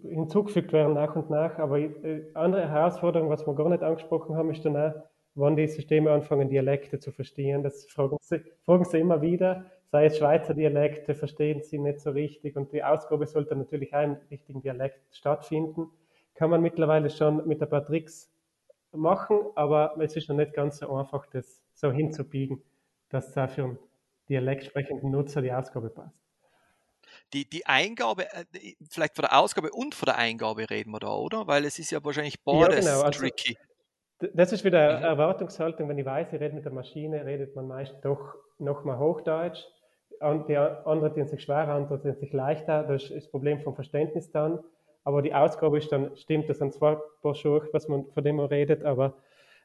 hinzugefügt 0.02 0.72
werden 0.72 0.94
nach 0.94 1.16
und 1.16 1.28
nach. 1.28 1.58
Aber 1.58 1.78
äh, 1.78 2.30
andere 2.34 2.68
Herausforderung, 2.68 3.30
was 3.30 3.46
wir 3.46 3.54
gar 3.54 3.68
nicht 3.68 3.82
angesprochen 3.82 4.36
haben, 4.36 4.50
ist 4.50 4.64
dann 4.64 4.76
auch, 4.76 4.94
wann 5.34 5.56
die 5.56 5.66
Systeme 5.66 6.12
anfangen, 6.12 6.48
Dialekte 6.48 7.00
zu 7.00 7.10
verstehen. 7.10 7.64
Das 7.64 7.86
fragen 7.86 8.16
sie, 8.20 8.40
fragen 8.64 8.84
sie 8.84 9.00
immer 9.00 9.20
wieder. 9.22 9.66
Sei 9.90 10.06
es 10.06 10.18
Schweizer 10.18 10.54
Dialekte, 10.54 11.14
verstehen 11.14 11.62
sie 11.62 11.78
nicht 11.78 12.00
so 12.00 12.10
richtig. 12.10 12.56
Und 12.56 12.72
die 12.72 12.84
Ausgabe 12.84 13.26
sollte 13.26 13.56
natürlich 13.56 13.92
auch 13.92 14.02
im 14.02 14.18
richtigen 14.30 14.62
Dialekt 14.62 15.00
stattfinden. 15.10 15.88
Kann 16.34 16.50
man 16.50 16.62
mittlerweile 16.62 17.10
schon 17.10 17.46
mit 17.48 17.60
ein 17.60 17.68
paar 17.68 17.84
Tricks 17.84 18.32
machen, 18.92 19.38
aber 19.56 19.96
es 19.98 20.14
ist 20.14 20.28
noch 20.28 20.36
nicht 20.36 20.54
ganz 20.54 20.78
so 20.78 20.94
einfach, 20.94 21.26
das 21.26 21.62
so 21.74 21.90
hinzubiegen, 21.90 22.62
dass 23.08 23.30
es 23.30 23.38
auch 23.38 23.48
für 23.48 23.64
einen 23.64 23.78
dialektsprechenden 24.28 25.10
Nutzer 25.10 25.42
die 25.42 25.52
Ausgabe 25.52 25.90
passt. 25.90 26.14
Die, 27.32 27.48
die 27.48 27.66
Eingabe, 27.66 28.24
äh, 28.32 28.74
vielleicht 28.90 29.14
von 29.14 29.22
der 29.22 29.38
Ausgabe 29.38 29.70
und 29.70 29.94
von 29.94 30.06
der 30.06 30.16
Eingabe 30.16 30.68
reden 30.70 30.90
wir 30.92 31.00
da, 31.00 31.14
oder? 31.14 31.46
Weil 31.46 31.64
es 31.64 31.78
ist 31.78 31.90
ja 31.90 32.02
wahrscheinlich 32.02 32.42
beides 32.42 32.86
ja, 32.86 32.92
genau. 32.92 33.06
also, 33.06 33.20
tricky. 33.20 33.56
Das 34.34 34.52
ist 34.52 34.64
wieder 34.64 34.98
mhm. 34.98 35.04
Erwartungshaltung, 35.04 35.88
wenn 35.88 35.98
ich 35.98 36.06
weiß, 36.06 36.32
ich 36.32 36.40
rede 36.40 36.54
mit 36.54 36.64
der 36.64 36.72
Maschine, 36.72 37.24
redet 37.24 37.54
man 37.54 37.68
meist 37.68 37.94
doch 38.02 38.34
nochmal 38.58 38.98
Hochdeutsch. 38.98 39.64
Und 40.20 40.48
die 40.48 40.56
anderen 40.56 41.14
tun 41.14 41.28
sich 41.28 41.42
schwerer, 41.42 41.74
andere 41.74 42.00
tun 42.02 42.14
sich 42.16 42.32
leichter. 42.32 42.82
Das 42.82 43.04
ist 43.04 43.14
das 43.14 43.30
Problem 43.30 43.60
vom 43.60 43.74
Verständnis 43.74 44.32
dann. 44.32 44.58
Aber 45.04 45.22
die 45.22 45.32
Ausgabe 45.32 45.78
ist 45.78 45.92
dann, 45.92 46.16
stimmt, 46.16 46.48
das 46.48 46.58
sind 46.58 46.74
zwar 46.74 47.02
Broschüren, 47.22 47.68
was 47.72 47.88
man, 47.88 48.06
von 48.12 48.24
dem 48.24 48.36
man 48.36 48.46
redet, 48.46 48.84
aber 48.84 49.14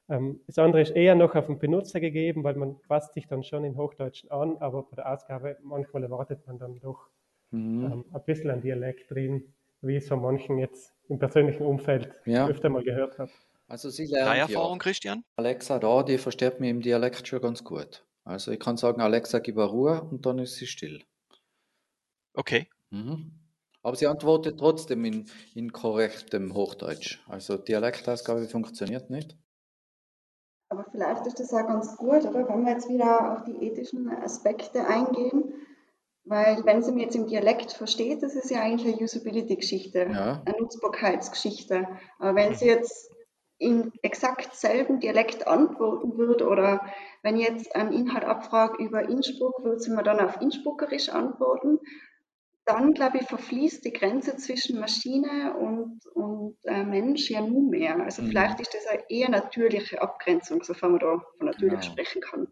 das 0.08 0.58
andere 0.58 0.82
ist 0.82 0.92
eher 0.92 1.16
noch 1.16 1.34
auf 1.36 1.48
den 1.48 1.60
Benutzer 1.60 2.00
gegeben, 2.00 2.44
weil 2.44 2.56
man 2.56 2.80
passt 2.88 3.14
sich 3.14 3.28
dann 3.28 3.44
schon 3.44 3.64
in 3.64 3.78
Hochdeutsch 3.78 4.26
an, 4.30 4.58
aber 4.58 4.84
bei 4.84 4.98
der 4.98 5.12
Ausgabe 5.12 5.58
manchmal 5.64 6.04
erwartet 6.04 6.46
man 6.46 6.60
dann 6.60 6.80
doch 6.80 7.10
mhm. 7.52 7.86
ähm, 7.86 8.06
ein 8.12 8.24
bisschen 8.26 8.50
ein 8.50 8.62
Dialekt 8.62 9.10
drin, 9.12 9.54
wie 9.82 9.96
es 9.96 10.08
von 10.08 10.22
manchen 10.22 10.58
jetzt 10.58 10.94
im 11.08 11.20
persönlichen 11.20 11.66
Umfeld 11.66 12.12
ja. 12.26 12.48
öfter 12.48 12.70
mal 12.70 12.84
gehört 12.84 13.18
habe. 13.18 13.32
Also 13.68 13.90
Sie 13.90 14.06
lernen 14.06 14.28
Deine 14.28 14.40
Erfahrung, 14.42 14.74
ja. 14.74 14.84
Christian? 14.84 15.24
Alexa 15.38 15.80
da, 15.80 16.04
die 16.04 16.18
versteht 16.18 16.60
mich 16.60 16.70
im 16.70 16.82
Dialekt 16.82 17.28
schon 17.28 17.42
ganz 17.42 17.64
gut. 17.64 18.06
Also 18.26 18.52
ich 18.52 18.60
kann 18.60 18.78
sagen, 18.78 19.02
Alexa, 19.02 19.40
gib 19.40 19.56
mir 19.56 19.66
Ruhe 19.66 20.02
und 20.02 20.26
dann 20.26 20.40
ist 20.40 20.56
sie 20.56 20.68
still. 20.68 21.02
Okay. 22.34 22.68
Mhm. 22.90 23.32
Aber 23.82 23.96
sie 23.96 24.08
antwortet 24.08 24.60
trotzdem 24.60 25.04
in, 25.06 25.30
in 25.56 25.72
korrektem 25.72 26.54
Hochdeutsch. 26.54 27.20
Also 27.28 27.58
Dialektausgabe 27.58 28.48
funktioniert 28.48 29.10
nicht. 29.10 29.36
Aber 30.74 30.86
vielleicht 30.90 31.28
ist 31.28 31.40
das 31.40 31.54
auch 31.54 31.68
ganz 31.68 31.96
gut, 31.98 32.26
oder? 32.26 32.50
Wenn 32.50 32.66
wir 32.66 32.72
jetzt 32.74 32.90
wieder 32.90 33.34
auf 33.34 33.44
die 33.44 33.64
ethischen 33.64 34.10
Aspekte 34.10 34.88
eingehen. 34.88 35.54
Weil 36.26 36.66
wenn 36.66 36.82
sie 36.82 36.92
mir 36.92 37.04
jetzt 37.04 37.16
im 37.16 37.28
Dialekt 37.28 37.74
versteht, 37.74 38.24
das 38.24 38.34
ist 38.34 38.50
ja 38.50 38.62
eigentlich 38.62 38.96
eine 38.96 39.04
Usability-Geschichte, 39.04 40.08
ja. 40.12 40.42
eine 40.46 40.58
Nutzbarkeitsgeschichte. 40.58 41.88
Aber 42.18 42.36
wenn 42.36 42.56
sie 42.56 42.66
jetzt 42.66 43.12
in 43.60 43.92
exakt 44.02 44.56
selben 44.56 45.00
Dialekt 45.00 45.46
antworten 45.48 46.18
würde 46.18 46.48
oder 46.48 46.82
wenn 47.22 47.38
ich 47.38 47.48
jetzt 47.48 47.76
einen 47.76 47.94
Inhalt 47.94 48.26
abfrage 48.26 48.84
über 48.84 49.08
Innsbruck, 49.08 49.64
würde 49.64 49.80
sie 49.80 49.92
mir 49.92 50.04
dann 50.04 50.20
auf 50.20 50.42
Innsbruckerisch 50.42 51.10
antworten 51.10 51.80
dann, 52.66 52.94
glaube 52.94 53.18
ich, 53.20 53.28
verfließt 53.28 53.84
die 53.84 53.92
Grenze 53.92 54.38
zwischen 54.38 54.80
Maschine 54.80 55.56
und, 55.58 56.06
und 56.14 56.58
äh, 56.64 56.84
Mensch 56.84 57.30
ja 57.30 57.42
nun 57.42 57.70
mehr. 57.70 58.00
Also 58.00 58.22
mhm. 58.22 58.28
vielleicht 58.28 58.60
ist 58.62 58.74
das 58.74 58.88
eine 58.88 59.04
eher 59.10 59.30
natürliche 59.30 60.02
Abgrenzung, 60.02 60.64
sofern 60.64 60.92
man 60.92 61.00
da 61.00 61.22
von 61.38 61.48
natürlich 61.48 61.82
genau. 61.82 61.92
sprechen 61.92 62.22
kann. 62.22 62.48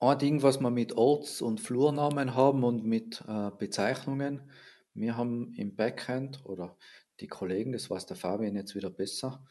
Ein 0.00 0.18
Ding, 0.18 0.42
was 0.42 0.60
wir 0.60 0.70
mit 0.70 0.96
Orts- 0.96 1.42
und 1.42 1.60
Flurnamen 1.60 2.34
haben 2.34 2.64
und 2.64 2.84
mit 2.84 3.22
äh, 3.28 3.50
Bezeichnungen, 3.56 4.50
wir 4.94 5.16
haben 5.16 5.54
im 5.56 5.76
Backend 5.76 6.44
oder 6.44 6.76
die 7.20 7.28
Kollegen, 7.28 7.72
das 7.72 7.90
weiß 7.90 8.06
der 8.06 8.16
Fabian 8.16 8.56
jetzt 8.56 8.74
wieder 8.74 8.90
besser, 8.90 9.44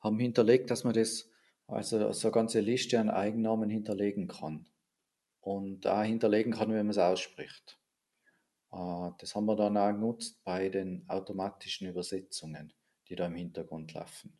haben 0.00 0.18
hinterlegt, 0.18 0.70
dass 0.70 0.84
man 0.84 0.94
das, 0.94 1.30
also 1.66 2.12
so 2.12 2.28
eine 2.28 2.32
ganze 2.32 2.60
Liste 2.60 3.00
an 3.00 3.10
Eigennamen 3.10 3.70
hinterlegen 3.70 4.28
kann. 4.28 4.66
Und 5.40 5.84
da 5.84 6.02
hinterlegen 6.02 6.52
kann, 6.52 6.68
wenn 6.68 6.78
man 6.78 6.90
es 6.90 6.98
ausspricht. 6.98 7.78
Äh, 8.72 9.10
das 9.18 9.34
haben 9.34 9.46
wir 9.46 9.56
dann 9.56 9.76
auch 9.76 9.92
genutzt 9.92 10.42
bei 10.44 10.68
den 10.68 11.04
automatischen 11.08 11.88
Übersetzungen, 11.88 12.72
die 13.08 13.16
da 13.16 13.26
im 13.26 13.34
Hintergrund 13.34 13.94
laufen. 13.94 14.38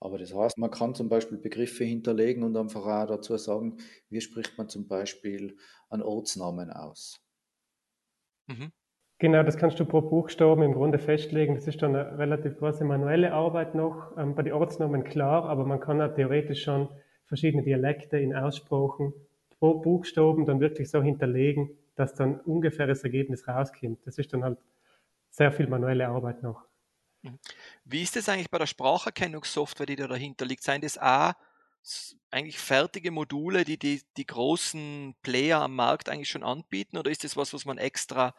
Aber 0.00 0.18
das 0.18 0.34
heißt, 0.34 0.56
man 0.56 0.70
kann 0.70 0.94
zum 0.94 1.08
Beispiel 1.10 1.36
Begriffe 1.36 1.84
hinterlegen 1.84 2.42
und 2.42 2.56
einfach 2.56 2.86
auch 2.86 3.06
dazu 3.06 3.36
sagen, 3.36 3.76
wie 4.08 4.20
spricht 4.20 4.56
man 4.56 4.68
zum 4.68 4.88
Beispiel 4.88 5.58
einen 5.90 6.02
Ortsnamen 6.02 6.70
aus. 6.70 7.20
Mhm. 8.48 8.72
Genau, 9.18 9.42
das 9.42 9.58
kannst 9.58 9.78
du 9.78 9.84
pro 9.84 10.00
Buchstaben 10.00 10.62
im 10.62 10.72
Grunde 10.72 10.98
festlegen. 10.98 11.54
Das 11.54 11.66
ist 11.66 11.82
dann 11.82 11.94
eine 11.94 12.18
relativ 12.18 12.56
große 12.56 12.84
manuelle 12.84 13.34
Arbeit 13.34 13.74
noch. 13.74 14.16
Ähm, 14.16 14.34
bei 14.34 14.42
den 14.42 14.54
Ortsnamen 14.54 15.04
klar, 15.04 15.44
aber 15.44 15.66
man 15.66 15.78
kann 15.78 16.00
auch 16.00 16.14
theoretisch 16.14 16.62
schon 16.62 16.88
verschiedene 17.26 17.62
Dialekte 17.62 18.18
in 18.18 18.34
Aussprachen 18.34 19.12
pro 19.58 19.74
Buchstaben 19.74 20.46
dann 20.46 20.60
wirklich 20.60 20.88
so 20.90 21.02
hinterlegen, 21.02 21.68
dass 22.00 22.14
dann 22.14 22.40
ungefähres 22.40 23.04
Ergebnis 23.04 23.46
rauskommt. 23.46 24.06
Das 24.06 24.16
ist 24.18 24.32
dann 24.32 24.42
halt 24.42 24.58
sehr 25.28 25.52
viel 25.52 25.68
manuelle 25.68 26.08
Arbeit 26.08 26.42
noch. 26.42 26.64
Mhm. 27.22 27.38
Wie 27.84 28.02
ist 28.02 28.16
das 28.16 28.28
eigentlich 28.28 28.50
bei 28.50 28.58
der 28.58 28.66
Spracherkennungssoftware, 28.66 29.86
die 29.86 29.96
da 29.96 30.08
dahinter 30.08 30.46
liegt? 30.46 30.62
Seien 30.62 30.80
das 30.80 30.96
auch 30.98 31.34
eigentlich 32.30 32.58
fertige 32.58 33.10
Module, 33.10 33.64
die, 33.64 33.78
die 33.78 34.02
die 34.16 34.26
großen 34.26 35.14
Player 35.22 35.60
am 35.60 35.76
Markt 35.76 36.08
eigentlich 36.08 36.28
schon 36.28 36.42
anbieten, 36.42 36.98
oder 36.98 37.10
ist 37.10 37.24
das 37.24 37.36
was, 37.36 37.52
was 37.54 37.64
man 37.64 37.78
extra 37.78 38.34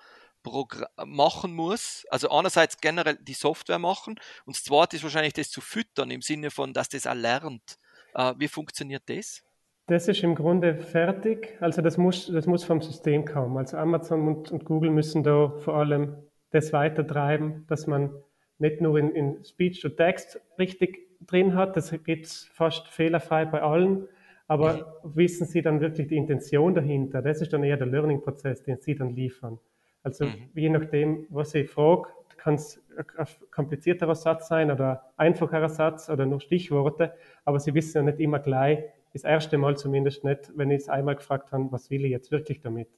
machen 1.05 1.53
muss? 1.53 2.05
Also 2.09 2.29
einerseits 2.29 2.77
generell 2.77 3.17
die 3.17 3.33
Software 3.33 3.79
machen 3.79 4.19
und 4.45 4.55
das 4.55 4.63
zweite 4.63 4.95
ist 4.95 5.03
wahrscheinlich 5.03 5.33
das 5.33 5.49
zu 5.51 5.61
füttern 5.61 6.11
im 6.11 6.21
Sinne 6.21 6.51
von, 6.51 6.73
dass 6.73 6.89
das 6.89 7.07
auch 7.07 7.15
lernt. 7.15 7.77
Äh, 8.13 8.33
wie 8.37 8.47
funktioniert 8.47 9.03
das? 9.07 9.43
Das 9.87 10.07
ist 10.07 10.23
im 10.23 10.35
Grunde 10.35 10.77
fertig. 10.77 11.57
Also 11.59 11.81
das 11.81 11.97
muss, 11.97 12.31
das 12.31 12.47
muss 12.47 12.63
vom 12.63 12.81
System 12.81 13.25
kommen. 13.25 13.57
Also 13.57 13.77
Amazon 13.77 14.27
und, 14.27 14.51
und 14.51 14.65
Google 14.65 14.91
müssen 14.91 15.23
da 15.23 15.49
vor 15.49 15.75
allem 15.75 16.15
das 16.51 16.71
weitertreiben, 16.73 17.65
dass 17.67 17.87
man 17.87 18.11
nicht 18.59 18.79
nur 18.81 18.97
in, 18.97 19.09
in 19.11 19.43
Speech 19.43 19.81
to 19.81 19.89
Text 19.89 20.39
richtig 20.59 20.99
drin 21.21 21.55
hat, 21.55 21.75
das 21.75 21.91
geht 22.03 22.27
fast 22.27 22.87
fehlerfrei 22.87 23.45
bei 23.45 23.61
allen, 23.61 24.07
aber 24.47 24.99
wissen 25.03 25.47
Sie 25.47 25.61
dann 25.61 25.79
wirklich 25.79 26.07
die 26.07 26.17
Intention 26.17 26.75
dahinter? 26.75 27.21
Das 27.21 27.41
ist 27.41 27.53
dann 27.53 27.63
eher 27.63 27.77
der 27.77 27.87
Learning-Prozess, 27.87 28.63
den 28.63 28.77
Sie 28.79 28.95
dann 28.95 29.09
liefern. 29.09 29.59
Also 30.03 30.25
mhm. 30.25 30.49
je 30.53 30.69
nachdem, 30.69 31.25
was 31.29 31.53
ich 31.55 31.69
frage, 31.69 32.09
kann 32.37 32.55
es 32.55 32.83
ein 32.97 33.27
komplizierterer 33.51 34.15
Satz 34.15 34.47
sein 34.47 34.71
oder 34.71 35.11
einfacherer 35.15 35.69
Satz 35.69 36.09
oder 36.09 36.25
nur 36.25 36.39
Stichworte, 36.39 37.13
aber 37.45 37.59
Sie 37.59 37.73
wissen 37.73 37.97
ja 37.97 38.03
nicht 38.03 38.19
immer 38.19 38.39
gleich, 38.39 38.79
das 39.13 39.23
erste 39.23 39.57
Mal 39.57 39.77
zumindest 39.77 40.23
nicht, 40.23 40.51
wenn 40.55 40.71
ich 40.71 40.83
es 40.83 40.89
einmal 40.89 41.15
gefragt 41.15 41.51
habe, 41.51 41.71
was 41.71 41.89
will 41.89 42.05
ich 42.05 42.11
jetzt 42.11 42.31
wirklich 42.31 42.61
damit. 42.61 42.89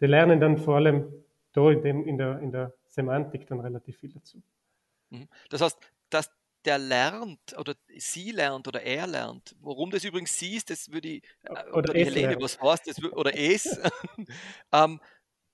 Die 0.00 0.06
lernen 0.06 0.40
dann 0.40 0.56
vor 0.58 0.76
allem 0.76 1.12
da 1.52 1.70
in, 1.70 1.82
dem, 1.82 2.06
in, 2.06 2.18
der, 2.18 2.38
in 2.40 2.52
der 2.52 2.72
Semantik 2.86 3.46
dann 3.46 3.60
relativ 3.60 3.98
viel 3.98 4.12
dazu. 4.12 4.42
Mhm. 5.10 5.28
Das 5.50 5.60
heißt, 5.60 5.78
dass 6.08 6.30
der 6.64 6.78
lernt 6.78 7.56
oder 7.58 7.74
sie 7.96 8.32
lernt 8.32 8.68
oder 8.68 8.82
er 8.82 9.06
lernt. 9.06 9.56
Warum 9.60 9.90
das 9.90 10.04
übrigens 10.04 10.38
sie 10.38 10.56
ist, 10.56 10.70
das 10.70 10.90
würde 10.92 11.08
ich, 11.08 11.22
äh, 11.42 11.50
oder, 11.50 11.74
oder 11.74 11.94
Helene, 11.94 12.28
lernt. 12.28 12.42
was 12.42 12.60
heißt 12.60 12.86
das, 12.86 13.02
oder 13.12 13.36
es. 13.36 13.80
ähm, 14.72 15.00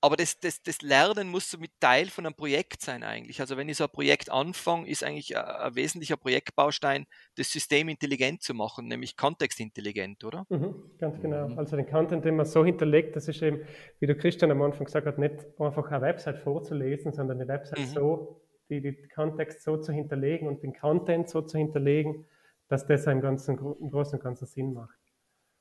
aber 0.06 0.16
das, 0.16 0.38
das, 0.38 0.62
das 0.62 0.82
Lernen 0.82 1.28
muss 1.28 1.50
so 1.50 1.58
mit 1.58 1.72
Teil 1.80 2.06
von 2.06 2.26
einem 2.26 2.36
Projekt 2.36 2.80
sein 2.80 3.02
eigentlich. 3.02 3.40
Also 3.40 3.56
wenn 3.56 3.68
ich 3.68 3.76
so 3.76 3.84
ein 3.84 3.90
Projekt 3.90 4.30
anfange, 4.30 4.88
ist 4.88 5.02
eigentlich 5.02 5.36
ein, 5.36 5.44
ein 5.44 5.74
wesentlicher 5.74 6.16
Projektbaustein, 6.16 7.06
das 7.34 7.50
System 7.50 7.88
intelligent 7.88 8.40
zu 8.40 8.54
machen, 8.54 8.86
nämlich 8.86 9.16
kontextintelligent, 9.16 10.22
oder? 10.22 10.46
Mhm, 10.48 10.92
ganz 10.98 11.20
genau. 11.20 11.48
Mhm. 11.48 11.58
Also 11.58 11.74
den 11.74 11.88
Content, 11.88 12.24
den 12.24 12.36
man 12.36 12.46
so 12.46 12.64
hinterlegt, 12.64 13.16
das 13.16 13.26
ist 13.26 13.42
eben, 13.42 13.62
wie 13.98 14.06
du 14.06 14.14
Christian 14.14 14.52
am 14.52 14.62
Anfang 14.62 14.84
gesagt 14.84 15.08
hast, 15.08 15.18
nicht 15.18 15.34
einfach 15.58 15.90
eine 15.90 16.02
Website 16.02 16.38
vorzulesen, 16.38 17.12
sondern 17.12 17.40
eine 17.40 17.48
Website 17.48 17.80
mhm. 17.80 17.86
so, 17.86 18.40
die, 18.70 18.80
den 18.80 19.08
Kontext 19.12 19.64
so 19.64 19.76
zu 19.76 19.92
hinterlegen 19.92 20.46
und 20.46 20.62
den 20.62 20.72
Content 20.72 21.28
so 21.28 21.42
zu 21.42 21.58
hinterlegen, 21.58 22.26
dass 22.68 22.86
das 22.86 23.08
einen, 23.08 23.20
ganzen, 23.20 23.58
einen 23.58 23.90
großen 23.90 24.20
und 24.20 24.22
ganzen 24.22 24.46
Sinn 24.46 24.72
macht. 24.72 24.98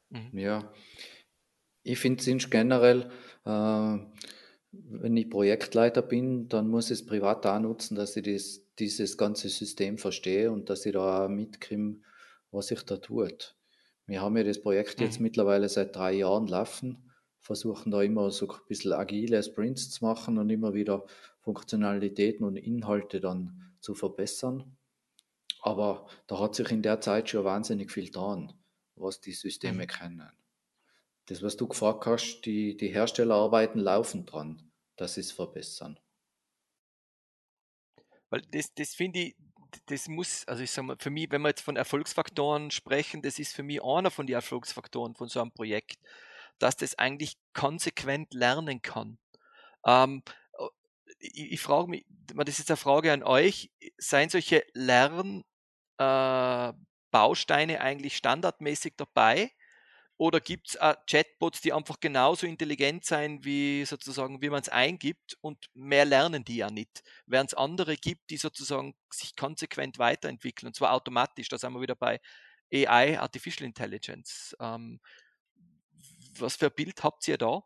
Mhm. 0.09 0.37
Ja, 0.37 0.71
ich 1.85 1.99
finde 1.99 2.35
es 2.35 2.49
generell, 2.49 3.11
äh, 3.45 3.97
wenn 4.71 5.15
ich 5.17 5.29
Projektleiter 5.29 6.01
bin, 6.01 6.49
dann 6.49 6.67
muss 6.67 6.91
ich 6.91 6.99
es 6.99 7.05
privat 7.05 7.45
da 7.45 7.59
nutzen, 7.59 7.95
dass 7.95 8.17
ich 8.17 8.23
das, 8.23 8.61
dieses 8.79 9.17
ganze 9.17 9.49
System 9.49 9.97
verstehe 9.97 10.51
und 10.51 10.69
dass 10.69 10.85
ich 10.85 10.93
da 10.93 11.25
auch 11.25 11.29
mitkriege, 11.29 11.97
was 12.51 12.67
sich 12.67 12.81
da 12.81 12.97
tut. 12.97 13.55
Wir 14.07 14.21
haben 14.21 14.35
ja 14.35 14.43
das 14.43 14.61
Projekt 14.61 14.99
jetzt 14.99 15.19
mhm. 15.19 15.23
mittlerweile 15.23 15.69
seit 15.69 15.95
drei 15.95 16.13
Jahren 16.13 16.47
laufen, 16.47 17.11
versuchen 17.39 17.91
da 17.91 18.01
immer 18.01 18.31
so 18.31 18.49
ein 18.49 18.57
bisschen 18.67 18.93
agile 18.93 19.41
Sprints 19.43 19.91
zu 19.91 20.03
machen 20.03 20.39
und 20.39 20.49
immer 20.49 20.73
wieder 20.73 21.05
Funktionalitäten 21.41 22.45
und 22.45 22.57
Inhalte 22.57 23.19
dann 23.19 23.73
zu 23.79 23.93
verbessern. 23.93 24.75
Aber 25.61 26.07
da 26.25 26.39
hat 26.39 26.55
sich 26.55 26.71
in 26.71 26.81
der 26.81 26.99
Zeit 26.99 27.29
schon 27.29 27.45
wahnsinnig 27.45 27.91
viel 27.91 28.05
getan, 28.05 28.53
was 28.95 29.21
die 29.21 29.33
Systeme 29.33 29.83
mhm. 29.83 29.87
kennen. 29.87 30.44
Das, 31.27 31.41
was 31.41 31.57
du 31.57 31.67
gefragt 31.67 32.05
hast, 32.05 32.41
die, 32.41 32.77
die 32.77 32.89
Hersteller 32.89 33.35
arbeiten 33.35 33.79
laufend 33.79 34.31
dran, 34.31 34.71
dass 34.95 35.15
sie 35.15 35.21
es 35.21 35.31
verbessern. 35.31 35.99
Weil 38.29 38.41
das, 38.51 38.73
das 38.75 38.93
finde 38.93 39.19
ich, 39.19 39.35
das 39.87 40.07
muss, 40.07 40.47
also 40.47 40.63
ich 40.63 40.71
sage 40.71 40.87
mal, 40.87 40.97
für 40.99 41.09
mich, 41.09 41.29
wenn 41.31 41.41
wir 41.41 41.49
jetzt 41.49 41.61
von 41.61 41.75
Erfolgsfaktoren 41.75 42.71
sprechen, 42.71 43.21
das 43.21 43.39
ist 43.39 43.53
für 43.53 43.63
mich 43.63 43.83
einer 43.83 44.11
von 44.11 44.27
den 44.27 44.35
Erfolgsfaktoren 44.35 45.15
von 45.15 45.27
so 45.27 45.41
einem 45.41 45.51
Projekt, 45.51 45.97
dass 46.59 46.77
das 46.77 46.97
eigentlich 46.97 47.37
konsequent 47.53 48.33
lernen 48.33 48.81
kann. 48.81 49.17
Ähm, 49.85 50.23
ich, 51.19 51.53
ich 51.53 51.61
frage 51.61 51.89
mich, 51.89 52.05
das 52.07 52.59
ist 52.59 52.69
eine 52.69 52.77
Frage 52.77 53.11
an 53.11 53.23
euch, 53.23 53.71
seien 53.97 54.29
solche 54.29 54.63
Lernbausteine 54.73 57.73
äh, 57.73 57.79
eigentlich 57.79 58.17
standardmäßig 58.17 58.93
dabei? 58.97 59.51
Oder 60.17 60.39
gibt 60.39 60.69
es 60.69 60.79
Chatbots, 61.07 61.61
die 61.61 61.73
einfach 61.73 61.99
genauso 61.99 62.47
intelligent 62.47 63.03
sein, 63.03 63.43
wie 63.43 63.83
sozusagen, 63.83 64.41
wie 64.41 64.49
man 64.49 64.61
es 64.61 64.69
eingibt 64.69 65.37
und 65.41 65.65
mehr 65.73 66.05
lernen 66.05 66.45
die 66.45 66.57
ja 66.57 66.69
nicht. 66.69 67.03
Während 67.25 67.51
es 67.51 67.53
andere 67.53 67.97
gibt, 67.97 68.29
die 68.29 68.37
sozusagen 68.37 68.95
sich 69.11 69.35
konsequent 69.35 69.99
weiterentwickeln 69.99 70.67
und 70.67 70.75
zwar 70.75 70.93
automatisch. 70.93 71.49
Da 71.49 71.57
sind 71.57 71.73
wir 71.73 71.81
wieder 71.81 71.95
bei 71.95 72.21
AI, 72.73 73.19
Artificial 73.19 73.67
Intelligence. 73.67 74.55
Ähm, 74.61 74.99
was 76.39 76.55
für 76.55 76.67
ein 76.67 76.73
Bild 76.75 77.03
habt 77.03 77.27
ihr 77.27 77.37
da? 77.37 77.63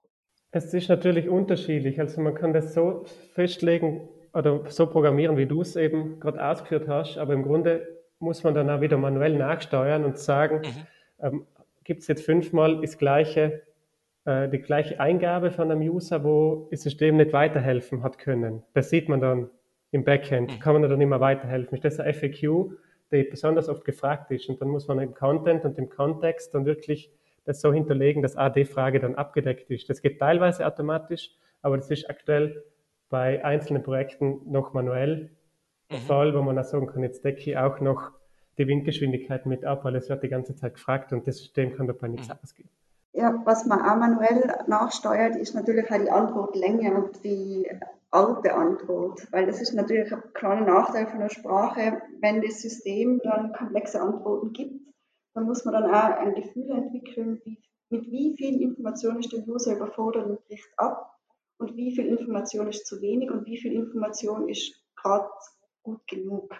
Es 0.52 0.74
ist 0.74 0.90
natürlich 0.90 1.30
unterschiedlich. 1.30 2.00
Also 2.00 2.22
man 2.22 2.34
kann 2.34 2.54
das 2.54 2.74
so 2.74 3.06
festlegen 3.36 4.10
oder 4.34 4.70
so 4.72 4.88
programmieren, 4.88 5.38
wie 5.38 5.46
du 5.46 5.62
es 5.62 5.76
eben 5.76 6.20
gerade 6.20 6.44
ausgeführt 6.44 6.88
hast, 6.88 7.18
aber 7.18 7.34
im 7.34 7.44
Grunde 7.44 7.88
muss 8.20 8.44
man 8.44 8.54
dann 8.54 8.70
auch 8.70 8.82
wieder 8.82 8.98
manuell 8.98 9.38
nachsteuern 9.38 10.04
und 10.04 10.18
sagen, 10.18 10.62
mhm. 10.62 10.88
ähm, 11.26 11.48
gibt 11.90 12.04
es 12.04 12.08
jetzt 12.08 12.24
fünfmal 12.24 12.82
das 12.82 13.00
gleiche, 13.00 13.64
äh, 14.24 14.48
die 14.48 14.60
gleiche 14.60 15.00
Eingabe 15.00 15.50
von 15.50 15.72
einem 15.72 15.82
User, 15.82 16.24
wo 16.24 16.68
das 16.70 16.84
System 16.84 17.18
nicht 17.18 17.34
weiterhelfen 17.34 18.04
hat 18.04 18.20
können. 18.20 18.62
Das 18.76 18.92
sieht 18.92 19.10
man 19.10 19.20
dann 19.20 19.50
im 19.90 20.04
Backend, 20.04 20.52
mhm. 20.52 20.60
kann 20.60 20.80
man 20.80 20.88
dann 20.88 21.02
immer 21.02 21.20
weiterhelfen. 21.20 21.76
Ist 21.76 21.86
das 21.86 22.00
ein 22.00 22.14
FAQ, 22.14 22.78
der 23.12 23.24
besonders 23.24 23.70
oft 23.70 23.84
gefragt 23.86 24.30
ist 24.30 24.48
und 24.50 24.62
dann 24.62 24.70
muss 24.70 24.88
man 24.88 25.00
im 25.00 25.16
Content 25.16 25.66
und 25.66 25.80
im 25.80 25.90
Kontext 25.90 26.54
dann 26.54 26.68
wirklich 26.68 27.12
das 27.46 27.60
so 27.60 27.74
hinterlegen, 27.74 28.22
dass 28.22 28.36
AD 28.36 28.66
Frage 28.66 29.00
dann 29.00 29.16
abgedeckt 29.16 29.72
ist. 29.72 29.90
Das 29.90 30.04
geht 30.04 30.20
teilweise 30.20 30.68
automatisch, 30.68 31.32
aber 31.64 31.78
das 31.78 31.90
ist 31.90 32.08
aktuell 32.08 32.64
bei 33.10 33.44
einzelnen 33.44 33.82
Projekten 33.82 34.42
noch 34.46 34.74
manuell 34.74 35.32
der 35.90 35.98
mhm. 35.98 36.04
Fall, 36.04 36.36
wo 36.36 36.44
man 36.44 36.60
auch 36.60 36.64
sagen 36.64 36.86
kann, 36.86 37.02
jetzt 37.02 37.26
decke 37.26 37.50
ich 37.50 37.58
auch 37.58 37.80
noch 37.80 38.12
die 38.60 38.68
Windgeschwindigkeit 38.68 39.46
mit 39.46 39.66
ab, 39.66 39.86
weil 39.86 39.96
es 39.96 40.10
wird 40.10 40.22
die 40.22 40.30
ganze 40.30 40.56
Zeit 40.56 40.76
gefragt 40.76 41.14
und 41.14 41.26
das 41.26 41.38
System 41.38 41.76
kann 41.76 41.88
dabei 41.88 42.10
nichts 42.10 42.28
mhm. 42.28 42.36
ausgeben. 42.44 42.70
Ja, 43.14 43.42
was 43.46 43.66
man 43.66 43.82
auch 43.82 43.96
manuell 43.96 44.54
nachsteuert, 44.68 45.36
ist 45.36 45.56
natürlich 45.56 45.90
auch 45.92 45.98
die 45.98 46.12
Antwortlänge 46.12 46.94
und 46.94 47.24
die 47.24 47.68
alte 48.12 48.54
Antwort, 48.54 49.28
weil 49.32 49.46
das 49.46 49.62
ist 49.62 49.74
natürlich 49.74 50.12
ein 50.14 50.22
kleiner 50.34 50.66
Nachteil 50.66 51.08
von 51.08 51.20
der 51.20 51.30
Sprache, 51.30 52.02
wenn 52.22 52.42
das 52.42 52.62
System 52.62 53.20
dann 53.24 53.54
komplexe 53.54 54.02
Antworten 54.02 54.54
gibt, 54.54 54.80
dann 55.34 55.46
muss 55.46 55.64
man 55.66 55.74
dann 55.74 55.86
auch 55.86 56.18
ein 56.18 56.36
Gefühl 56.36 56.70
entwickeln, 56.72 57.42
wie, 57.46 57.58
mit 57.90 58.12
wie 58.12 58.36
viel 58.36 58.62
Information 58.62 59.20
ist 59.20 59.32
der 59.32 59.48
User 59.48 59.76
überfordert 59.76 60.28
und 60.28 60.46
bricht 60.46 60.70
ab 60.78 61.18
und 61.58 61.76
wie 61.76 61.96
viel 61.96 62.08
Information 62.08 62.68
ist 62.68 62.86
zu 62.86 63.02
wenig 63.02 63.30
und 63.32 63.46
wie 63.46 63.58
viel 63.58 63.74
Information 63.74 64.50
ist 64.50 64.74
gerade 64.96 65.30
gut 65.84 66.06
genug. 66.08 66.54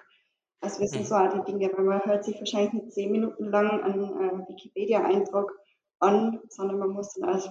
Also 0.62 0.82
das 0.82 0.92
sind 0.92 1.08
so 1.08 1.16
auch 1.16 1.32
die 1.34 1.52
Dinge, 1.52 1.72
weil 1.76 1.86
man 1.86 2.04
hört 2.06 2.26
sich 2.26 2.38
wahrscheinlich 2.40 2.74
nicht 2.74 2.92
zehn 2.92 3.12
Minuten 3.12 3.46
lang 3.46 3.82
einen 3.82 4.04
äh, 4.04 4.48
Wikipedia-Eintrag 4.50 5.52
an, 6.00 6.40
sondern 6.50 6.80
man 6.80 6.90
muss 6.90 7.14
dann 7.14 7.30
also 7.30 7.50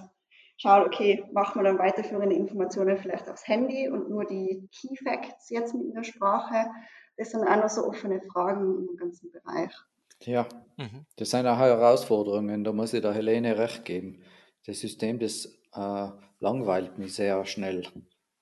schauen, 0.57 0.85
okay, 0.85 1.23
machen 1.31 1.59
wir 1.59 1.63
dann 1.63 1.79
weiterführende 1.79 2.35
Informationen 2.35 2.97
vielleicht 2.97 3.29
aufs 3.29 3.47
Handy 3.47 3.89
und 3.89 4.09
nur 4.09 4.25
die 4.25 4.69
Key 4.71 4.95
Facts 4.95 5.49
jetzt 5.49 5.73
mit 5.73 5.87
in 5.87 5.93
der 5.93 6.03
Sprache. 6.03 6.69
Das 7.17 7.31
sind 7.31 7.43
auch 7.43 7.55
noch 7.55 7.69
so 7.69 7.85
offene 7.85 8.21
Fragen 8.31 8.87
im 8.89 8.95
ganzen 8.97 9.31
Bereich. 9.31 9.73
Ja, 10.21 10.47
mhm. 10.77 11.05
das 11.15 11.29
sind 11.31 11.47
auch 11.47 11.57
Herausforderungen, 11.57 12.63
da 12.63 12.73
muss 12.73 12.93
ich 12.93 13.01
der 13.01 13.13
Helene 13.13 13.57
recht 13.57 13.85
geben. 13.85 14.21
Das 14.65 14.79
System, 14.79 15.17
das 15.17 15.45
äh, 15.73 16.09
langweilt 16.39 16.97
mich 16.97 17.15
sehr 17.15 17.45
schnell. 17.45 17.87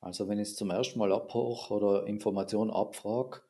Also 0.01 0.28
wenn 0.28 0.39
ich 0.39 0.49
es 0.49 0.55
zum 0.55 0.72
ersten 0.72 0.99
Mal 0.99 1.11
abhoch 1.11 1.70
oder 1.70 2.07
Informationen 2.07 2.72
abfrage, 2.72 3.41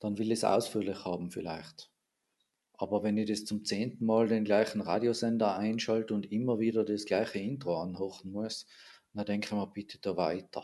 dann 0.00 0.18
will 0.18 0.26
ich 0.32 0.38
es 0.38 0.44
ausführlich 0.44 1.04
haben 1.04 1.30
vielleicht. 1.30 1.90
Aber 2.78 3.02
wenn 3.02 3.16
ich 3.16 3.28
das 3.28 3.44
zum 3.44 3.64
zehnten 3.64 4.04
Mal 4.04 4.28
den 4.28 4.44
gleichen 4.44 4.80
Radiosender 4.80 5.56
einschalte 5.56 6.14
und 6.14 6.30
immer 6.30 6.58
wieder 6.58 6.84
das 6.84 7.06
gleiche 7.06 7.38
Intro 7.38 7.80
anhören 7.80 8.32
muss, 8.32 8.66
dann 9.14 9.24
denke 9.24 9.46
ich 9.46 9.52
mir 9.52 9.66
bitte 9.66 9.98
da 9.98 10.16
weiter. 10.16 10.62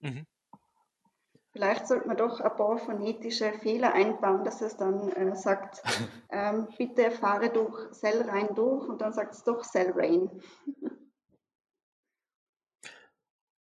Mhm. 0.00 0.26
Vielleicht 1.52 1.86
sollte 1.86 2.08
man 2.08 2.16
doch 2.16 2.40
ein 2.40 2.56
paar 2.56 2.78
phonetische 2.78 3.52
Fehler 3.52 3.92
einbauen, 3.92 4.42
dass 4.42 4.60
es 4.60 4.76
dann 4.76 5.08
äh, 5.12 5.36
sagt, 5.36 5.82
ähm, 6.30 6.66
bitte 6.76 7.12
fahre 7.12 7.50
durch 7.50 7.92
Cell 7.92 8.22
rein 8.22 8.48
durch 8.56 8.88
und 8.88 9.00
dann 9.00 9.12
sagt 9.12 9.34
es 9.34 9.44
doch 9.44 9.62
Cell 9.62 9.92
rain. 9.94 10.30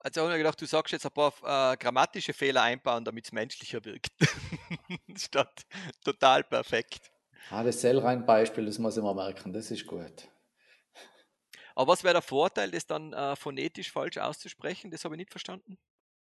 Also 0.07 0.21
habe 0.21 0.35
ich 0.35 0.39
gedacht, 0.39 0.61
du 0.61 0.67
sagst 0.67 0.93
jetzt 0.93 1.05
ein 1.05 1.11
paar 1.11 1.33
äh, 1.73 1.77
grammatische 1.79 2.33
Fehler 2.33 2.63
einbauen, 2.63 3.05
damit 3.05 3.25
es 3.25 3.33
menschlicher 3.33 3.85
wirkt. 3.85 4.13
Statt 5.19 5.67
total 6.05 6.45
perfekt. 6.45 7.11
Ah, 7.51 7.65
das 7.65 7.81
Zellrein-Beispiel, 7.81 8.67
das 8.67 8.79
muss 8.79 8.97
ich 8.97 9.03
mal 9.03 9.17
merken, 9.17 9.53
das 9.53 9.73
ist 9.73 9.85
gut. 9.85 10.29
Aber 11.75 11.91
was 11.91 12.05
wäre 12.05 12.15
der 12.15 12.23
Vorteil, 12.23 12.71
das 12.71 12.87
dann 12.87 13.13
äh, 13.15 13.35
phonetisch 13.35 13.91
falsch 13.91 14.19
auszusprechen? 14.19 14.93
Das 14.93 15.05
habe 15.05 15.17
ich 15.17 15.19
nicht 15.19 15.33
verstanden. 15.33 15.77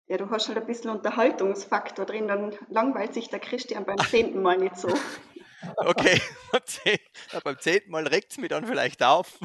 Ja, 0.07 0.17
du 0.17 0.31
hast 0.31 0.49
halt 0.49 0.57
ein 0.57 0.67
bisschen 0.67 0.89
Unterhaltungsfaktor 0.89 2.07
drin, 2.07 2.27
dann 2.27 2.57
langweilt 2.71 3.13
sich 3.13 3.29
der 3.29 3.39
Christian 3.39 3.85
beim 3.85 3.99
zehnten 3.99 4.41
Mal 4.41 4.57
nicht 4.57 4.79
so. 4.79 4.89
Okay, 5.77 6.21
beim 7.45 7.59
zehnten 7.59 7.91
Mal 7.91 8.07
regt 8.07 8.31
es 8.31 8.39
mich 8.39 8.49
dann 8.49 8.65
vielleicht 8.67 9.03
auf. 9.03 9.39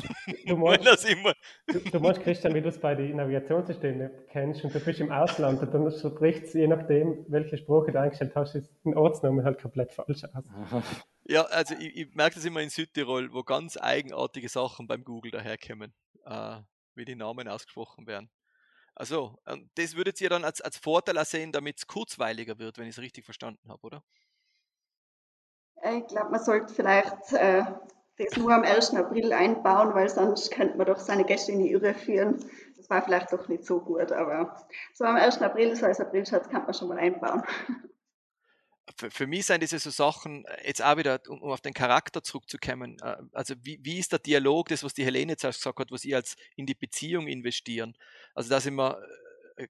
Du 0.45 0.55
meinst, 0.57 0.85
du, 1.67 1.79
du 1.79 1.99
meinst 1.99 2.21
Christian, 2.21 2.53
wie 2.53 2.61
du 2.61 2.69
es 2.69 2.79
bei 2.79 2.93
den 2.93 3.15
Navigationssystemen 3.17 4.11
kennst 4.29 4.63
und 4.63 4.75
du 4.75 4.79
bist 4.79 4.99
im 4.99 5.11
Ausland 5.11 5.61
und 5.61 5.73
dann 5.73 5.91
spricht 5.91 6.45
es 6.45 6.53
je 6.53 6.67
nachdem, 6.67 7.25
welche 7.29 7.57
Sprache 7.57 7.91
du 7.91 7.99
eingestellt 7.99 8.33
hast, 8.35 8.55
ist 8.55 8.71
ein 8.85 8.95
Ortsname 8.95 9.43
halt 9.43 9.59
komplett 9.61 9.91
falsch 9.91 10.23
aus. 10.33 10.45
Ja, 11.25 11.43
also 11.43 11.73
ich, 11.75 11.95
ich 11.95 12.15
merke 12.15 12.35
das 12.35 12.43
immer 12.43 12.59
in 12.59 12.69
Südtirol, 12.69 13.31
wo 13.31 13.43
ganz 13.43 13.77
eigenartige 13.77 14.49
Sachen 14.49 14.87
beim 14.87 15.05
Google 15.05 15.31
daherkommen, 15.31 15.93
äh, 16.25 16.57
wie 16.95 17.05
die 17.05 17.15
Namen 17.15 17.47
ausgesprochen 17.47 18.07
werden. 18.07 18.29
Also, 18.93 19.37
das 19.75 19.95
würdet 19.95 20.19
ihr 20.19 20.29
dann 20.29 20.43
als, 20.43 20.59
als 20.59 20.77
Vorteil 20.77 21.23
sehen, 21.23 21.53
damit 21.53 21.77
es 21.77 21.87
kurzweiliger 21.87 22.59
wird, 22.59 22.77
wenn 22.77 22.87
ich 22.87 22.97
es 22.97 23.01
richtig 23.01 23.23
verstanden 23.23 23.69
habe, 23.69 23.81
oder? 23.83 24.03
Äh, 25.83 25.99
ich 25.99 26.07
glaube, 26.07 26.31
man 26.31 26.43
sollte 26.43 26.73
vielleicht 26.73 27.33
äh, 27.33 27.63
das 28.17 28.37
nur 28.37 28.53
am 28.53 28.63
1. 28.63 28.93
April 28.95 29.33
einbauen, 29.33 29.93
weil 29.93 30.09
sonst 30.09 30.51
könnte 30.51 30.77
man 30.77 30.87
doch 30.87 30.99
seine 30.99 31.25
Gäste 31.25 31.51
in 31.51 31.59
die 31.59 31.71
Irre 31.71 31.93
führen. 31.93 32.43
Das 32.77 32.89
war 32.89 33.01
vielleicht 33.01 33.31
doch 33.31 33.47
nicht 33.47 33.65
so 33.65 33.79
gut, 33.79 34.11
aber 34.11 34.55
so 34.93 35.05
am 35.05 35.15
1. 35.15 35.41
April, 35.41 35.75
so 35.75 35.85
als 35.85 35.99
Aprilschatz 35.99 36.49
kann 36.49 36.63
man 36.65 36.73
schon 36.73 36.89
mal 36.89 36.99
einbauen. 36.99 37.43
für, 38.97 39.09
für, 39.09 39.27
mich 39.27 39.45
sind 39.45 39.61
diese 39.61 39.79
so 39.79 39.89
Sachen, 39.89 40.45
äh, 40.45 40.67
jetzt 40.67 40.83
auch 40.83 40.97
wieder, 40.97 41.19
um, 41.27 41.41
um 41.41 41.51
auf 41.51 41.61
den 41.61 41.73
Charakter 41.73 42.21
zurückzukommen, 42.21 42.97
äh, 43.01 43.17
also 43.31 43.55
wie, 43.61 43.79
wie 43.81 43.99
ist 43.99 44.11
der 44.11 44.19
Dialog, 44.19 44.69
das, 44.69 44.83
was 44.83 44.93
die 44.93 45.05
Helene 45.05 45.37
zuerst 45.37 45.59
gesagt 45.59 45.79
hat, 45.79 45.91
was 45.91 46.05
ihr 46.05 46.17
als 46.17 46.35
in 46.55 46.65
die 46.65 46.75
Beziehung 46.75 47.27
investieren? 47.27 47.95
Also 48.35 48.49
da 48.49 48.59
sind 48.59 48.75
wir 48.75 49.01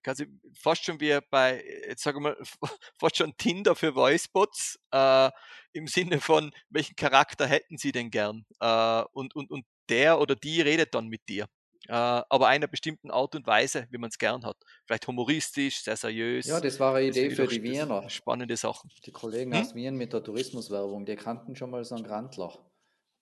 quasi 0.04 0.28
fast 0.54 0.86
schon 0.86 1.00
wie 1.00 1.18
bei, 1.30 1.64
jetzt 1.88 2.04
sagen 2.04 2.24
wir 2.24 2.32
mal, 2.32 2.38
fast 3.00 3.18
schon 3.18 3.36
Tinder 3.38 3.76
für 3.76 3.96
Voicebots, 3.96 4.80
äh, 4.92 5.30
im 5.74 5.88
Sinne 5.88 6.20
von, 6.20 6.52
welchen 6.70 6.96
Charakter 6.96 7.48
hätten 7.48 7.78
sie 7.78 7.92
denn 7.92 8.12
gern? 8.12 8.46
Äh, 8.60 9.04
und, 9.14 9.36
und, 9.36 9.50
und 9.52 9.66
der 9.90 10.20
oder 10.20 10.36
die 10.36 10.62
redet 10.62 10.94
dann 10.94 11.08
mit 11.08 11.28
dir. 11.28 11.48
Äh, 11.88 11.94
aber 11.94 12.48
einer 12.48 12.68
bestimmten 12.68 13.12
Art 13.12 13.36
und 13.36 13.46
Weise, 13.46 13.88
wie 13.90 13.98
man 13.98 14.10
es 14.10 14.18
gern 14.18 14.46
hat. 14.46 14.56
Vielleicht 14.86 15.06
humoristisch, 15.08 15.84
sehr 15.84 15.98
seriös. 15.98 16.46
Ja, 16.46 16.62
das 16.62 16.80
war 16.80 16.96
eine 16.96 17.08
Idee 17.08 17.30
für 17.30 17.48
die 17.48 17.62
Wiener. 17.62 18.10
Spannende 18.10 18.56
Sachen. 18.56 18.90
Die 19.06 19.12
Kollegen 19.12 19.54
hm? 19.54 19.62
aus 19.62 19.76
Wien 19.76 19.96
mit 19.96 20.14
der 20.14 20.24
Tourismuswerbung, 20.24 21.06
die 21.06 21.16
kannten 21.16 21.56
schon 21.56 21.72
mal 21.72 21.84
so 21.84 21.96
einen 21.96 22.06
Grantler. 22.06 22.58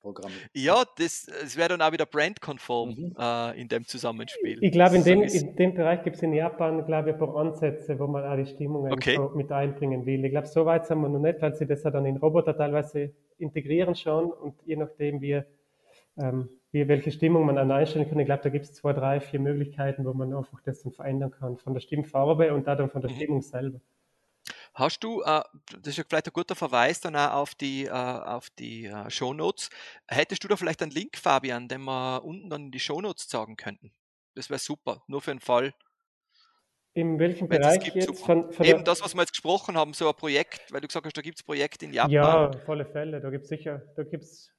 Programm. 0.02 0.32
Ja, 0.54 0.84
das, 0.98 1.26
das 1.26 1.56
wäre 1.56 1.70
dann 1.70 1.82
auch 1.82 1.92
wieder 1.92 2.06
brandkonform 2.06 2.90
mhm. 2.90 3.16
äh, 3.18 3.62
in 3.62 3.68
dem 3.68 3.86
Zusammenspiel. 3.86 4.58
Ich 4.62 4.72
glaube, 4.72 4.98
in, 4.98 5.04
dem, 5.04 5.22
in 5.22 5.56
dem 5.56 5.74
Bereich 5.74 6.04
gibt 6.04 6.16
es 6.16 6.24
in 6.24 6.34
Japan, 6.34 6.86
glaube 6.86 7.10
ich, 7.10 7.16
ein 7.16 7.20
paar 7.20 7.36
Ansätze, 7.36 7.98
wo 8.00 8.08
man 8.08 8.26
auch 8.26 8.36
die 8.36 8.52
Stimmung 8.52 8.92
okay. 8.92 9.20
mit 9.36 9.52
einbringen 9.52 10.06
will. 10.06 10.26
Ich 10.26 10.32
glaube, 10.32 10.48
so 10.48 10.66
weit 10.66 10.86
sind 10.88 11.00
wir 11.02 11.10
noch 11.10 11.20
nicht, 11.20 11.42
weil 11.42 11.54
sie 11.56 11.68
das 11.68 11.84
ja 11.84 11.92
dann 11.92 12.06
in 12.06 12.18
Roboter 12.18 12.56
teilweise 12.56 13.14
integrieren 13.38 13.96
schon 13.96 14.32
und 14.32 14.56
je 14.66 14.76
nachdem, 14.76 15.22
wie, 15.22 15.42
ähm, 16.18 16.50
wie 16.72 16.88
welche 16.88 17.12
Stimmung 17.12 17.46
man 17.46 17.56
dann 17.56 17.72
einstellen 17.72 18.10
kann. 18.10 18.20
Ich 18.20 18.26
glaube, 18.26 18.44
da 18.44 18.50
gibt 18.50 18.66
es 18.66 18.74
zwei, 18.74 18.94
drei, 18.94 19.20
vier 19.20 19.40
Möglichkeiten, 19.40 20.06
wo 20.06 20.14
man 20.14 20.34
einfach 20.34 20.62
das 20.64 20.82
dann 20.84 20.92
verändern 20.92 21.32
kann, 21.32 21.58
von 21.58 21.74
der 21.74 21.82
Stimmfarbe 21.82 22.54
und 22.54 22.68
dann 22.68 22.90
von 22.90 23.02
der 23.02 23.12
mhm. 23.12 23.16
Stimmung 23.16 23.42
selber. 23.42 23.80
Hast 24.74 25.04
du, 25.04 25.22
äh, 25.22 25.42
das 25.82 25.88
ist 25.88 25.98
ja 25.98 26.04
vielleicht 26.08 26.28
ein 26.28 26.34
guter 26.34 26.56
Verweis 26.56 27.02
dann 27.02 27.16
auch 27.16 27.34
auf 27.34 27.56
die, 27.56 27.86
äh, 27.86 27.90
auf 27.90 28.50
die 28.52 28.86
äh, 28.86 29.10
Shownotes. 29.10 29.70
Hättest 30.08 30.44
du 30.44 30.48
da 30.48 30.56
vielleicht 30.56 30.82
einen 30.82 30.92
Link, 30.92 31.18
Fabian, 31.18 31.68
den 31.68 31.82
wir 31.84 32.24
unten 32.24 32.50
dann 32.50 32.66
in 32.66 32.72
die 32.72 32.80
Shownotes 32.80 33.30
sagen 33.30 33.58
könnten? 33.58 33.92
Das 34.34 34.50
wäre 34.50 34.60
super, 34.60 35.04
nur 35.08 35.22
für 35.22 35.32
den 35.32 35.42
Fall. 35.42 35.74
In 36.94 37.20
welchem 37.20 37.48
Bereich 37.48 37.80
gibt, 37.82 37.96
jetzt? 37.96 38.20
Von, 38.20 38.52
von 38.52 38.66
Eben 38.66 38.84
das, 38.84 39.02
was 39.02 39.14
wir 39.14 39.22
jetzt 39.22 39.32
gesprochen 39.32 39.78
haben, 39.78 39.94
so 39.94 40.10
ein 40.10 40.16
Projekt, 40.16 40.72
weil 40.72 40.82
du 40.82 40.88
gesagt 40.88 41.06
hast, 41.06 41.16
da 41.16 41.22
gibt 41.22 41.38
es 41.38 41.44
Projekte 41.44 41.86
in 41.86 41.94
Japan. 41.94 42.12
Ja, 42.12 42.50
auf 42.50 42.70
alle 42.70 42.86
Fälle, 42.86 43.22
da 43.22 43.30
gibt 43.30 43.44
es 43.44 43.50
sicher, 43.50 43.82
da 43.96 44.04
gibt 44.04 44.24
es, 44.24 44.52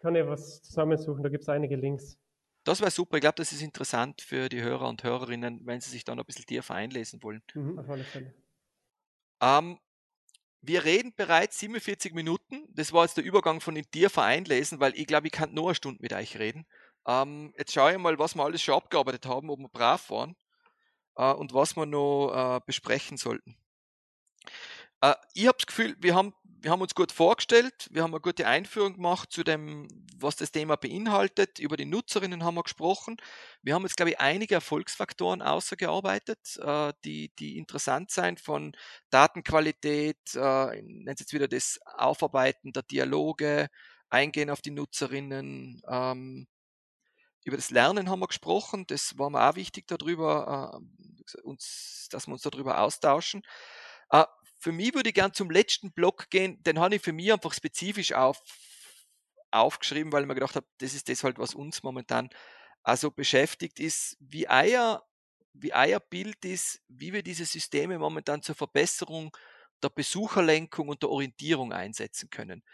kann 0.00 0.14
ich 0.14 0.26
was 0.26 0.62
zusammensuchen, 0.62 1.22
da 1.22 1.28
gibt 1.28 1.42
es 1.42 1.48
einige 1.48 1.76
Links. 1.76 2.18
Das 2.64 2.80
wäre 2.80 2.90
super. 2.90 3.16
Ich 3.16 3.20
glaube, 3.20 3.36
das 3.36 3.52
ist 3.52 3.62
interessant 3.62 4.22
für 4.22 4.48
die 4.48 4.60
Hörer 4.62 4.88
und 4.88 5.04
Hörerinnen, 5.04 5.60
wenn 5.66 5.80
sie 5.80 5.90
sich 5.90 6.04
dann 6.04 6.18
ein 6.18 6.24
bisschen 6.24 6.46
tiefer 6.46 6.74
einlesen 6.74 7.22
wollen. 7.22 7.42
Mhm, 7.54 7.78
auf 7.78 7.88
alle 7.88 8.04
Fälle. 8.04 8.34
Ähm, 9.40 9.78
wir 10.62 10.84
reden 10.84 11.14
bereits 11.14 11.58
47 11.60 12.12
Minuten. 12.14 12.66
Das 12.74 12.92
war 12.92 13.04
jetzt 13.04 13.16
der 13.16 13.24
Übergang 13.24 13.60
von 13.60 13.74
den 13.74 13.88
Tiefer 13.90 14.22
einlesen, 14.22 14.80
weil 14.80 14.94
ich 14.96 15.06
glaube, 15.06 15.28
ich 15.28 15.32
kann 15.32 15.54
nur 15.54 15.68
eine 15.68 15.74
Stunde 15.74 16.02
mit 16.02 16.12
euch 16.12 16.38
reden. 16.38 16.66
Ähm, 17.06 17.54
jetzt 17.56 17.72
schaue 17.72 17.92
ich 17.92 17.98
mal, 17.98 18.18
was 18.18 18.34
wir 18.34 18.44
alles 18.44 18.62
schon 18.62 18.74
abgearbeitet 18.74 19.26
haben, 19.26 19.48
ob 19.50 19.60
wir 19.60 19.68
brav 19.68 20.10
waren 20.10 20.34
äh, 21.16 21.32
und 21.32 21.54
was 21.54 21.76
wir 21.76 21.86
noch 21.86 22.56
äh, 22.56 22.60
besprechen 22.66 23.16
sollten. 23.16 23.56
Äh, 25.00 25.14
ich 25.34 25.46
habe 25.46 25.58
das 25.58 25.66
Gefühl, 25.66 25.96
wir 26.00 26.14
haben, 26.14 26.34
wir 26.66 26.72
haben 26.72 26.82
uns 26.82 26.96
gut 26.96 27.12
vorgestellt, 27.12 27.86
wir 27.92 28.02
haben 28.02 28.12
eine 28.12 28.20
gute 28.20 28.44
Einführung 28.44 28.94
gemacht 28.94 29.30
zu 29.30 29.44
dem, 29.44 29.86
was 30.16 30.34
das 30.34 30.50
Thema 30.50 30.74
beinhaltet. 30.74 31.60
Über 31.60 31.76
die 31.76 31.84
Nutzerinnen 31.84 32.42
haben 32.42 32.56
wir 32.56 32.64
gesprochen. 32.64 33.18
Wir 33.62 33.72
haben 33.74 33.84
jetzt, 33.84 33.96
glaube 33.96 34.10
ich, 34.10 34.18
einige 34.18 34.56
Erfolgsfaktoren 34.56 35.42
ausgearbeitet, 35.42 36.56
äh, 36.56 36.92
die, 37.04 37.32
die 37.38 37.56
interessant 37.56 38.10
sind, 38.10 38.40
von 38.40 38.72
Datenqualität, 39.10 40.18
äh, 40.34 40.82
nennt 40.82 41.20
jetzt 41.20 41.32
wieder 41.32 41.46
das 41.46 41.78
Aufarbeiten 41.84 42.72
der 42.72 42.82
Dialoge, 42.82 43.68
Eingehen 44.10 44.50
auf 44.50 44.60
die 44.60 44.72
Nutzerinnen, 44.72 45.82
ähm, 45.88 46.48
über 47.44 47.56
das 47.56 47.70
Lernen 47.70 48.10
haben 48.10 48.18
wir 48.18 48.26
gesprochen, 48.26 48.88
das 48.88 49.16
war 49.18 49.30
mir 49.30 49.48
auch 49.48 49.54
wichtig 49.54 49.86
darüber, 49.86 50.80
äh, 51.32 51.40
uns, 51.42 52.08
dass 52.10 52.26
wir 52.26 52.32
uns 52.32 52.42
darüber 52.42 52.80
austauschen. 52.80 53.42
Äh, 54.10 54.24
für 54.66 54.72
mich 54.72 54.94
würde 54.94 55.10
ich 55.10 55.14
gern 55.14 55.32
zum 55.32 55.48
letzten 55.48 55.92
Block 55.92 56.28
gehen, 56.28 56.60
den 56.64 56.80
habe 56.80 56.96
ich 56.96 57.02
für 57.02 57.12
mich 57.12 57.32
einfach 57.32 57.54
spezifisch 57.54 58.12
auf, 58.12 58.42
aufgeschrieben, 59.52 60.10
weil 60.10 60.22
ich 60.22 60.26
mir 60.26 60.34
gedacht 60.34 60.56
habe, 60.56 60.66
das 60.78 60.92
ist 60.92 61.08
das 61.08 61.22
halt, 61.22 61.38
was 61.38 61.54
uns 61.54 61.84
momentan 61.84 62.30
also 62.82 63.12
beschäftigt 63.12 63.78
ist, 63.78 64.16
wie 64.18 64.48
euer, 64.48 65.06
wie 65.52 65.72
euer 65.72 66.00
Bild 66.00 66.44
ist, 66.44 66.82
wie 66.88 67.12
wir 67.12 67.22
diese 67.22 67.44
Systeme 67.44 67.96
momentan 67.96 68.42
zur 68.42 68.56
Verbesserung 68.56 69.36
der 69.84 69.90
Besucherlenkung 69.90 70.88
und 70.88 71.00
der 71.00 71.10
Orientierung 71.10 71.72
einsetzen 71.72 72.28
können. 72.30 72.64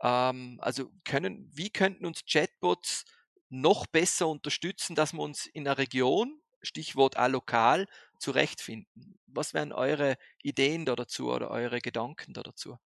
Ähm, 0.00 0.58
also 0.62 0.90
können, 1.04 1.50
wie 1.52 1.68
könnten 1.68 2.06
uns 2.06 2.24
Chatbots 2.24 3.04
noch 3.50 3.86
besser 3.86 4.26
unterstützen, 4.26 4.96
dass 4.96 5.12
wir 5.12 5.20
uns 5.20 5.44
in 5.44 5.68
einer 5.68 5.76
Region, 5.76 6.40
Stichwort 6.62 7.18
allokal, 7.18 7.88
zurechtfinden. 8.22 9.18
Was 9.26 9.54
wären 9.54 9.72
eure 9.72 10.16
Ideen 10.42 10.84
da 10.84 10.94
dazu 10.94 11.30
oder 11.30 11.50
eure 11.50 11.80
Gedanken 11.80 12.32
da 12.32 12.42
dazu? 12.42 12.78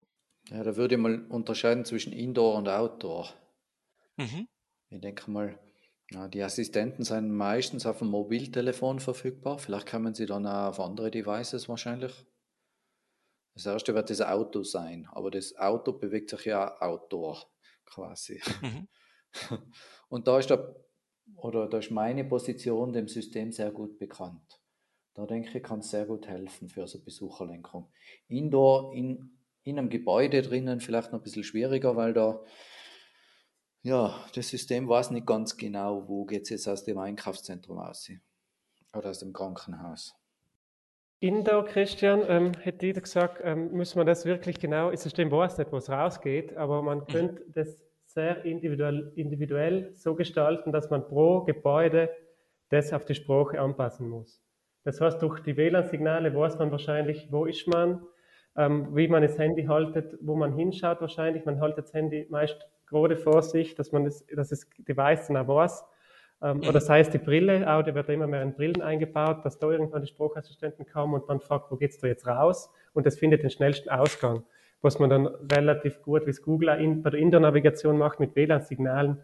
Ja, 0.49 0.63
da 0.63 0.77
würde 0.77 0.95
ich 0.95 1.01
mal 1.01 1.27
unterscheiden 1.27 1.85
zwischen 1.85 2.13
Indoor 2.13 2.57
und 2.57 2.69
Outdoor. 2.69 3.33
Mhm. 4.17 4.49
Ich 4.91 5.01
denke 5.01 5.31
mal, 5.31 5.59
ja, 6.11 6.29
die 6.29 6.43
Assistenten 6.43 7.03
sind 7.03 7.31
meistens 7.31 7.85
auf 7.85 7.99
dem 7.99 8.09
Mobiltelefon 8.09 9.01
verfügbar. 9.01 9.59
Vielleicht 9.59 9.89
kommen 9.89 10.15
sie 10.15 10.27
dann 10.27 10.47
auch 10.47 10.69
auf 10.69 10.81
andere 10.81 11.11
Devices 11.11 11.69
wahrscheinlich. 11.69 12.27
Das 13.55 13.67
erste 13.67 13.95
wird 13.95 14.11
das 14.11 14.21
Auto 14.21 14.63
sein, 14.63 15.09
aber 15.11 15.31
das 15.31 15.57
Auto 15.57 15.93
bewegt 15.93 16.31
sich 16.31 16.45
ja 16.45 16.81
outdoor 16.81 17.51
quasi. 17.87 18.41
Mhm. 18.61 18.89
Und 20.09 20.29
da 20.29 20.39
ist, 20.39 20.51
der, 20.51 20.77
oder 21.37 21.69
da 21.69 21.79
ist 21.79 21.91
meine 21.91 22.25
Position 22.25 22.93
dem 22.93 23.09
System 23.09 23.51
sehr 23.51 23.73
gut 23.73 23.99
bekannt. 23.99 24.61
Da 25.17 25.25
denke 25.25 25.57
ich, 25.57 25.65
kann 25.65 25.79
es 25.79 25.91
sehr 25.91 26.05
gut 26.05 26.29
helfen 26.29 26.69
für 26.69 26.87
so 26.87 27.03
Besucherlenkung. 27.03 27.89
Indoor, 28.29 28.93
in, 28.95 29.31
in 29.63 29.79
einem 29.79 29.89
Gebäude 29.89 30.43
drinnen 30.43 30.81
vielleicht 30.81 31.11
noch 31.11 31.21
ein 31.21 31.23
bisschen 31.23 31.43
schwieriger, 31.43 31.97
weil 31.97 32.13
da, 32.13 32.45
ja, 33.83 34.15
das 34.35 34.49
System 34.49 34.87
weiß 34.87 35.13
nicht 35.13 35.27
ganz 35.27 35.57
genau, 35.57 36.07
wo 36.07 36.27
geht 36.27 36.43
es 36.43 36.51
jetzt 36.51 36.69
aus 36.69 36.85
dem 36.85 36.99
Einkaufszentrum 36.99 37.79
aus 37.79 38.11
oder 38.95 39.09
aus 39.09 39.21
dem 39.21 39.33
Krankenhaus. 39.33 40.15
Indoor, 41.21 41.65
Christian, 41.65 42.23
ähm, 42.29 42.53
hätte 42.61 42.85
jeder 42.85 43.01
gesagt, 43.01 43.41
ähm, 43.43 43.75
muss 43.75 43.95
man 43.95 44.07
das 44.07 44.27
wirklich 44.27 44.61
genau, 44.61 44.91
das 44.91 45.03
System 45.03 45.31
weiß 45.31 45.57
nicht, 45.57 45.73
wo 45.73 45.79
es 45.79 45.89
rausgeht, 45.89 46.55
aber 46.59 46.83
man 46.83 46.99
mhm. 46.99 47.07
könnte 47.07 47.43
das 47.55 47.79
sehr 48.05 48.45
individuell, 48.45 49.13
individuell 49.17 49.93
so 49.95 50.15
gestalten, 50.15 50.73
dass 50.73 50.91
man 50.91 51.09
pro 51.09 51.41
Gebäude 51.45 52.11
das 52.69 52.93
auf 52.93 53.07
die 53.07 53.15
Sprache 53.15 53.59
anpassen 53.59 54.11
muss. 54.11 54.46
Das 54.87 55.01
heißt, 55.01 55.21
durch 55.21 55.41
die 55.41 55.57
WLAN-Signale 55.57 56.33
weiß 56.33 56.61
man 56.61 56.71
wahrscheinlich, 56.71 57.27
wo 57.33 57.45
ist 57.45 57.67
man, 57.67 58.07
ähm, 58.57 58.95
wie 58.95 59.09
man 59.09 59.21
das 59.21 59.37
Handy 59.37 59.65
haltet, 59.65 60.17
wo 60.21 60.37
man 60.37 60.53
hinschaut 60.53 61.01
wahrscheinlich. 61.01 61.45
Man 61.45 61.61
haltet 61.61 61.87
das 61.87 61.93
Handy 61.93 62.25
meist 62.31 62.69
gerade 62.87 63.17
vor 63.17 63.43
sich, 63.43 63.75
dass 63.75 63.91
man 63.91 64.05
das, 64.05 64.25
dass 64.29 64.51
das 64.51 64.71
Device 64.79 65.27
dann 65.27 65.39
auch 65.39 65.49
weiß. 65.49 65.85
Ähm, 66.41 66.61
oder 66.69 66.81
sei 66.81 67.01
es 67.01 67.11
die 67.11 67.19
Brille, 67.19 67.69
auch, 67.69 67.83
die 67.83 67.97
wird 67.97 68.09
immer 68.11 68.29
mehr 68.29 68.43
in 68.43 68.55
Brillen 68.55 68.81
eingebaut, 68.81 69.45
dass 69.45 69.59
da 69.59 69.69
irgendwann 69.69 70.03
die 70.03 70.07
Sprachassistenten 70.07 70.87
kommen 70.87 71.15
und 71.15 71.27
man 71.27 71.41
fragt, 71.41 71.73
wo 71.73 71.77
geht's 71.77 71.99
da 71.99 72.07
jetzt 72.07 72.25
raus? 72.25 72.71
Und 72.93 73.07
das 73.07 73.19
findet 73.19 73.43
den 73.43 73.51
schnellsten 73.51 73.91
Ausgang, 73.91 74.45
was 74.83 75.01
man 75.01 75.11
dann 75.11 75.27
relativ 75.27 76.01
gut, 76.03 76.27
wie 76.27 76.31
es 76.31 76.43
Google 76.43 76.69
in, 76.81 77.03
bei 77.03 77.11
der 77.11 77.19
Indoor-Navigation 77.19 77.99
macht, 77.99 78.21
mit 78.21 78.37
WLAN-Signalen 78.37 79.21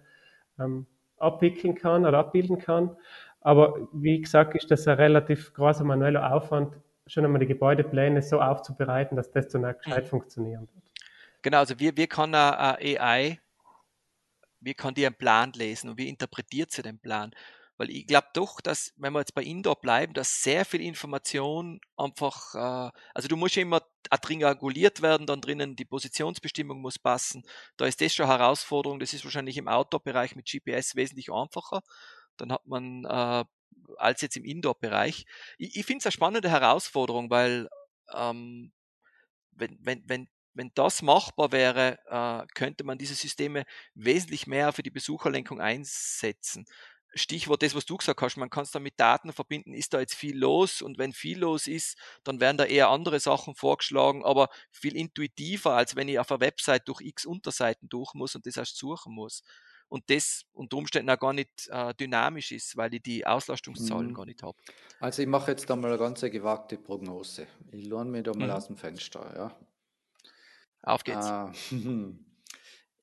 ähm, 0.59 0.87
abwickeln 1.19 1.77
kann 1.77 2.05
oder 2.05 2.19
abbilden 2.19 2.59
kann. 2.59 2.97
Aber 3.43 3.89
wie 3.93 4.21
gesagt, 4.21 4.55
ist 4.55 4.71
das 4.71 4.87
ein 4.87 4.97
relativ 4.97 5.53
großer 5.53 5.85
manueller 5.85 6.33
Aufwand, 6.33 6.75
schon 7.07 7.25
einmal 7.25 7.41
die 7.41 7.47
Gebäudepläne 7.47 8.23
so 8.23 8.41
aufzubereiten, 8.41 9.17
dass 9.17 9.31
das 9.33 9.49
dann 9.49 9.65
auch 9.65 9.77
gescheit 9.77 10.05
mhm. 10.05 10.09
funktionieren 10.09 10.69
wird. 10.73 10.85
Genau, 11.43 11.59
also 11.59 11.79
wie, 11.81 11.97
wie 11.97 12.07
kann 12.07 12.35
eine 12.35 12.79
AI, 12.79 13.41
wie 14.61 14.75
kann 14.75 14.95
die 14.95 15.05
einen 15.05 15.17
Plan 15.17 15.53
lesen 15.53 15.91
und 15.91 15.99
wie 15.99 16.09
interpretiert 16.09 16.71
sie 16.71 16.83
den 16.83 17.01
Plan? 17.01 17.33
Weil 17.79 17.91
ich 17.91 18.07
glaube 18.07 18.29
doch, 18.35 18.61
dass, 18.61 18.93
wenn 18.97 19.13
wir 19.13 19.19
jetzt 19.19 19.35
bei 19.35 19.43
Indoor 19.43 19.81
bleiben, 19.81 20.15
dass 20.15 20.43
sehr 20.43 20.65
viel 20.65 20.81
Information 20.83 21.81
einfach, 21.97 22.55
äh, 22.55 22.91
also 23.13 23.27
du 23.29 23.37
musst 23.37 23.57
immer 23.57 23.81
drin 24.21 24.45
reguliert 24.45 25.03
werden, 25.03 25.27
dann 25.27 25.41
drinnen 25.41 25.75
die 25.75 25.85
Positionsbestimmung 25.85 26.81
muss 26.81 27.01
passen. 27.01 27.43
Da 27.77 27.87
ist 27.87 28.01
das 28.01 28.15
schon 28.15 28.27
eine 28.27 28.39
Herausforderung. 28.39 29.01
Das 29.01 29.15
ist 29.15 29.25
wahrscheinlich 29.25 29.57
im 29.57 29.67
Outdoor-Bereich 29.67 30.37
mit 30.37 30.49
GPS 30.49 30.95
wesentlich 30.95 31.33
einfacher 31.33 31.83
dann 32.37 32.53
hat 32.53 32.67
man 32.67 33.05
äh, 33.05 33.45
als 33.99 34.21
jetzt 34.21 34.37
im 34.37 34.45
Indoor-Bereich. 34.45 35.25
Ich, 35.59 35.77
ich 35.77 35.87
finde 35.87 35.99
es 35.99 36.07
eine 36.07 36.13
spannende 36.13 36.51
Herausforderung, 36.51 37.31
weil 37.31 37.69
ähm, 38.13 38.73
wenn, 39.53 39.79
wenn, 39.81 40.03
wenn, 40.09 40.29
wenn 40.55 40.71
das 40.75 41.03
machbar 41.03 41.53
wäre, 41.53 41.99
äh, 42.07 42.47
könnte 42.55 42.85
man 42.85 42.99
diese 42.99 43.15
Systeme 43.15 43.65
wesentlich 43.95 44.47
mehr 44.47 44.73
für 44.73 44.83
die 44.83 44.91
Besucherlenkung 44.91 45.61
einsetzen. 45.61 46.67
Stichwort 47.15 47.63
das, 47.63 47.75
was 47.75 47.85
du 47.85 47.99
gesagt 47.99 48.23
hast, 48.23 48.37
man 48.39 48.49
kann 48.49 48.63
es 48.63 48.71
dann 48.71 48.83
mit 48.83 48.99
Daten 48.99 49.33
verbinden, 49.35 49.75
ist 49.75 49.93
da 49.93 50.01
jetzt 50.01 50.15
viel 50.15 50.37
los 50.37 50.81
und 50.81 50.97
wenn 50.97 51.13
viel 51.13 51.39
los 51.39 51.67
ist, 51.67 51.99
dann 52.25 52.41
werden 52.41 52.57
da 52.57 52.65
eher 52.65 52.89
andere 52.89 53.21
Sachen 53.21 53.55
vorgeschlagen, 53.55 54.25
aber 54.25 54.49
viel 54.71 54.97
intuitiver, 54.97 55.75
als 55.75 55.95
wenn 55.95 56.09
ich 56.09 56.19
auf 56.19 56.31
einer 56.31 56.41
Website 56.41 56.89
durch 56.89 57.03
x 57.03 57.27
Unterseiten 57.27 57.91
durch 57.91 58.15
muss 58.15 58.35
und 58.35 58.47
das 58.47 58.57
erst 58.57 58.79
suchen 58.79 59.15
muss. 59.15 59.43
Und 59.93 60.09
das 60.09 60.45
unter 60.55 60.79
Umständen 60.79 61.11
auch 61.11 61.19
gar 61.19 61.35
nicht 61.35 61.69
äh, 61.69 61.93
dynamisch 61.95 62.51
ist, 62.53 62.79
weil 62.79 62.95
ich 62.95 63.03
die 63.03 63.27
Auslastungszahlen 63.27 64.09
mhm. 64.09 64.15
gar 64.15 64.25
nicht 64.25 64.43
habe. 64.43 64.57
Also 65.01 65.21
ich 65.21 65.29
mache 65.29 65.51
jetzt 65.51 65.69
da 65.69 65.77
mal 65.77 65.89
eine 65.89 65.99
ganz 65.99 66.23
gewagte 66.23 66.79
Prognose. 66.79 67.47
Ich 67.71 67.87
lohne 67.87 68.11
mir 68.11 68.23
da 68.23 68.33
mal 68.33 68.49
mhm. 68.49 68.55
aus 68.55 68.69
dem 68.69 68.77
Fenster, 68.79 69.31
ja. 69.37 69.57
Auf 70.83 71.05
geht's. 71.05 71.29
Äh, 71.29 72.15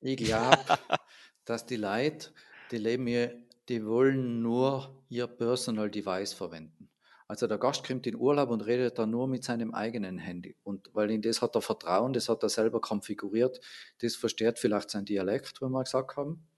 ich 0.00 0.16
glaube, 0.16 0.58
dass 1.44 1.64
die 1.64 1.76
Leute, 1.76 2.32
die 2.72 2.78
leben 2.78 3.06
hier 3.06 3.40
die 3.68 3.86
wollen 3.86 4.42
nur 4.42 5.04
ihr 5.10 5.28
Personal 5.28 5.88
Device 5.92 6.32
verwenden. 6.32 6.90
Also 7.28 7.46
der 7.46 7.58
Gast 7.58 7.86
kommt 7.86 8.04
in 8.08 8.16
Urlaub 8.16 8.50
und 8.50 8.62
redet 8.62 8.98
dann 8.98 9.12
nur 9.12 9.28
mit 9.28 9.44
seinem 9.44 9.72
eigenen 9.72 10.18
Handy. 10.18 10.56
Und 10.64 10.90
weil 10.92 11.12
in 11.12 11.22
das 11.22 11.40
hat 11.40 11.54
er 11.54 11.62
Vertrauen, 11.62 12.12
das 12.12 12.28
hat 12.28 12.42
er 12.42 12.48
selber 12.48 12.80
konfiguriert, 12.80 13.60
das 14.00 14.16
versteht 14.16 14.58
vielleicht 14.58 14.90
sein 14.90 15.04
Dialekt, 15.04 15.62
wie 15.62 15.68
wir 15.68 15.84
gesagt 15.84 16.16
haben. 16.16 16.49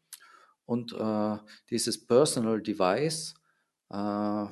Und 0.64 0.92
äh, 0.92 1.36
dieses 1.70 2.06
Personal 2.06 2.60
Device, 2.62 3.34
äh, 3.90 4.46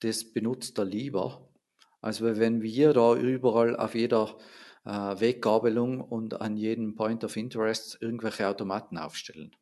das 0.00 0.32
benutzt 0.32 0.78
er 0.78 0.84
lieber, 0.84 1.48
als 2.00 2.22
wenn 2.22 2.62
wir 2.62 2.92
da 2.92 3.14
überall 3.14 3.76
auf 3.76 3.94
jeder 3.94 4.36
äh, 4.84 4.90
Weggabelung 4.90 6.00
und 6.00 6.40
an 6.40 6.56
jedem 6.56 6.94
Point 6.94 7.24
of 7.24 7.36
Interest 7.36 7.98
irgendwelche 8.00 8.48
Automaten 8.48 8.98
aufstellen. 8.98 9.54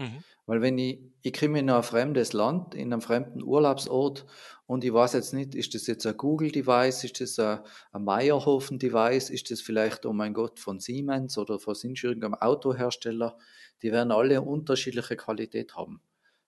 Mhm. 0.00 0.24
Weil 0.46 0.62
wenn 0.62 0.78
ich, 0.78 0.98
ich 1.22 1.38
komme 1.38 1.60
in 1.60 1.70
ein 1.70 1.82
fremdes 1.82 2.32
Land, 2.32 2.74
in 2.74 2.92
einem 2.92 3.02
fremden 3.02 3.42
Urlaubsort 3.42 4.24
und 4.66 4.82
ich 4.82 4.92
weiß 4.92 5.12
jetzt 5.12 5.34
nicht, 5.34 5.54
ist 5.54 5.74
das 5.74 5.86
jetzt 5.86 6.06
ein 6.06 6.16
Google-Device, 6.16 7.04
ist 7.04 7.20
das 7.20 7.38
ein, 7.38 7.60
ein 7.92 8.04
Meyerhofen-Device, 8.04 9.30
ist 9.30 9.50
das 9.50 9.60
vielleicht, 9.60 10.06
oh 10.06 10.12
mein 10.14 10.32
Gott, 10.32 10.58
von 10.58 10.80
Siemens 10.80 11.36
oder 11.36 11.58
von 11.58 11.76
irgendeinem 11.82 12.34
Autohersteller, 12.34 13.36
die 13.82 13.92
werden 13.92 14.10
alle 14.10 14.40
unterschiedliche 14.40 15.16
Qualität 15.16 15.76
haben. 15.76 16.00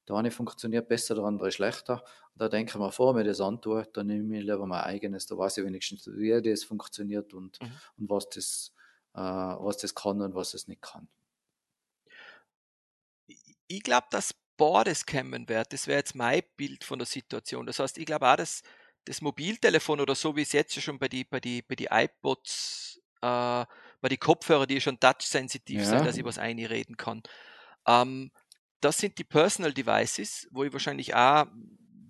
Der 0.09 0.17
eine 0.17 0.31
funktioniert 0.31 0.89
besser, 0.89 1.15
der 1.15 1.25
andere 1.25 1.53
schlechter. 1.53 2.03
Und 2.33 2.41
da 2.41 2.49
denke 2.49 2.71
ich 2.71 2.79
mir, 2.79 2.91
vor 2.91 3.15
mir 3.15 3.23
das 3.23 3.41
antue, 3.41 3.87
dann 3.93 4.07
nehme 4.07 4.39
ich 4.39 4.43
lieber 4.43 4.67
mein 4.67 4.81
eigenes, 4.81 5.27
da 5.27 5.37
weiß 5.37 5.59
ich 5.59 5.65
wenigstens, 5.65 6.09
wie 6.09 6.41
das 6.43 6.65
funktioniert 6.65 7.35
und, 7.35 7.61
mhm. 7.61 7.71
und 7.99 8.11
was, 8.11 8.29
das, 8.31 8.73
äh, 9.15 9.21
was 9.21 9.77
das 9.77 9.95
kann 9.95 10.23
und 10.23 10.35
was 10.35 10.55
es 10.55 10.67
nicht 10.67 10.83
kann 10.83 11.07
ich 13.77 13.83
glaube, 13.83 14.07
dass 14.11 14.35
beides 14.57 15.07
kommen 15.07 15.49
wird. 15.49 15.73
Das 15.73 15.87
wäre 15.87 15.99
jetzt 15.99 16.15
mein 16.15 16.43
Bild 16.57 16.85
von 16.85 16.99
der 16.99 17.07
Situation. 17.07 17.67
Das 17.67 17.79
heißt, 17.79 17.99
ich 17.99 18.07
glaube 18.07 18.31
auch, 18.31 18.37
dass 18.37 18.63
das 19.05 19.21
Mobiltelefon 19.21 20.01
oder 20.01 20.15
so 20.15 20.37
wie 20.37 20.43
es 20.43 20.53
jetzt 20.53 20.81
schon 20.81 20.99
bei 20.99 21.09
die, 21.09 21.25
bei 21.25 21.41
die, 21.41 21.63
bei 21.63 21.75
die 21.75 21.89
iPods, 21.91 23.01
äh, 23.21 23.65
bei 24.01 24.09
die 24.09 24.19
Kopfhörer, 24.19 24.67
die 24.67 24.81
schon 24.81 25.01
touch-sensitiv 25.01 25.81
ja. 25.81 25.85
sind, 25.85 26.07
dass 26.07 26.17
ich 26.17 26.25
was 26.25 26.39
einreden 26.39 26.97
kann. 26.97 27.23
Ähm, 27.87 28.31
das 28.81 28.99
sind 28.99 29.19
die 29.19 29.25
Personal 29.25 29.73
Devices, 29.73 30.49
wo 30.51 30.65
ich 30.65 30.73
wahrscheinlich 30.73 31.15
auch 31.15 31.47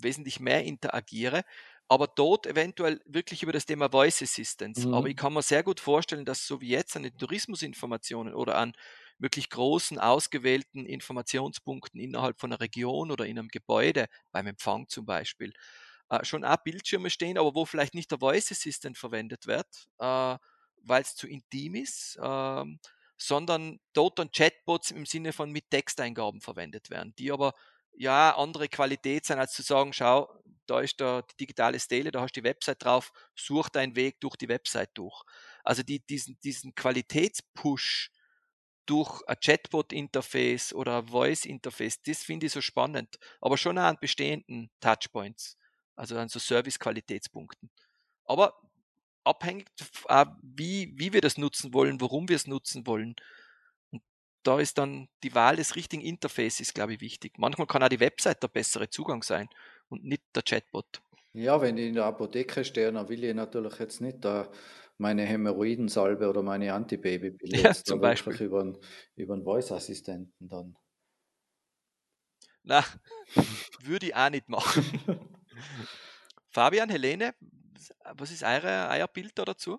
wesentlich 0.01 0.41
mehr 0.41 0.65
interagiere, 0.65 1.45
aber 1.89 2.07
dort 2.07 2.47
eventuell 2.47 3.01
wirklich 3.05 3.43
über 3.43 3.53
das 3.53 3.67
Thema 3.67 3.91
Voice 3.91 4.23
Assistance. 4.23 4.89
Mhm. 4.89 4.95
Aber 4.95 5.09
ich 5.09 5.17
kann 5.17 5.33
mir 5.33 5.43
sehr 5.43 5.63
gut 5.63 5.81
vorstellen, 5.81 6.25
dass 6.25 6.47
so 6.47 6.61
wie 6.61 6.71
jetzt 6.71 6.97
an 6.97 7.03
den 7.03 7.17
Tourismusinformationen 7.17 8.35
oder 8.35 8.57
an 8.57 8.73
wirklich 9.23 9.49
großen, 9.51 9.99
ausgewählten 9.99 10.85
Informationspunkten 10.85 12.01
innerhalb 12.01 12.41
von 12.41 12.53
einer 12.53 12.61
Region 12.61 13.11
oder 13.11 13.25
in 13.27 13.39
einem 13.39 13.49
Gebäude, 13.49 14.07
beim 14.33 14.49
Empfang 14.49 14.89
zum 14.89 15.07
Beispiel, 15.07 15.53
äh, 16.11 16.25
schon 16.25 16.45
auch 16.45 16.57
Bildschirme 16.59 17.09
stehen, 17.09 17.39
aber 17.39 17.55
wo 17.55 17.65
vielleicht 17.65 17.95
nicht 17.95 18.11
der 18.11 18.19
Voice 18.19 18.51
Assistant 18.53 18.99
verwendet 18.99 19.47
wird, 19.47 19.89
äh, 19.99 20.37
weil 20.85 21.03
es 21.03 21.15
zu 21.15 21.29
intim 21.29 21.77
ist, 21.77 22.19
äh, 22.21 22.65
sondern 23.17 23.79
dort 23.93 24.19
dann 24.19 24.33
Chatbots 24.33 24.91
im 24.91 25.07
Sinne 25.07 25.33
von 25.33 25.51
mit 25.53 25.71
Texteingaben 25.71 26.41
verwendet 26.41 26.91
werden, 26.91 27.15
die 27.17 27.31
aber 27.31 27.55
ja 27.95 28.37
andere 28.37 28.69
Qualität 28.69 29.25
sein, 29.25 29.39
als 29.39 29.53
zu 29.53 29.63
sagen, 29.63 29.93
schau, 29.93 30.29
da 30.67 30.81
ist 30.81 31.01
da 31.01 31.23
die 31.23 31.37
digitale 31.37 31.79
Stele, 31.79 32.11
da 32.11 32.21
hast 32.21 32.37
du 32.37 32.41
die 32.41 32.49
Website 32.49 32.85
drauf, 32.85 33.13
such 33.37 33.69
deinen 33.69 33.95
Weg 33.95 34.21
durch 34.21 34.37
die 34.37 34.49
Website 34.49 34.91
durch. 34.95 35.23
Also 35.63 35.83
die, 35.83 36.01
diesen, 36.01 36.39
diesen 36.41 36.75
Qualitätspush 36.75 38.11
durch 38.87 39.23
ein 39.27 39.37
Chatbot-Interface 39.41 40.73
oder 40.75 40.99
ein 40.99 41.07
Voice-Interface, 41.07 42.03
das 42.03 42.23
finde 42.23 42.47
ich 42.47 42.53
so 42.53 42.61
spannend, 42.61 43.19
aber 43.41 43.57
schon 43.57 43.79
auch 43.79 43.83
an 43.83 43.99
bestehenden 44.01 44.71
Touchpoints, 44.81 45.57
also 45.95 46.17
an 46.17 46.29
so 46.29 46.39
Service-Qualitätspunkten. 46.39 47.71
Aber 48.25 48.55
abhängig, 49.25 49.69
wie, 50.43 50.93
wie 50.97 51.13
wir 51.13 51.21
das 51.21 51.39
nutzen 51.39 51.73
wollen, 51.75 52.01
warum 52.01 52.29
wir 52.29 52.37
es 52.37 52.47
nutzen 52.47 52.87
wollen. 52.87 53.15
Und 53.91 54.03
da 54.43 54.59
ist 54.59 54.79
dann 54.79 55.09
die 55.23 55.35
Wahl 55.35 55.57
des 55.57 55.77
richtigen 55.77 56.03
Interfaces, 56.03 56.75
glaube 56.75 56.95
ich, 56.95 57.01
wichtig. 57.01 57.39
Manchmal 57.39 57.67
kann 57.67 57.83
auch 57.83 57.89
die 57.89 58.01
Website 58.01 58.43
der 58.43 58.49
bessere 58.49 58.91
Zugang 58.91 59.23
sein 59.23 59.49
und 59.89 60.05
nicht 60.05 60.23
der 60.35 60.43
Chatbot. 60.43 61.03
Ja, 61.35 61.61
wenn 61.61 61.79
ich 61.79 61.89
in 61.89 61.95
der 61.95 62.05
Apotheke 62.05 62.65
stehe, 62.65 62.93
dann 62.93 63.09
will 63.09 63.25
ich 63.25 63.35
natürlich 63.35 63.79
jetzt 63.79 64.01
nicht 64.01 64.23
da 64.25 64.51
meine 65.03 65.23
Hämorrhoidensalbe 65.23 66.29
oder 66.31 66.43
meine 66.43 66.73
Antibabypille 66.73 67.59
ja, 67.63 67.73
zum 67.75 68.01
Beispiel 68.01 68.41
über 68.41 68.61
einen, 68.61 68.79
über 69.17 69.35
einen 69.35 69.45
Voice-Assistenten 69.45 70.49
dann. 70.49 70.79
Na, 72.63 72.83
würde 73.83 74.07
ich 74.07 74.17
auch 74.17 74.31
nicht 74.31 74.49
machen. 74.49 74.85
Fabian, 76.51 76.89
Helene, 76.89 77.35
was 78.15 78.31
ist 78.31 78.45
eure, 78.45 78.89
euer 78.91 79.09
Bild 79.09 79.33
da 79.35 79.45
dazu? 79.45 79.79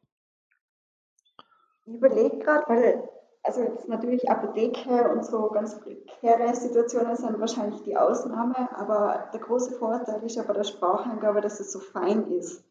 Ich 1.85 1.93
überlege 1.93 2.37
gerade, 2.39 2.67
weil 2.67 3.09
also 3.43 3.61
jetzt 3.61 3.87
natürlich 3.89 4.29
Apotheke 4.29 5.09
und 5.09 5.25
so 5.25 5.49
ganz 5.49 5.79
prekäre 5.79 6.55
Situationen 6.55 7.15
sind 7.15 7.39
wahrscheinlich 7.39 7.81
die 7.83 7.95
Ausnahme, 7.97 8.69
aber 8.77 9.29
der 9.33 9.41
große 9.41 9.77
Vorteil 9.77 10.23
ist 10.23 10.35
ja 10.35 10.43
bei 10.43 10.53
der 10.53 10.63
Spracheingabe, 10.63 11.41
dass 11.41 11.59
es 11.59 11.71
so 11.71 11.79
fein 11.79 12.31
ist 12.31 12.63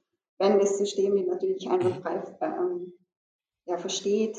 wenn 0.43 0.59
das 0.59 0.76
System 0.76 1.14
die 1.14 1.22
natürlich 1.22 1.70
einwandfrei 1.70 2.20
ähm, 2.40 2.93
ja, 3.64 3.78
versteht. 3.78 4.36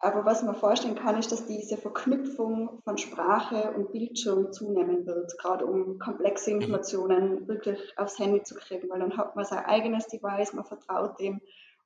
Aber 0.00 0.24
was 0.24 0.42
man 0.42 0.56
vorstellen 0.56 0.96
kann, 0.96 1.16
ist, 1.16 1.30
dass 1.30 1.46
diese 1.46 1.76
Verknüpfung 1.76 2.80
von 2.82 2.98
Sprache 2.98 3.72
und 3.76 3.92
Bildschirm 3.92 4.52
zunehmen 4.52 5.06
wird, 5.06 5.38
gerade 5.38 5.66
um 5.66 6.00
komplexe 6.00 6.50
mhm. 6.50 6.62
Informationen 6.62 7.46
wirklich 7.46 7.96
aufs 7.96 8.18
Handy 8.18 8.42
zu 8.42 8.56
kriegen, 8.56 8.90
weil 8.90 8.98
dann 8.98 9.16
hat 9.16 9.36
man 9.36 9.44
sein 9.44 9.64
eigenes 9.64 10.08
Device, 10.08 10.52
man 10.52 10.64
vertraut 10.64 11.20
dem 11.20 11.40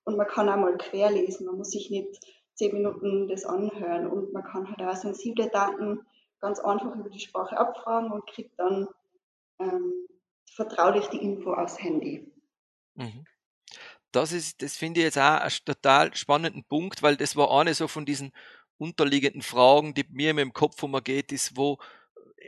und 0.04 0.16
man 0.16 0.26
kann 0.26 0.48
auch 0.48 0.56
mal 0.56 0.78
querlesen, 0.78 1.44
man 1.44 1.58
muss 1.58 1.72
sich 1.72 1.90
nicht 1.90 2.24
zehn 2.54 2.72
Minuten 2.72 3.28
das 3.28 3.44
anhören 3.44 4.06
und 4.06 4.32
man 4.32 4.42
kann 4.42 4.66
halt 4.70 4.80
auch 4.80 4.96
sensible 4.96 5.50
Daten 5.50 6.00
ganz 6.40 6.60
einfach 6.60 6.96
über 6.96 7.10
die 7.10 7.20
Sprache 7.20 7.58
abfragen 7.58 8.10
und 8.10 8.26
kriegt 8.26 8.58
dann 8.58 8.88
ähm, 9.58 9.92
vertraulich 10.50 11.08
die 11.08 11.22
Info 11.22 11.52
aufs 11.52 11.78
Handy. 11.78 12.32
Mhm. 12.98 13.24
Das 14.12 14.32
ist, 14.32 14.62
das 14.62 14.76
finde 14.76 15.00
ich 15.00 15.04
jetzt 15.04 15.18
auch 15.18 15.40
einen 15.40 15.50
total 15.64 16.14
spannenden 16.14 16.64
Punkt, 16.64 17.02
weil 17.02 17.16
das 17.16 17.36
war 17.36 17.50
eine 17.58 17.74
so 17.74 17.88
von 17.88 18.06
diesen 18.06 18.32
unterliegenden 18.78 19.42
Fragen, 19.42 19.94
die 19.94 20.04
mir 20.10 20.30
im 20.30 20.52
Kopf 20.52 20.82
umgeht, 20.82 21.32
ist, 21.32 21.56
wo 21.56 21.78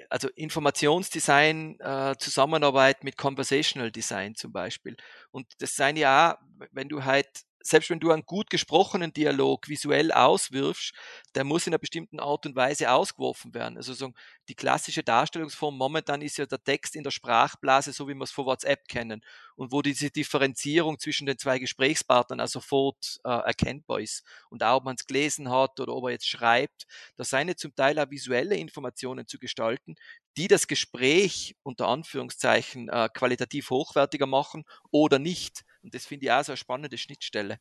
also 0.08 0.28
Informationsdesign, 0.28 1.78
äh, 1.80 2.14
Zusammenarbeit 2.18 3.04
mit 3.04 3.16
Conversational 3.16 3.90
Design 3.90 4.34
zum 4.34 4.52
Beispiel. 4.52 4.96
Und 5.30 5.46
das 5.60 5.76
seien 5.76 5.96
ja 5.96 6.32
auch, 6.32 6.38
wenn 6.72 6.88
du 6.88 7.04
halt 7.04 7.28
selbst 7.62 7.90
wenn 7.90 8.00
du 8.00 8.10
einen 8.10 8.24
gut 8.24 8.50
gesprochenen 8.50 9.12
Dialog 9.12 9.68
visuell 9.68 10.12
auswirfst, 10.12 10.92
der 11.34 11.44
muss 11.44 11.66
in 11.66 11.72
einer 11.72 11.78
bestimmten 11.78 12.20
Art 12.20 12.46
und 12.46 12.56
Weise 12.56 12.90
ausgeworfen 12.90 13.54
werden. 13.54 13.76
Also 13.76 13.94
so 13.94 14.12
die 14.48 14.54
klassische 14.54 15.02
Darstellungsform 15.02 15.76
momentan 15.76 16.22
ist 16.22 16.38
ja 16.38 16.46
der 16.46 16.62
Text 16.62 16.96
in 16.96 17.04
der 17.04 17.10
Sprachblase, 17.10 17.92
so 17.92 18.08
wie 18.08 18.14
wir 18.14 18.24
es 18.24 18.30
von 18.30 18.46
WhatsApp 18.46 18.88
kennen 18.88 19.22
und 19.56 19.72
wo 19.72 19.82
diese 19.82 20.10
Differenzierung 20.10 20.98
zwischen 20.98 21.26
den 21.26 21.38
zwei 21.38 21.58
Gesprächspartnern 21.58 22.40
also 22.40 22.60
sofort 22.60 23.20
äh, 23.24 23.28
erkennbar 23.28 24.00
ist. 24.00 24.24
Und 24.48 24.62
auch 24.62 24.78
ob 24.78 24.84
man 24.84 24.96
es 24.96 25.06
gelesen 25.06 25.50
hat 25.50 25.78
oder 25.80 25.94
ob 25.94 26.04
er 26.04 26.12
jetzt 26.12 26.28
schreibt, 26.28 26.86
da 27.16 27.24
seien 27.24 27.56
zum 27.56 27.74
Teil 27.74 27.98
auch 27.98 28.10
visuelle 28.10 28.56
Informationen 28.56 29.26
zu 29.26 29.38
gestalten, 29.38 29.96
die 30.36 30.48
das 30.48 30.66
Gespräch 30.66 31.56
unter 31.62 31.88
Anführungszeichen 31.88 32.88
äh, 32.88 33.08
qualitativ 33.12 33.70
hochwertiger 33.70 34.26
machen 34.26 34.64
oder 34.90 35.18
nicht. 35.18 35.64
Und 35.82 35.94
das 35.94 36.06
finde 36.06 36.26
ich 36.26 36.32
auch 36.32 36.42
so 36.42 36.52
eine 36.52 36.56
spannende 36.56 36.98
Schnittstelle. 36.98 37.58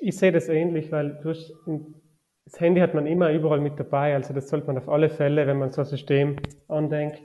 Ich 0.00 0.16
sehe 0.16 0.32
das 0.32 0.48
ähnlich, 0.48 0.92
weil 0.92 1.20
hast, 1.24 1.52
das 2.44 2.60
Handy 2.60 2.80
hat 2.80 2.94
man 2.94 3.06
immer 3.06 3.30
überall 3.32 3.60
mit 3.60 3.78
dabei. 3.78 4.14
Also 4.14 4.32
das 4.32 4.48
sollte 4.48 4.66
man 4.66 4.78
auf 4.78 4.88
alle 4.88 5.10
Fälle, 5.10 5.46
wenn 5.46 5.58
man 5.58 5.72
so 5.72 5.82
ein 5.82 5.86
System 5.86 6.36
andenkt, 6.68 7.22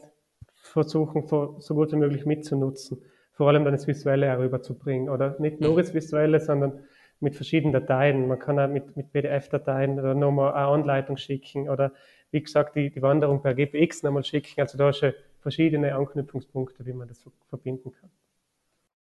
versuchen, 0.55 1.28
so 1.28 1.76
gut 1.76 1.91
wie 1.91 1.97
möglich 1.97 2.26
mitzunutzen. 2.26 3.03
Vor 3.34 3.47
allem 3.47 3.63
dann 3.63 3.74
das 3.74 3.88
Visuelle 3.88 4.28
herüberzubringen. 4.28 5.09
Oder 5.09 5.36
nicht 5.39 5.59
nur 5.59 5.78
das 5.78 5.93
Visuelle, 5.93 6.39
sondern 6.39 6.84
mit 7.19 7.36
verschiedenen 7.36 7.74
Dateien. 7.74 8.28
Man 8.28 8.39
kann 8.39 8.59
auch 8.59 8.67
mit, 8.67 8.95
mit 8.95 9.11
PDF-Dateien 9.11 9.99
oder 9.99 10.13
nochmal 10.13 10.53
eine 10.53 10.67
Anleitung 10.67 11.17
schicken 11.17 11.69
oder 11.69 11.93
wie 12.32 12.41
gesagt, 12.41 12.76
die, 12.76 12.89
die 12.89 13.01
Wanderung 13.01 13.41
per 13.41 13.53
GPX 13.53 14.03
nochmal 14.03 14.24
schicken. 14.24 14.61
Also 14.61 14.78
da 14.78 14.89
ist 14.89 15.05
verschiedene 15.39 15.95
Anknüpfungspunkte, 15.95 16.86
wie 16.86 16.93
man 16.93 17.07
das 17.07 17.24
verbinden 17.49 17.91
kann. 17.91 18.09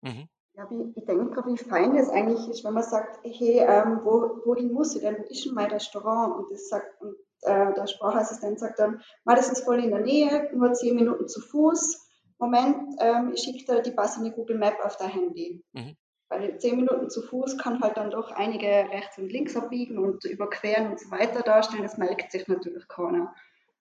Mhm. 0.01 0.27
Ja, 0.55 0.69
wie, 0.69 0.93
ich 0.95 1.05
denke, 1.05 1.43
wie 1.47 1.57
fein 1.57 1.95
das 1.95 2.09
eigentlich 2.09 2.47
ist, 2.47 2.63
wenn 2.63 2.73
man 2.73 2.83
sagt, 2.83 3.19
hey, 3.23 3.59
ähm, 3.59 4.01
wo, 4.03 4.41
wohin 4.45 4.71
muss 4.71 4.95
ich 4.95 5.01
denn? 5.01 5.17
Wo 5.17 5.23
ist 5.23 5.45
denn 5.45 5.55
mein 5.55 5.71
Restaurant? 5.71 6.35
Und 6.35 6.51
das 6.51 6.69
sagt, 6.69 7.01
und 7.01 7.15
äh, 7.41 7.73
der 7.73 7.87
Sprachassistent 7.87 8.59
sagt 8.59 8.77
dann, 8.77 9.01
das 9.25 9.51
ist 9.51 9.63
voll 9.63 9.83
in 9.83 9.89
der 9.89 10.01
Nähe, 10.01 10.49
nur 10.53 10.73
zehn 10.73 10.95
Minuten 10.95 11.27
zu 11.27 11.41
Fuß. 11.41 12.07
Moment, 12.37 12.95
ähm, 12.99 13.31
ich 13.33 13.41
schicke 13.41 13.65
dir 13.65 13.81
die 13.81 13.91
passende 13.91 14.31
Google 14.31 14.57
Map 14.57 14.75
auf 14.83 14.97
dein 14.97 15.09
Handy. 15.09 15.63
Mhm. 15.71 15.95
Weil 16.29 16.57
zehn 16.59 16.75
Minuten 16.75 17.09
zu 17.09 17.21
Fuß 17.21 17.57
kann 17.57 17.81
halt 17.81 17.97
dann 17.97 18.11
doch 18.11 18.31
einige 18.31 18.67
rechts 18.67 19.17
und 19.17 19.31
links 19.31 19.55
abbiegen 19.55 19.97
und 19.97 20.23
überqueren 20.25 20.91
und 20.91 20.99
so 20.99 21.09
weiter 21.09 21.41
darstellen. 21.41 21.83
Das 21.83 21.97
merkt 21.97 22.31
sich 22.31 22.47
natürlich 22.47 22.87
keiner. 22.87 23.33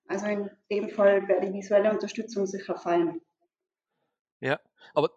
Also 0.08 0.26
in 0.26 0.50
dem 0.70 0.88
Fall 0.90 1.26
wäre 1.28 1.40
die 1.40 1.52
visuelle 1.52 1.90
Unterstützung 1.90 2.46
sicher 2.46 2.76
fallen. 2.76 3.20
Ja, 4.40 4.58
aber 4.94 5.10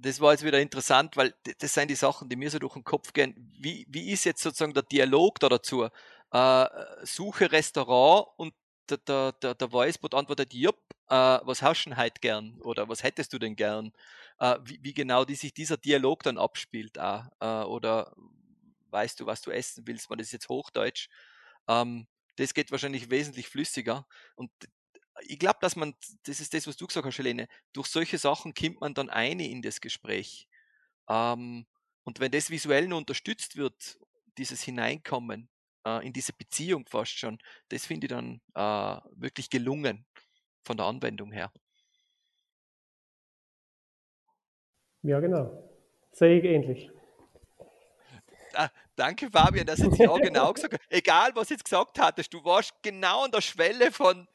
das 0.00 0.20
war 0.20 0.32
jetzt 0.32 0.44
wieder 0.44 0.60
interessant, 0.60 1.16
weil 1.16 1.34
das 1.58 1.74
sind 1.74 1.90
die 1.90 1.94
Sachen, 1.94 2.28
die 2.28 2.36
mir 2.36 2.50
so 2.50 2.58
durch 2.58 2.74
den 2.74 2.84
Kopf 2.84 3.12
gehen. 3.12 3.34
Wie, 3.58 3.86
wie 3.88 4.10
ist 4.10 4.24
jetzt 4.24 4.42
sozusagen 4.42 4.74
der 4.74 4.82
Dialog 4.82 5.40
da 5.40 5.48
dazu? 5.48 5.88
Äh, 6.32 6.66
suche 7.02 7.50
Restaurant 7.50 8.28
und 8.36 8.54
der, 8.88 8.98
der, 8.98 9.32
der, 9.32 9.54
der 9.54 9.72
Voicebot 9.72 10.14
antwortet, 10.14 10.54
jupp, 10.54 10.78
äh, 11.08 11.14
was 11.14 11.62
hast 11.62 11.84
du 11.84 11.90
denn 11.90 11.98
heute 11.98 12.20
gern? 12.20 12.60
Oder 12.60 12.88
was 12.88 13.02
hättest 13.02 13.32
du 13.32 13.38
denn 13.38 13.56
gern? 13.56 13.92
Äh, 14.38 14.56
wie, 14.64 14.78
wie, 14.82 14.94
genau 14.94 15.24
die 15.24 15.34
sich 15.34 15.52
dieser 15.52 15.76
Dialog 15.76 16.22
dann 16.22 16.38
abspielt 16.38 16.98
auch. 16.98 17.24
Äh, 17.40 17.64
oder 17.64 18.14
weißt 18.90 19.20
du, 19.20 19.26
was 19.26 19.42
du 19.42 19.50
essen 19.50 19.86
willst? 19.86 20.08
Man, 20.10 20.18
das 20.18 20.28
ist 20.28 20.32
jetzt 20.32 20.48
Hochdeutsch. 20.48 21.08
Ähm, 21.66 22.06
das 22.36 22.54
geht 22.54 22.70
wahrscheinlich 22.70 23.10
wesentlich 23.10 23.48
flüssiger. 23.48 24.06
Und 24.36 24.50
ich 25.22 25.38
glaube, 25.38 25.58
dass 25.60 25.76
man, 25.76 25.94
das 26.24 26.40
ist 26.40 26.54
das, 26.54 26.66
was 26.66 26.76
du 26.76 26.86
gesagt 26.86 27.06
hast, 27.06 27.18
Helene, 27.18 27.48
durch 27.72 27.88
solche 27.88 28.18
Sachen 28.18 28.54
kommt 28.54 28.80
man 28.80 28.94
dann 28.94 29.10
eine 29.10 29.48
in 29.48 29.62
das 29.62 29.80
Gespräch. 29.80 30.48
Ähm, 31.08 31.66
und 32.04 32.20
wenn 32.20 32.30
das 32.30 32.50
visuell 32.50 32.88
nur 32.88 32.98
unterstützt 32.98 33.56
wird, 33.56 33.98
dieses 34.38 34.62
Hineinkommen 34.62 35.48
äh, 35.84 36.06
in 36.06 36.12
diese 36.12 36.32
Beziehung 36.32 36.86
fast 36.86 37.18
schon, 37.18 37.38
das 37.68 37.86
finde 37.86 38.06
ich 38.06 38.10
dann 38.10 38.40
äh, 38.54 39.00
wirklich 39.12 39.50
gelungen 39.50 40.06
von 40.64 40.76
der 40.76 40.86
Anwendung 40.86 41.32
her. 41.32 41.52
Ja, 45.02 45.20
genau. 45.20 45.64
Sehe 46.12 46.38
ich 46.38 46.44
ähnlich. 46.44 46.90
Ah, 48.54 48.70
danke, 48.96 49.30
Fabian, 49.30 49.66
dass 49.66 49.78
jetzt 49.78 49.98
ja 49.98 50.16
genau 50.18 50.52
gesagt 50.52 50.74
hast. 50.74 50.90
Egal, 50.90 51.30
was 51.34 51.50
jetzt 51.50 51.64
gesagt 51.64 51.98
hattest, 51.98 52.32
du 52.32 52.44
warst 52.44 52.74
genau 52.82 53.24
an 53.24 53.30
der 53.30 53.40
Schwelle 53.40 53.92
von 53.92 54.26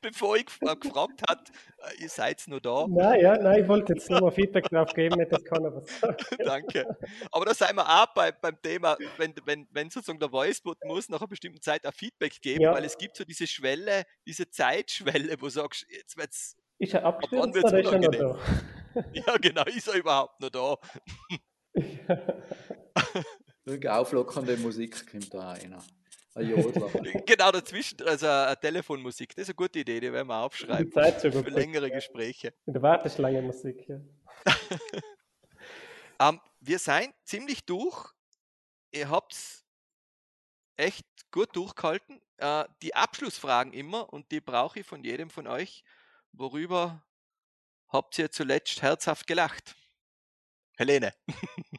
bevor 0.02 0.36
ich 0.36 0.46
gefragt 0.46 1.22
hat, 1.28 1.50
äh, 1.78 2.02
ihr 2.02 2.08
seid 2.08 2.42
nur 2.46 2.60
da. 2.60 2.86
Nein, 2.88 3.20
ja, 3.20 3.36
nein, 3.36 3.62
ich 3.62 3.68
wollte 3.68 3.94
jetzt 3.94 4.10
nur 4.10 4.20
mal 4.20 4.30
Feedback 4.30 4.68
drauf 4.68 4.92
geben, 4.92 5.18
nicht, 5.18 5.30
keiner 5.44 5.74
was 5.74 6.00
sagt. 6.00 6.24
Danke. 6.44 6.86
Aber 7.30 7.44
da 7.44 7.54
sind 7.54 7.74
wir 7.74 7.86
auch 7.86 8.12
bei, 8.14 8.32
beim 8.32 8.60
Thema, 8.62 8.96
wenn, 9.16 9.34
wenn, 9.44 9.66
wenn 9.70 9.90
sozusagen 9.90 10.18
der 10.18 10.32
Voicebot 10.32 10.78
muss 10.84 11.08
nach 11.08 11.20
einer 11.20 11.28
bestimmten 11.28 11.60
Zeit 11.60 11.86
auch 11.86 11.94
Feedback 11.94 12.40
geben, 12.40 12.62
ja. 12.62 12.72
weil 12.72 12.84
es 12.84 12.96
gibt 12.98 13.16
so 13.16 13.24
diese 13.24 13.46
Schwelle, 13.46 14.04
diese 14.26 14.48
Zeitschwelle, 14.50 15.36
wo 15.40 15.46
du 15.46 15.50
sagst, 15.50 15.86
jetzt 15.88 16.16
wird's. 16.16 16.56
Ist 16.78 16.94
er 16.94 17.04
abgestürzt 17.04 17.64
oder 17.64 17.80
ist 17.80 17.92
er 17.92 17.98
noch 17.98 18.10
da? 18.10 18.38
Ja, 19.12 19.36
genau, 19.36 19.62
ist 19.66 19.86
er 19.86 19.94
überhaupt 19.94 20.40
noch 20.40 20.50
da? 20.50 20.76
Irgendeine 23.64 23.98
auflockernde 23.98 24.56
Musik 24.56 25.08
kommt 25.10 25.32
da 25.32 25.52
einer. 25.52 25.78
genau 27.26 27.50
dazwischen, 27.50 28.02
also 28.02 28.26
eine 28.26 28.58
Telefonmusik, 28.58 29.34
das 29.34 29.42
ist 29.42 29.48
eine 29.48 29.54
gute 29.56 29.80
Idee, 29.80 30.00
die 30.00 30.12
werden 30.12 30.28
wir 30.28 30.36
aufschreiben. 30.36 30.92
Für 30.92 31.50
längere 31.50 31.90
Gespräche. 31.90 32.54
In 32.66 32.72
der 32.72 32.82
Warteschlange 32.82 33.42
Musik, 33.42 33.88
ja. 33.88 33.96
um, 33.96 34.04
ähm, 36.20 36.40
wir 36.60 36.78
sind 36.78 37.14
ziemlich 37.24 37.64
durch. 37.64 38.10
Ihr 38.92 39.08
habt 39.08 39.36
echt 40.76 41.06
gut 41.30 41.54
durchgehalten. 41.54 42.20
Uh, 42.42 42.64
die 42.80 42.94
Abschlussfragen 42.94 43.74
immer, 43.74 44.10
und 44.10 44.30
die 44.32 44.40
brauche 44.40 44.80
ich 44.80 44.86
von 44.86 45.04
jedem 45.04 45.28
von 45.28 45.46
euch. 45.46 45.84
Worüber 46.32 47.04
habt 47.88 48.18
ihr 48.18 48.30
zuletzt 48.30 48.80
herzhaft 48.80 49.26
gelacht? 49.26 49.74
Helene. 50.80 51.12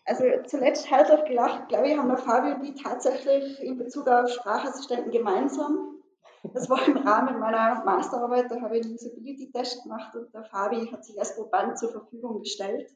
Also 0.06 0.24
zuletzt 0.46 0.90
herzhaft 0.90 1.26
gelacht, 1.26 1.70
glaube 1.70 1.90
ich, 1.90 1.98
haben 1.98 2.10
der 2.10 2.18
Fabio 2.18 2.56
und 2.56 2.64
ich 2.64 2.82
tatsächlich 2.82 3.60
in 3.62 3.78
Bezug 3.78 4.08
auf 4.08 4.30
Sprachassistenten 4.30 5.12
gemeinsam. 5.12 6.02
Das 6.54 6.70
war 6.70 6.86
im 6.88 6.98
Rahmen 6.98 7.40
meiner 7.40 7.84
Masterarbeit, 7.84 8.50
da 8.50 8.62
habe 8.62 8.78
ich 8.78 8.86
einen 8.86 8.96
Usability-Test 8.96 9.84
gemacht 9.84 10.16
und 10.16 10.34
der 10.34 10.44
Fabi 10.44 10.88
hat 10.92 11.06
sich 11.06 11.18
als 11.20 11.36
Proband 11.36 11.78
zur 11.78 11.92
Verfügung 11.92 12.40
gestellt. 12.40 12.92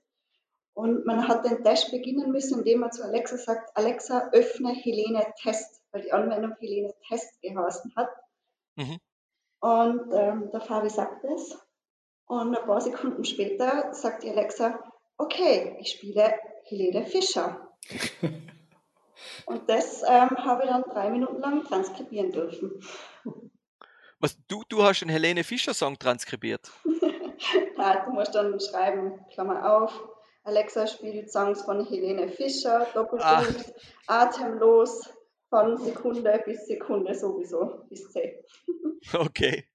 Und 0.74 1.06
man 1.06 1.28
hat 1.28 1.46
den 1.46 1.64
Test 1.64 1.92
beginnen 1.92 2.32
müssen, 2.32 2.60
indem 2.60 2.82
man 2.82 2.92
zu 2.92 3.04
Alexa 3.04 3.38
sagt, 3.38 3.78
Alexa, 3.78 4.30
öffne 4.34 4.74
Helene 4.74 5.26
Test, 5.42 5.82
weil 5.92 6.02
die 6.02 6.12
Anwendung 6.12 6.54
Helene 6.60 6.94
Test 7.08 7.42
geheißen 7.42 7.94
hat. 7.96 8.10
Mhm. 8.76 8.98
Und 9.62 10.12
ähm, 10.12 10.50
der 10.52 10.62
Fabi 10.62 10.90
sagt 10.90 11.24
es. 11.24 11.58
Und 12.26 12.58
ein 12.58 12.66
paar 12.66 12.82
Sekunden 12.82 13.24
später 13.24 13.94
sagt 13.94 14.24
die 14.24 14.32
Alexa, 14.32 14.80
okay, 15.18 15.78
ich 15.80 15.92
spiele 15.92 16.34
Helene 16.66 17.06
Fischer. 17.06 17.72
Und 19.46 19.70
das 19.70 20.04
ähm, 20.04 20.30
habe 20.38 20.64
ich 20.64 20.70
dann 20.70 20.84
drei 20.84 21.10
Minuten 21.10 21.40
lang 21.40 21.64
transkribieren 21.64 22.32
dürfen. 22.32 22.82
Was, 24.20 24.38
du, 24.48 24.64
du 24.70 24.84
hast 24.84 25.02
einen 25.02 25.12
Helene 25.12 25.44
Fischer-Song 25.44 26.00
transkribiert? 26.00 26.72
Nein, 27.78 27.98
du 28.06 28.12
musst 28.14 28.34
dann 28.34 28.60
schreiben, 28.60 29.20
Klammer 29.32 29.72
auf, 29.72 29.92
Alexa 30.44 30.88
spielt 30.88 31.32
Songs 31.32 31.64
von 31.64 31.86
Helene 31.86 32.30
Fischer, 32.30 32.88
Doppelpunkt, 32.94 33.74
atemlos, 34.08 35.10
von 35.50 35.78
Sekunde 35.78 36.42
bis 36.46 36.66
Sekunde 36.68 37.14
sowieso, 37.16 37.86
bis 37.90 38.12
10. 38.12 38.32
Okay. 39.14 39.68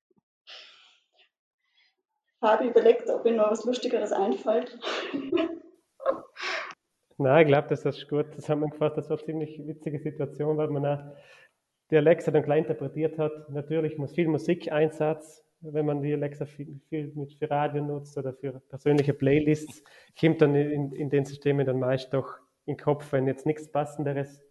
Habe 2.43 2.68
überlegt, 2.68 3.09
ob 3.11 3.24
mir 3.24 3.32
noch 3.32 3.51
was 3.51 3.64
Lustigeres 3.64 4.12
einfällt. 4.12 4.78
Nein, 7.18 7.43
ich 7.43 7.49
glaube, 7.49 7.68
das 7.68 7.84
ist 7.84 8.09
gut 8.09 8.34
zusammengefasst. 8.34 8.97
Das 8.97 9.11
war 9.11 9.18
eine 9.18 9.26
ziemlich 9.26 9.61
witzige 9.66 9.99
Situation, 9.99 10.57
weil 10.57 10.68
man 10.68 10.86
auch 10.86 11.16
die 11.91 11.97
Alexa 11.97 12.30
dann 12.30 12.43
gleich 12.43 12.61
interpretiert 12.61 13.18
hat. 13.18 13.51
Natürlich 13.51 13.99
muss 13.99 14.14
viel 14.14 14.28
Musikeinsatz, 14.28 15.45
wenn 15.61 15.84
man 15.84 16.01
die 16.01 16.14
Alexa 16.14 16.47
viel, 16.47 16.80
viel 16.88 17.12
mit 17.14 17.34
für 17.34 17.51
Radio 17.51 17.84
nutzt 17.84 18.16
oder 18.16 18.32
für 18.32 18.61
persönliche 18.70 19.12
Playlists, 19.12 19.84
kommt 20.18 20.41
dann 20.41 20.55
in, 20.55 20.93
in 20.93 21.11
den 21.11 21.26
Systemen 21.26 21.66
dann 21.66 21.78
meist 21.78 22.14
doch 22.14 22.38
in 22.64 22.76
den 22.76 22.82
Kopf, 22.82 23.12
wenn 23.12 23.26
jetzt 23.26 23.45
nichts 23.45 23.70
Passenderes 23.70 24.43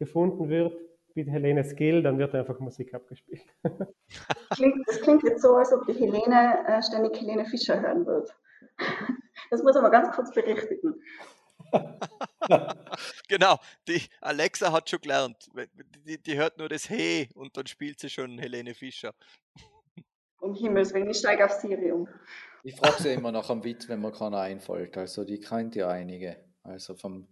gefunden 0.00 0.48
wird, 0.48 0.76
die 1.14 1.30
Helene 1.30 1.64
Skill, 1.64 2.02
dann 2.02 2.18
wird 2.18 2.34
einfach 2.34 2.58
Musik 2.58 2.94
abgespielt. 2.94 3.42
Klingt, 4.54 4.86
das 4.88 5.00
klingt 5.00 5.22
jetzt 5.22 5.42
so, 5.42 5.54
als 5.54 5.72
ob 5.72 5.86
die 5.86 5.92
Helene 5.92 6.64
äh, 6.66 6.82
ständig 6.82 7.20
Helene 7.20 7.44
Fischer 7.44 7.80
hören 7.80 8.06
wird. 8.06 8.34
Das 9.50 9.62
muss 9.62 9.76
aber 9.76 9.90
ganz 9.90 10.14
kurz 10.14 10.32
berichtigen. 10.32 10.94
genau, 13.28 13.58
die 13.86 14.02
Alexa 14.20 14.72
hat 14.72 14.90
schon 14.90 15.00
gelernt. 15.00 15.50
Die, 16.06 16.20
die, 16.20 16.36
hört 16.36 16.58
nur 16.58 16.68
das 16.68 16.88
Hey 16.88 17.28
und 17.34 17.56
dann 17.56 17.66
spielt 17.66 18.00
sie 18.00 18.10
schon 18.10 18.38
Helene 18.38 18.74
Fischer. 18.74 19.12
Um 20.40 20.54
Himmels 20.54 20.94
Willen, 20.94 21.10
ich 21.10 21.18
steige 21.18 21.44
auf 21.44 21.52
Siri 21.52 21.92
um. 21.92 22.08
Ich 22.62 22.76
frage 22.76 23.02
sie 23.02 23.12
immer 23.12 23.32
nach 23.32 23.48
einem 23.50 23.64
Witz, 23.64 23.88
wenn 23.88 24.00
mir 24.00 24.12
keiner 24.12 24.40
einfällt. 24.40 24.96
Also 24.96 25.24
die 25.24 25.40
kennt 25.40 25.76
ja 25.76 25.88
einige. 25.88 26.36
Also 26.62 26.94
vom, 26.94 27.28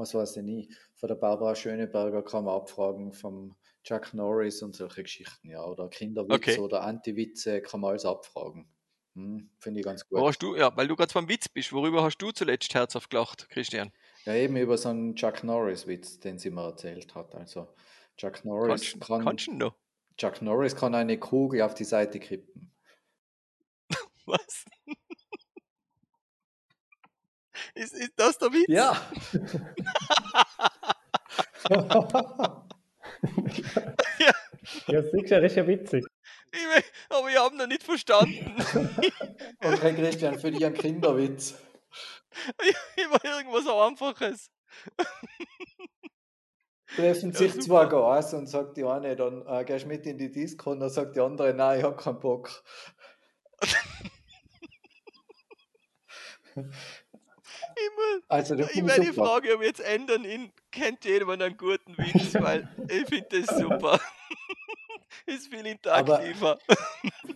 was 0.00 0.14
weiß 0.14 0.36
ich 0.38 0.42
nie, 0.42 0.74
von 0.96 1.08
der 1.08 1.16
Barbara 1.16 1.54
Schöneberger 1.54 2.22
kann 2.22 2.44
man 2.44 2.56
abfragen, 2.56 3.12
vom 3.12 3.54
Chuck 3.82 4.12
Norris 4.12 4.62
und 4.62 4.74
solche 4.74 5.02
Geschichten, 5.02 5.48
ja. 5.48 5.64
Oder 5.64 5.88
Kinderwitze 5.88 6.34
okay. 6.34 6.58
oder 6.58 6.82
Anti-Witze 6.82 7.62
kann 7.62 7.80
man 7.80 7.90
alles 7.90 8.04
abfragen. 8.04 8.68
Hm, 9.14 9.50
Finde 9.58 9.80
ich 9.80 9.86
ganz 9.86 10.06
gut. 10.08 10.20
Hast 10.20 10.42
du, 10.42 10.56
ja, 10.56 10.74
weil 10.76 10.86
du 10.86 10.96
gerade 10.96 11.12
beim 11.12 11.28
Witz 11.28 11.48
bist, 11.48 11.72
worüber 11.72 12.02
hast 12.02 12.18
du 12.18 12.30
zuletzt 12.30 12.74
herzhaft 12.74 13.10
gelacht, 13.10 13.48
Christian? 13.50 13.90
Ja, 14.24 14.34
eben 14.34 14.56
über 14.56 14.76
so 14.76 14.90
einen 14.90 15.16
Chuck 15.16 15.42
Norris-Witz, 15.42 16.20
den 16.20 16.38
sie 16.38 16.50
mir 16.50 16.64
erzählt 16.64 17.14
hat. 17.14 17.34
Also, 17.34 17.68
Chuck 18.16 18.44
Norris 18.44 18.92
kannst, 18.92 19.06
kann. 19.06 19.24
Kannst 19.24 19.48
du? 19.48 19.70
Chuck 20.16 20.42
Norris 20.42 20.76
kann 20.76 20.94
eine 20.94 21.18
Kugel 21.18 21.62
auf 21.62 21.74
die 21.74 21.84
Seite 21.84 22.20
kippen. 22.20 22.70
Was? 24.26 24.64
Ist, 27.74 27.94
ist 27.94 28.12
das 28.16 28.38
der 28.38 28.52
Witz? 28.52 28.66
Ja. 28.68 28.96
ja. 34.18 34.32
Ja, 34.86 35.02
sicher, 35.02 35.42
ist 35.42 35.56
ja 35.56 35.66
witzig. 35.66 36.04
Ich, 36.52 36.60
aber 37.08 37.30
ich 37.30 37.38
habe 37.38 37.56
noch 37.56 37.66
nicht 37.66 37.82
verstanden. 37.82 38.54
okay, 39.62 39.94
Christian, 39.94 40.38
für 40.38 40.50
dich 40.50 40.62
ein 40.64 40.74
Kinderwitz. 40.74 41.54
Ich, 42.62 42.76
war 43.10 43.24
irgendwas 43.24 43.66
Einfaches. 43.66 44.50
Treffen 46.94 47.32
sich 47.32 47.54
ja, 47.54 47.60
zwei 47.60 47.86
Gas 47.86 48.34
und 48.34 48.48
sagt 48.48 48.76
die 48.76 48.84
eine 48.84 49.16
dann, 49.16 49.46
äh, 49.46 49.64
gehst 49.64 49.86
mit 49.86 50.04
in 50.06 50.18
die 50.18 50.30
Disco 50.30 50.72
und 50.72 50.80
dann 50.80 50.90
sagt 50.90 51.16
die 51.16 51.20
andere, 51.20 51.54
nein, 51.54 51.78
ich 51.78 51.84
habe 51.84 51.96
keinen 51.96 52.20
Bock. 52.20 52.50
Immer, 57.86 58.22
also, 58.28 58.54
ich 58.56 58.84
werde 58.84 59.00
die 59.00 59.12
Frage 59.12 59.54
aber 59.54 59.64
jetzt 59.64 59.80
ändern 59.80 60.24
in, 60.24 60.50
kennt 60.70 61.04
jemand 61.04 61.42
einen 61.42 61.56
guten 61.56 61.96
Witz, 61.96 62.34
weil 62.34 62.68
ich 62.88 63.06
finde 63.08 63.26
das 63.40 63.58
super. 63.58 63.98
ist 65.26 65.48
viel 65.48 65.66
interaktiver. 65.66 66.58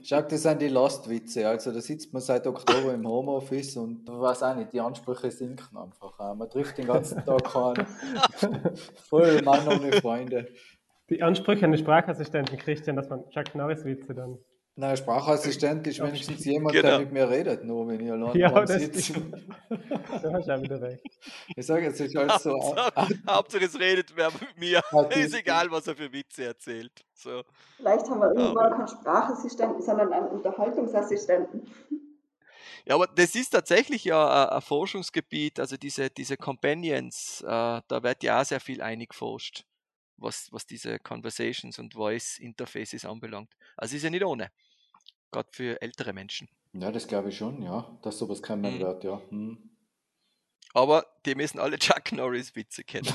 schau, 0.03 0.23
das 0.23 0.43
sind 0.43 0.63
die 0.63 0.69
Lastwitze. 0.69 1.49
Also 1.49 1.73
da 1.73 1.81
sitzt 1.81 2.13
man 2.13 2.23
seit 2.23 2.47
Oktober 2.47 2.95
im 2.95 3.07
Homeoffice 3.07 3.77
und 3.77 4.07
weiß 4.07 4.43
auch 4.43 4.57
nicht, 4.57 4.73
die 4.73 4.81
Ansprüche 4.81 5.31
sinken 5.31 5.77
einfach. 5.77 6.19
Man 6.35 6.49
trifft 6.51 6.79
den 6.79 6.87
ganzen 6.87 7.25
Tag 7.25 7.45
keinen. 7.45 7.87
Voll 9.09 9.43
Mann 9.43 9.67
ohne 9.69 9.93
Freunde. 10.01 10.49
Die 11.11 11.23
Ansprüche 11.23 11.65
an 11.65 11.73
den 11.73 11.81
Sprachassistenten, 11.81 12.59
Christian, 12.59 12.97
dass 12.97 13.09
man 13.09 13.29
Chuck 13.31 13.55
Norris 13.55 13.85
Witze 13.85 14.15
dann 14.15 14.39
Nein, 14.77 14.97
Sprachassistent 14.97 15.87
ist 15.87 16.01
wenigstens 16.03 16.45
jemand, 16.45 16.75
genau. 16.75 16.89
der 16.89 16.99
mit 17.01 17.13
mir 17.13 17.31
redet, 17.31 17.65
nur 17.65 17.87
wenn 17.87 18.01
ich 18.01 18.11
allein 18.11 18.37
ja, 18.37 18.67
sitze. 18.67 19.13
da 19.69 20.33
hast 20.33 20.49
du 20.49 20.55
auch 20.55 20.63
wieder 20.63 20.83
recht. 20.83 21.05
Ich 21.55 21.65
sage, 21.65 21.87
es 21.87 22.01
ist 22.01 22.15
halt 22.17 22.41
so. 22.41 22.61
Hauptsache, 22.61 23.15
Hauptsache 23.29 23.65
es 23.65 23.79
redet 23.79 24.17
wer 24.17 24.33
mit 24.33 24.59
mir. 24.59 24.83
ist 25.11 25.35
egal, 25.35 25.71
was 25.71 25.87
er 25.87 25.95
für 25.95 26.13
Witze 26.13 26.45
erzählt. 26.45 27.05
So. 27.15 27.43
Vielleicht 27.77 28.09
haben 28.11 28.21
wir 28.21 28.35
irgendwann 28.35 28.73
keinen 28.73 28.89
Sprachassistenten, 28.89 29.81
sondern 29.81 30.13
einen 30.13 30.29
Unterhaltungsassistenten. 30.29 31.69
Ja, 32.87 32.97
aber 32.97 33.07
das 33.07 33.35
ist 33.35 33.51
tatsächlich 33.51 34.05
ja 34.05 34.49
ein 34.49 34.61
Forschungsgebiet, 34.61 35.61
also 35.61 35.77
diese, 35.77 36.11
diese 36.11 36.37
Companions, 36.37 37.43
äh, 37.43 37.47
da 37.47 38.03
wird 38.03 38.23
ja 38.25 38.41
auch 38.41 38.45
sehr 38.45 38.61
viel 38.61 38.83
eingeforscht 38.83 39.65
was, 40.17 40.53
was 40.53 40.67
diese 40.67 40.99
Conversations 40.99 41.79
und 41.79 41.95
Voice 41.95 42.39
Interfaces 42.39 43.05
anbelangt. 43.05 43.55
Also 43.77 43.97
ist 43.97 44.03
ja 44.03 44.11
nicht 44.11 44.25
ohne. 44.25 44.51
Gerade 45.31 45.49
für 45.51 45.81
ältere 45.83 46.13
Menschen. 46.13 46.49
Ja, 46.73 46.91
das 46.91 47.07
glaube 47.07 47.29
ich 47.29 47.37
schon, 47.37 47.63
ja, 47.63 47.99
dass 48.03 48.19
sowas 48.19 48.43
kommen 48.43 48.77
mhm. 48.77 48.81
wird, 48.81 49.05
ja. 49.05 49.21
Hm. 49.29 49.71
Aber 50.73 51.07
die 51.25 51.35
müssen 51.35 51.59
alle 51.59 51.79
Chuck 51.81 52.13
Norris 52.13 52.55
Witze 52.57 52.85
kennen. 52.85 53.13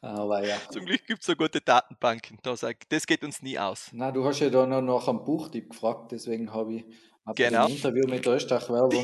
Aber 0.00 0.46
ja. 0.46 0.56
Zum 0.70 0.84
Glück 0.84 1.06
gibt 1.06 1.20
es 1.20 1.26
so 1.26 1.34
gute 1.34 1.60
Datenbanken. 1.60 2.38
Da 2.42 2.56
sag, 2.56 2.88
das 2.88 3.06
geht 3.06 3.24
uns 3.24 3.42
nie 3.42 3.58
aus. 3.58 3.90
Na, 3.92 4.12
du 4.12 4.24
hast 4.24 4.38
ja 4.40 4.48
da 4.48 4.64
noch 4.64 4.80
nach 4.80 5.08
einem 5.08 5.24
Buchtipp 5.24 5.70
gefragt, 5.70 6.12
deswegen 6.12 6.52
habe 6.52 6.76
ich 6.76 6.84
genau. 7.34 7.66
ein 7.66 7.72
Interview 7.72 8.06
mit 8.06 8.24
der 8.24 8.34
Österreich-Werbung 8.34 9.02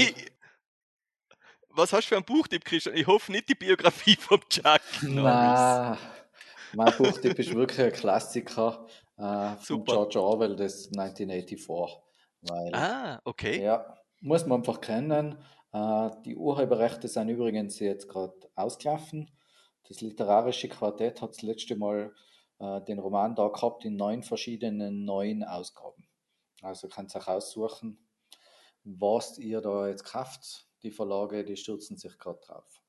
was 1.74 1.92
hast 1.92 2.04
du 2.06 2.08
für 2.14 2.16
ein 2.16 2.24
Buchtipp, 2.24 2.64
Christian? 2.64 2.96
Ich 2.96 3.06
hoffe 3.06 3.32
nicht 3.32 3.48
die 3.48 3.54
Biografie 3.54 4.16
von 4.20 4.40
Chuck 4.48 4.80
Norris. 5.02 5.14
Nein, 5.14 5.98
mein 6.74 6.96
Buchtipp 6.96 7.38
ist 7.38 7.54
wirklich 7.54 7.80
ein 7.80 7.92
Klassiker 7.92 8.86
äh, 9.16 9.56
von 9.56 9.84
George 9.84 10.20
Orwell, 10.20 10.56
das 10.56 10.86
1984. 10.88 11.98
Weil, 12.42 12.74
ah, 12.74 13.20
okay. 13.24 13.62
Ja, 13.62 13.98
muss 14.20 14.46
man 14.46 14.60
einfach 14.60 14.80
kennen. 14.80 15.38
Äh, 15.72 16.10
die 16.24 16.36
Urheberrechte 16.36 17.08
sind 17.08 17.28
übrigens 17.28 17.78
jetzt 17.78 18.08
gerade 18.08 18.34
ausgelaufen. 18.54 19.30
Das 19.88 20.00
literarische 20.00 20.68
Quartett 20.68 21.20
hat 21.22 21.30
das 21.30 21.42
letzte 21.42 21.76
Mal 21.76 22.12
äh, 22.58 22.80
den 22.82 22.98
Roman 22.98 23.34
da 23.34 23.48
gehabt 23.48 23.84
in 23.84 23.96
neun 23.96 24.22
verschiedenen 24.22 25.04
neuen 25.04 25.44
Ausgaben. 25.44 26.06
Also 26.62 26.88
könnt 26.88 27.14
ihr 27.14 27.20
euch 27.20 27.28
aussuchen, 27.28 27.98
was 28.84 29.38
ihr 29.38 29.60
da 29.60 29.88
jetzt 29.88 30.04
kauft 30.04 30.66
die 30.84 30.90
Verlage, 30.90 31.44
die 31.44 31.56
stürzen 31.56 31.96
sich 31.96 32.18
gerade 32.18 32.38
drauf. 32.40 32.80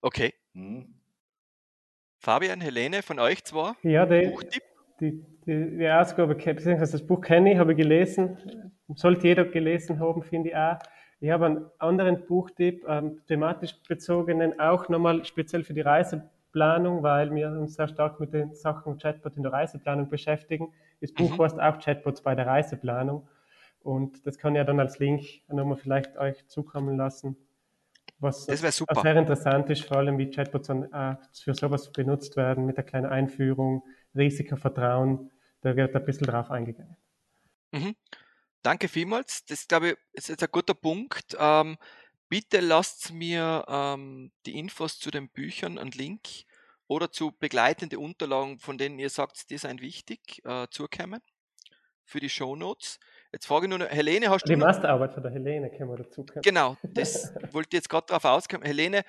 Okay. 0.00 0.32
Hm. 0.54 0.94
Fabian, 2.18 2.60
Helene, 2.60 3.02
von 3.02 3.18
euch 3.18 3.44
zwar? 3.44 3.76
Ja, 3.82 4.06
die, 4.06 4.28
Buchtipp? 4.28 4.62
Die, 5.00 5.24
die, 5.46 5.78
die 5.78 5.88
Ausgabe, 5.88 6.34
beziehungsweise 6.34 6.92
das 6.92 7.06
Buch 7.06 7.20
kenne 7.20 7.52
ich, 7.52 7.58
habe 7.58 7.72
ich 7.72 7.78
gelesen. 7.78 8.72
Sollte 8.94 9.26
jeder 9.26 9.44
gelesen 9.44 10.00
haben, 10.00 10.22
finde 10.22 10.50
ich 10.50 10.56
auch. 10.56 10.78
Ich 11.20 11.30
habe 11.30 11.46
einen 11.46 11.66
anderen 11.78 12.26
Buchtipp, 12.26 12.84
ähm, 12.88 13.20
thematisch 13.26 13.74
bezogenen, 13.88 14.58
auch 14.60 14.88
nochmal 14.88 15.24
speziell 15.24 15.64
für 15.64 15.74
die 15.74 15.80
Reiseplanung, 15.80 17.02
weil 17.02 17.34
wir 17.34 17.50
uns 17.50 17.74
sehr 17.74 17.88
stark 17.88 18.20
mit 18.20 18.32
den 18.32 18.54
Sachen 18.54 18.98
Chatbot 18.98 19.36
in 19.36 19.42
der 19.42 19.52
Reiseplanung 19.52 20.08
beschäftigen. 20.08 20.72
Das 21.00 21.12
Buch 21.12 21.36
mhm. 21.36 21.42
heißt 21.42 21.60
auch 21.60 21.78
Chatbots 21.80 22.22
bei 22.22 22.36
der 22.36 22.46
Reiseplanung. 22.46 23.28
Und 23.88 24.26
das 24.26 24.36
kann 24.36 24.54
ja 24.54 24.64
dann 24.64 24.80
als 24.80 24.98
Link 24.98 25.24
nochmal 25.48 25.78
vielleicht 25.78 26.18
euch 26.18 26.46
zukommen 26.46 26.98
lassen. 26.98 27.38
Was 28.18 28.44
das 28.44 28.76
super. 28.76 29.00
sehr 29.00 29.16
interessant 29.16 29.70
ist, 29.70 29.86
vor 29.86 29.96
allem 29.96 30.18
wie 30.18 30.28
Chatbots 30.28 30.68
dann 30.68 30.92
äh, 30.92 31.16
für 31.32 31.54
sowas 31.54 31.90
benutzt 31.90 32.36
werden, 32.36 32.66
mit 32.66 32.76
der 32.76 32.84
kleinen 32.84 33.06
Einführung, 33.06 33.82
Risikovertrauen, 34.14 35.30
da 35.62 35.74
wird 35.74 35.96
ein 35.96 36.04
bisschen 36.04 36.26
drauf 36.26 36.50
eingegangen. 36.50 36.98
Mhm. 37.70 37.96
Danke 38.60 38.88
vielmals. 38.88 39.46
Das 39.46 39.66
glaube 39.66 39.92
ich 39.92 39.96
ist 40.12 40.28
jetzt 40.28 40.42
ein 40.42 40.50
guter 40.52 40.74
Punkt. 40.74 41.34
Ähm, 41.40 41.78
bitte 42.28 42.60
lasst 42.60 43.14
mir 43.14 43.64
ähm, 43.68 44.32
die 44.44 44.58
Infos 44.58 44.98
zu 44.98 45.10
den 45.10 45.30
Büchern 45.30 45.78
und 45.78 45.94
Link 45.94 46.28
oder 46.88 47.10
zu 47.10 47.32
begleitende 47.32 47.98
Unterlagen, 47.98 48.58
von 48.58 48.76
denen 48.76 48.98
ihr 48.98 49.08
sagt, 49.08 49.48
die 49.48 49.56
sind 49.56 49.80
wichtig, 49.80 50.44
äh, 50.44 50.66
zukommen 50.70 51.22
für 52.04 52.20
die 52.20 52.28
Show 52.28 52.54
Notes. 52.54 52.98
Jetzt 53.32 53.46
frage 53.46 53.66
ich 53.66 53.70
nur 53.70 53.78
noch, 53.78 53.88
Helene, 53.88 54.30
hast 54.30 54.44
die 54.44 54.52
du. 54.52 54.58
Die 54.58 54.64
Masterarbeit 54.64 55.12
von 55.12 55.22
der 55.22 55.32
Helene 55.32 55.70
können 55.70 55.90
wir 55.90 55.98
dazu 55.98 56.24
können. 56.24 56.42
Genau, 56.42 56.76
das 56.82 57.34
wollte 57.52 57.68
ich 57.72 57.74
jetzt 57.74 57.90
gerade 57.90 58.06
darauf 58.06 58.24
auskommen. 58.24 58.66
Helene, 58.66 59.02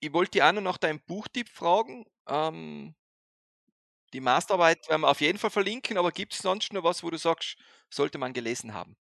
ich 0.00 0.12
wollte 0.12 0.32
dich 0.32 0.42
auch 0.42 0.52
noch 0.52 0.62
nach 0.62 0.78
deinem 0.78 1.00
Buchtipp 1.06 1.48
fragen. 1.48 2.04
Ähm, 2.28 2.94
die 4.12 4.20
Masterarbeit 4.20 4.88
werden 4.88 5.02
wir 5.02 5.10
auf 5.10 5.20
jeden 5.20 5.38
Fall 5.38 5.50
verlinken, 5.50 5.96
aber 5.96 6.10
gibt 6.10 6.34
es 6.34 6.40
sonst 6.40 6.72
noch 6.72 6.84
was, 6.84 7.02
wo 7.02 7.10
du 7.10 7.16
sagst, 7.16 7.56
sollte 7.90 8.18
man 8.18 8.32
gelesen 8.32 8.74
haben? 8.74 8.96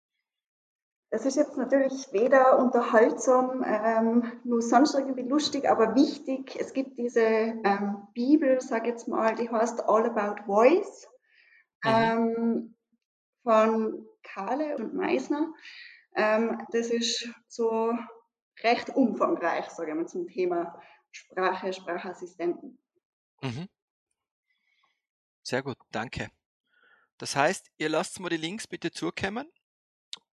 Es 1.14 1.26
ist 1.26 1.36
jetzt 1.36 1.58
natürlich 1.58 2.08
weder 2.14 2.58
unterhaltsam, 2.60 3.66
ähm, 3.68 4.32
nur 4.46 4.62
sonst 4.62 4.96
irgendwie 4.96 5.28
lustig, 5.28 5.70
aber 5.70 5.94
wichtig. 5.96 6.56
Es 6.58 6.72
gibt 6.72 6.98
diese 6.98 7.22
ähm, 7.22 8.08
Bibel, 8.14 8.62
sag 8.62 8.86
jetzt 8.86 9.10
mal, 9.10 9.36
die 9.36 9.50
heißt 9.50 9.84
All 9.88 10.06
About 10.06 10.44
Voice. 10.46 11.10
Mhm. 11.84 11.92
Ähm, 11.92 12.76
von 13.44 14.08
Kahle 14.24 14.78
und 14.78 14.94
Meisner. 14.94 15.54
Ähm, 16.16 16.66
das 16.72 16.88
ist 16.88 17.30
so 17.48 17.94
recht 18.64 18.90
umfangreich, 18.90 19.70
sage 19.70 19.92
ich 19.92 19.98
mal, 19.98 20.08
zum 20.08 20.28
Thema 20.28 20.82
Sprache, 21.12 21.74
Sprachassistenten. 21.74 22.78
Mhm. 23.42 23.68
Sehr 25.44 25.64
gut, 25.64 25.78
danke. 25.92 26.30
Das 27.18 27.36
heißt, 27.36 27.72
ihr 27.78 27.90
lasst 27.90 28.20
mal 28.20 28.30
die 28.30 28.38
Links 28.38 28.68
bitte 28.68 28.92
zukommen 28.92 29.52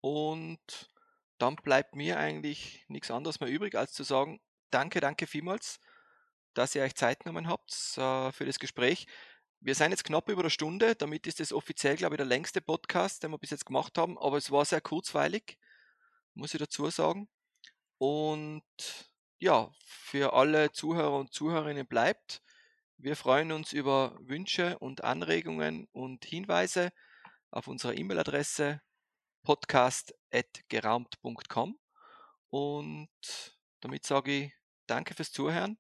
und 0.02 0.90
dann 1.38 1.56
bleibt 1.56 1.96
mir 1.96 2.20
eigentlich 2.20 2.86
nichts 2.88 3.12
anderes 3.12 3.40
mehr 3.40 3.50
übrig, 3.50 3.76
als 3.76 3.94
zu 3.94 4.04
sagen, 4.04 4.40
danke, 4.70 5.00
danke 5.00 5.28
vielmals, 5.28 5.80
dass 6.54 6.76
ihr 6.76 6.84
euch 6.84 6.96
Zeit 6.96 7.20
genommen 7.22 7.48
habt 7.48 7.72
äh, 7.98 8.32
für 8.32 8.46
das 8.46 8.60
Gespräch. 8.60 9.08
Wir 9.64 9.76
sind 9.76 9.92
jetzt 9.92 10.06
knapp 10.06 10.28
über 10.28 10.42
eine 10.42 10.50
Stunde, 10.50 10.96
damit 10.96 11.28
ist 11.28 11.40
das 11.40 11.54
offiziell, 11.54 11.96
glaube 11.96 12.16
ich, 12.16 12.18
der 12.18 12.26
längste 12.26 12.62
Podcast, 12.62 13.22
den 13.22 13.30
wir 13.30 13.38
bis 13.38 13.52
jetzt 13.52 13.68
gemacht 13.68 13.96
haben, 13.96 14.18
aber 14.18 14.38
es 14.38 14.50
war 14.50 14.66
sehr 14.66 14.82
kurzweilig, 14.82 15.60
muss 16.34 16.56
ich 16.56 16.60
dazu 16.60 16.90
sagen. 16.90 17.30
Und 18.00 18.64
ja, 19.38 19.72
für 19.86 20.34
alle 20.34 20.72
Zuhörer 20.72 21.20
und 21.20 21.32
Zuhörerinnen 21.32 21.86
bleibt. 21.86 22.42
Wir 22.98 23.16
freuen 23.16 23.52
uns 23.52 23.72
über 23.72 24.18
Wünsche 24.22 24.80
und 24.80 25.04
Anregungen 25.04 25.88
und 25.92 26.26
Hinweise 26.26 26.92
auf 27.52 27.68
unserer 27.68 27.96
E-Mail-Adresse 27.96 28.82
podcast.geraumt.com. 29.44 31.80
Und 32.50 33.60
damit 33.80 34.08
sage 34.08 34.32
ich 34.32 34.52
danke 34.88 35.14
fürs 35.14 35.32
Zuhören 35.32 35.78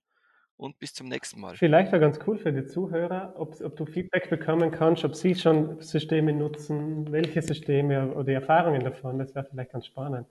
und 0.61 0.77
bis 0.77 0.93
zum 0.93 1.07
nächsten 1.07 1.41
Mal. 1.41 1.55
Vielleicht 1.55 1.91
wäre 1.91 1.99
ganz 1.99 2.19
cool 2.27 2.37
für 2.37 2.53
die 2.53 2.65
Zuhörer, 2.65 3.33
ob, 3.35 3.59
ob, 3.61 3.75
du 3.75 3.85
Feedback 3.85 4.29
bekommen 4.29 4.69
kannst, 4.69 5.03
ob 5.03 5.15
sie 5.15 5.33
schon 5.33 5.81
Systeme 5.81 6.33
nutzen, 6.33 7.11
welche 7.11 7.41
Systeme 7.41 8.13
oder 8.13 8.23
die 8.25 8.33
Erfahrungen 8.33 8.83
davon. 8.83 9.17
Das 9.17 9.33
wäre 9.33 9.47
vielleicht 9.49 9.71
ganz 9.71 9.87
spannend. 9.87 10.27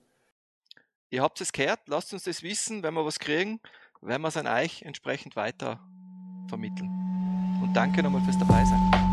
Ihr 1.09 1.21
habt 1.21 1.41
es 1.41 1.51
gehört, 1.51 1.81
lasst 1.87 2.13
uns 2.13 2.23
das 2.23 2.43
wissen. 2.43 2.81
Wenn 2.81 2.93
wir 2.93 3.05
was 3.05 3.19
kriegen, 3.19 3.59
werden 4.01 4.21
wir 4.21 4.29
es 4.29 4.37
an 4.37 4.47
euch 4.47 4.83
entsprechend 4.83 5.35
weiter 5.35 5.81
vermitteln. 6.47 6.89
Und 7.61 7.73
danke 7.73 8.01
nochmal 8.01 8.21
fürs 8.21 8.39
Dabeisein. 8.39 9.10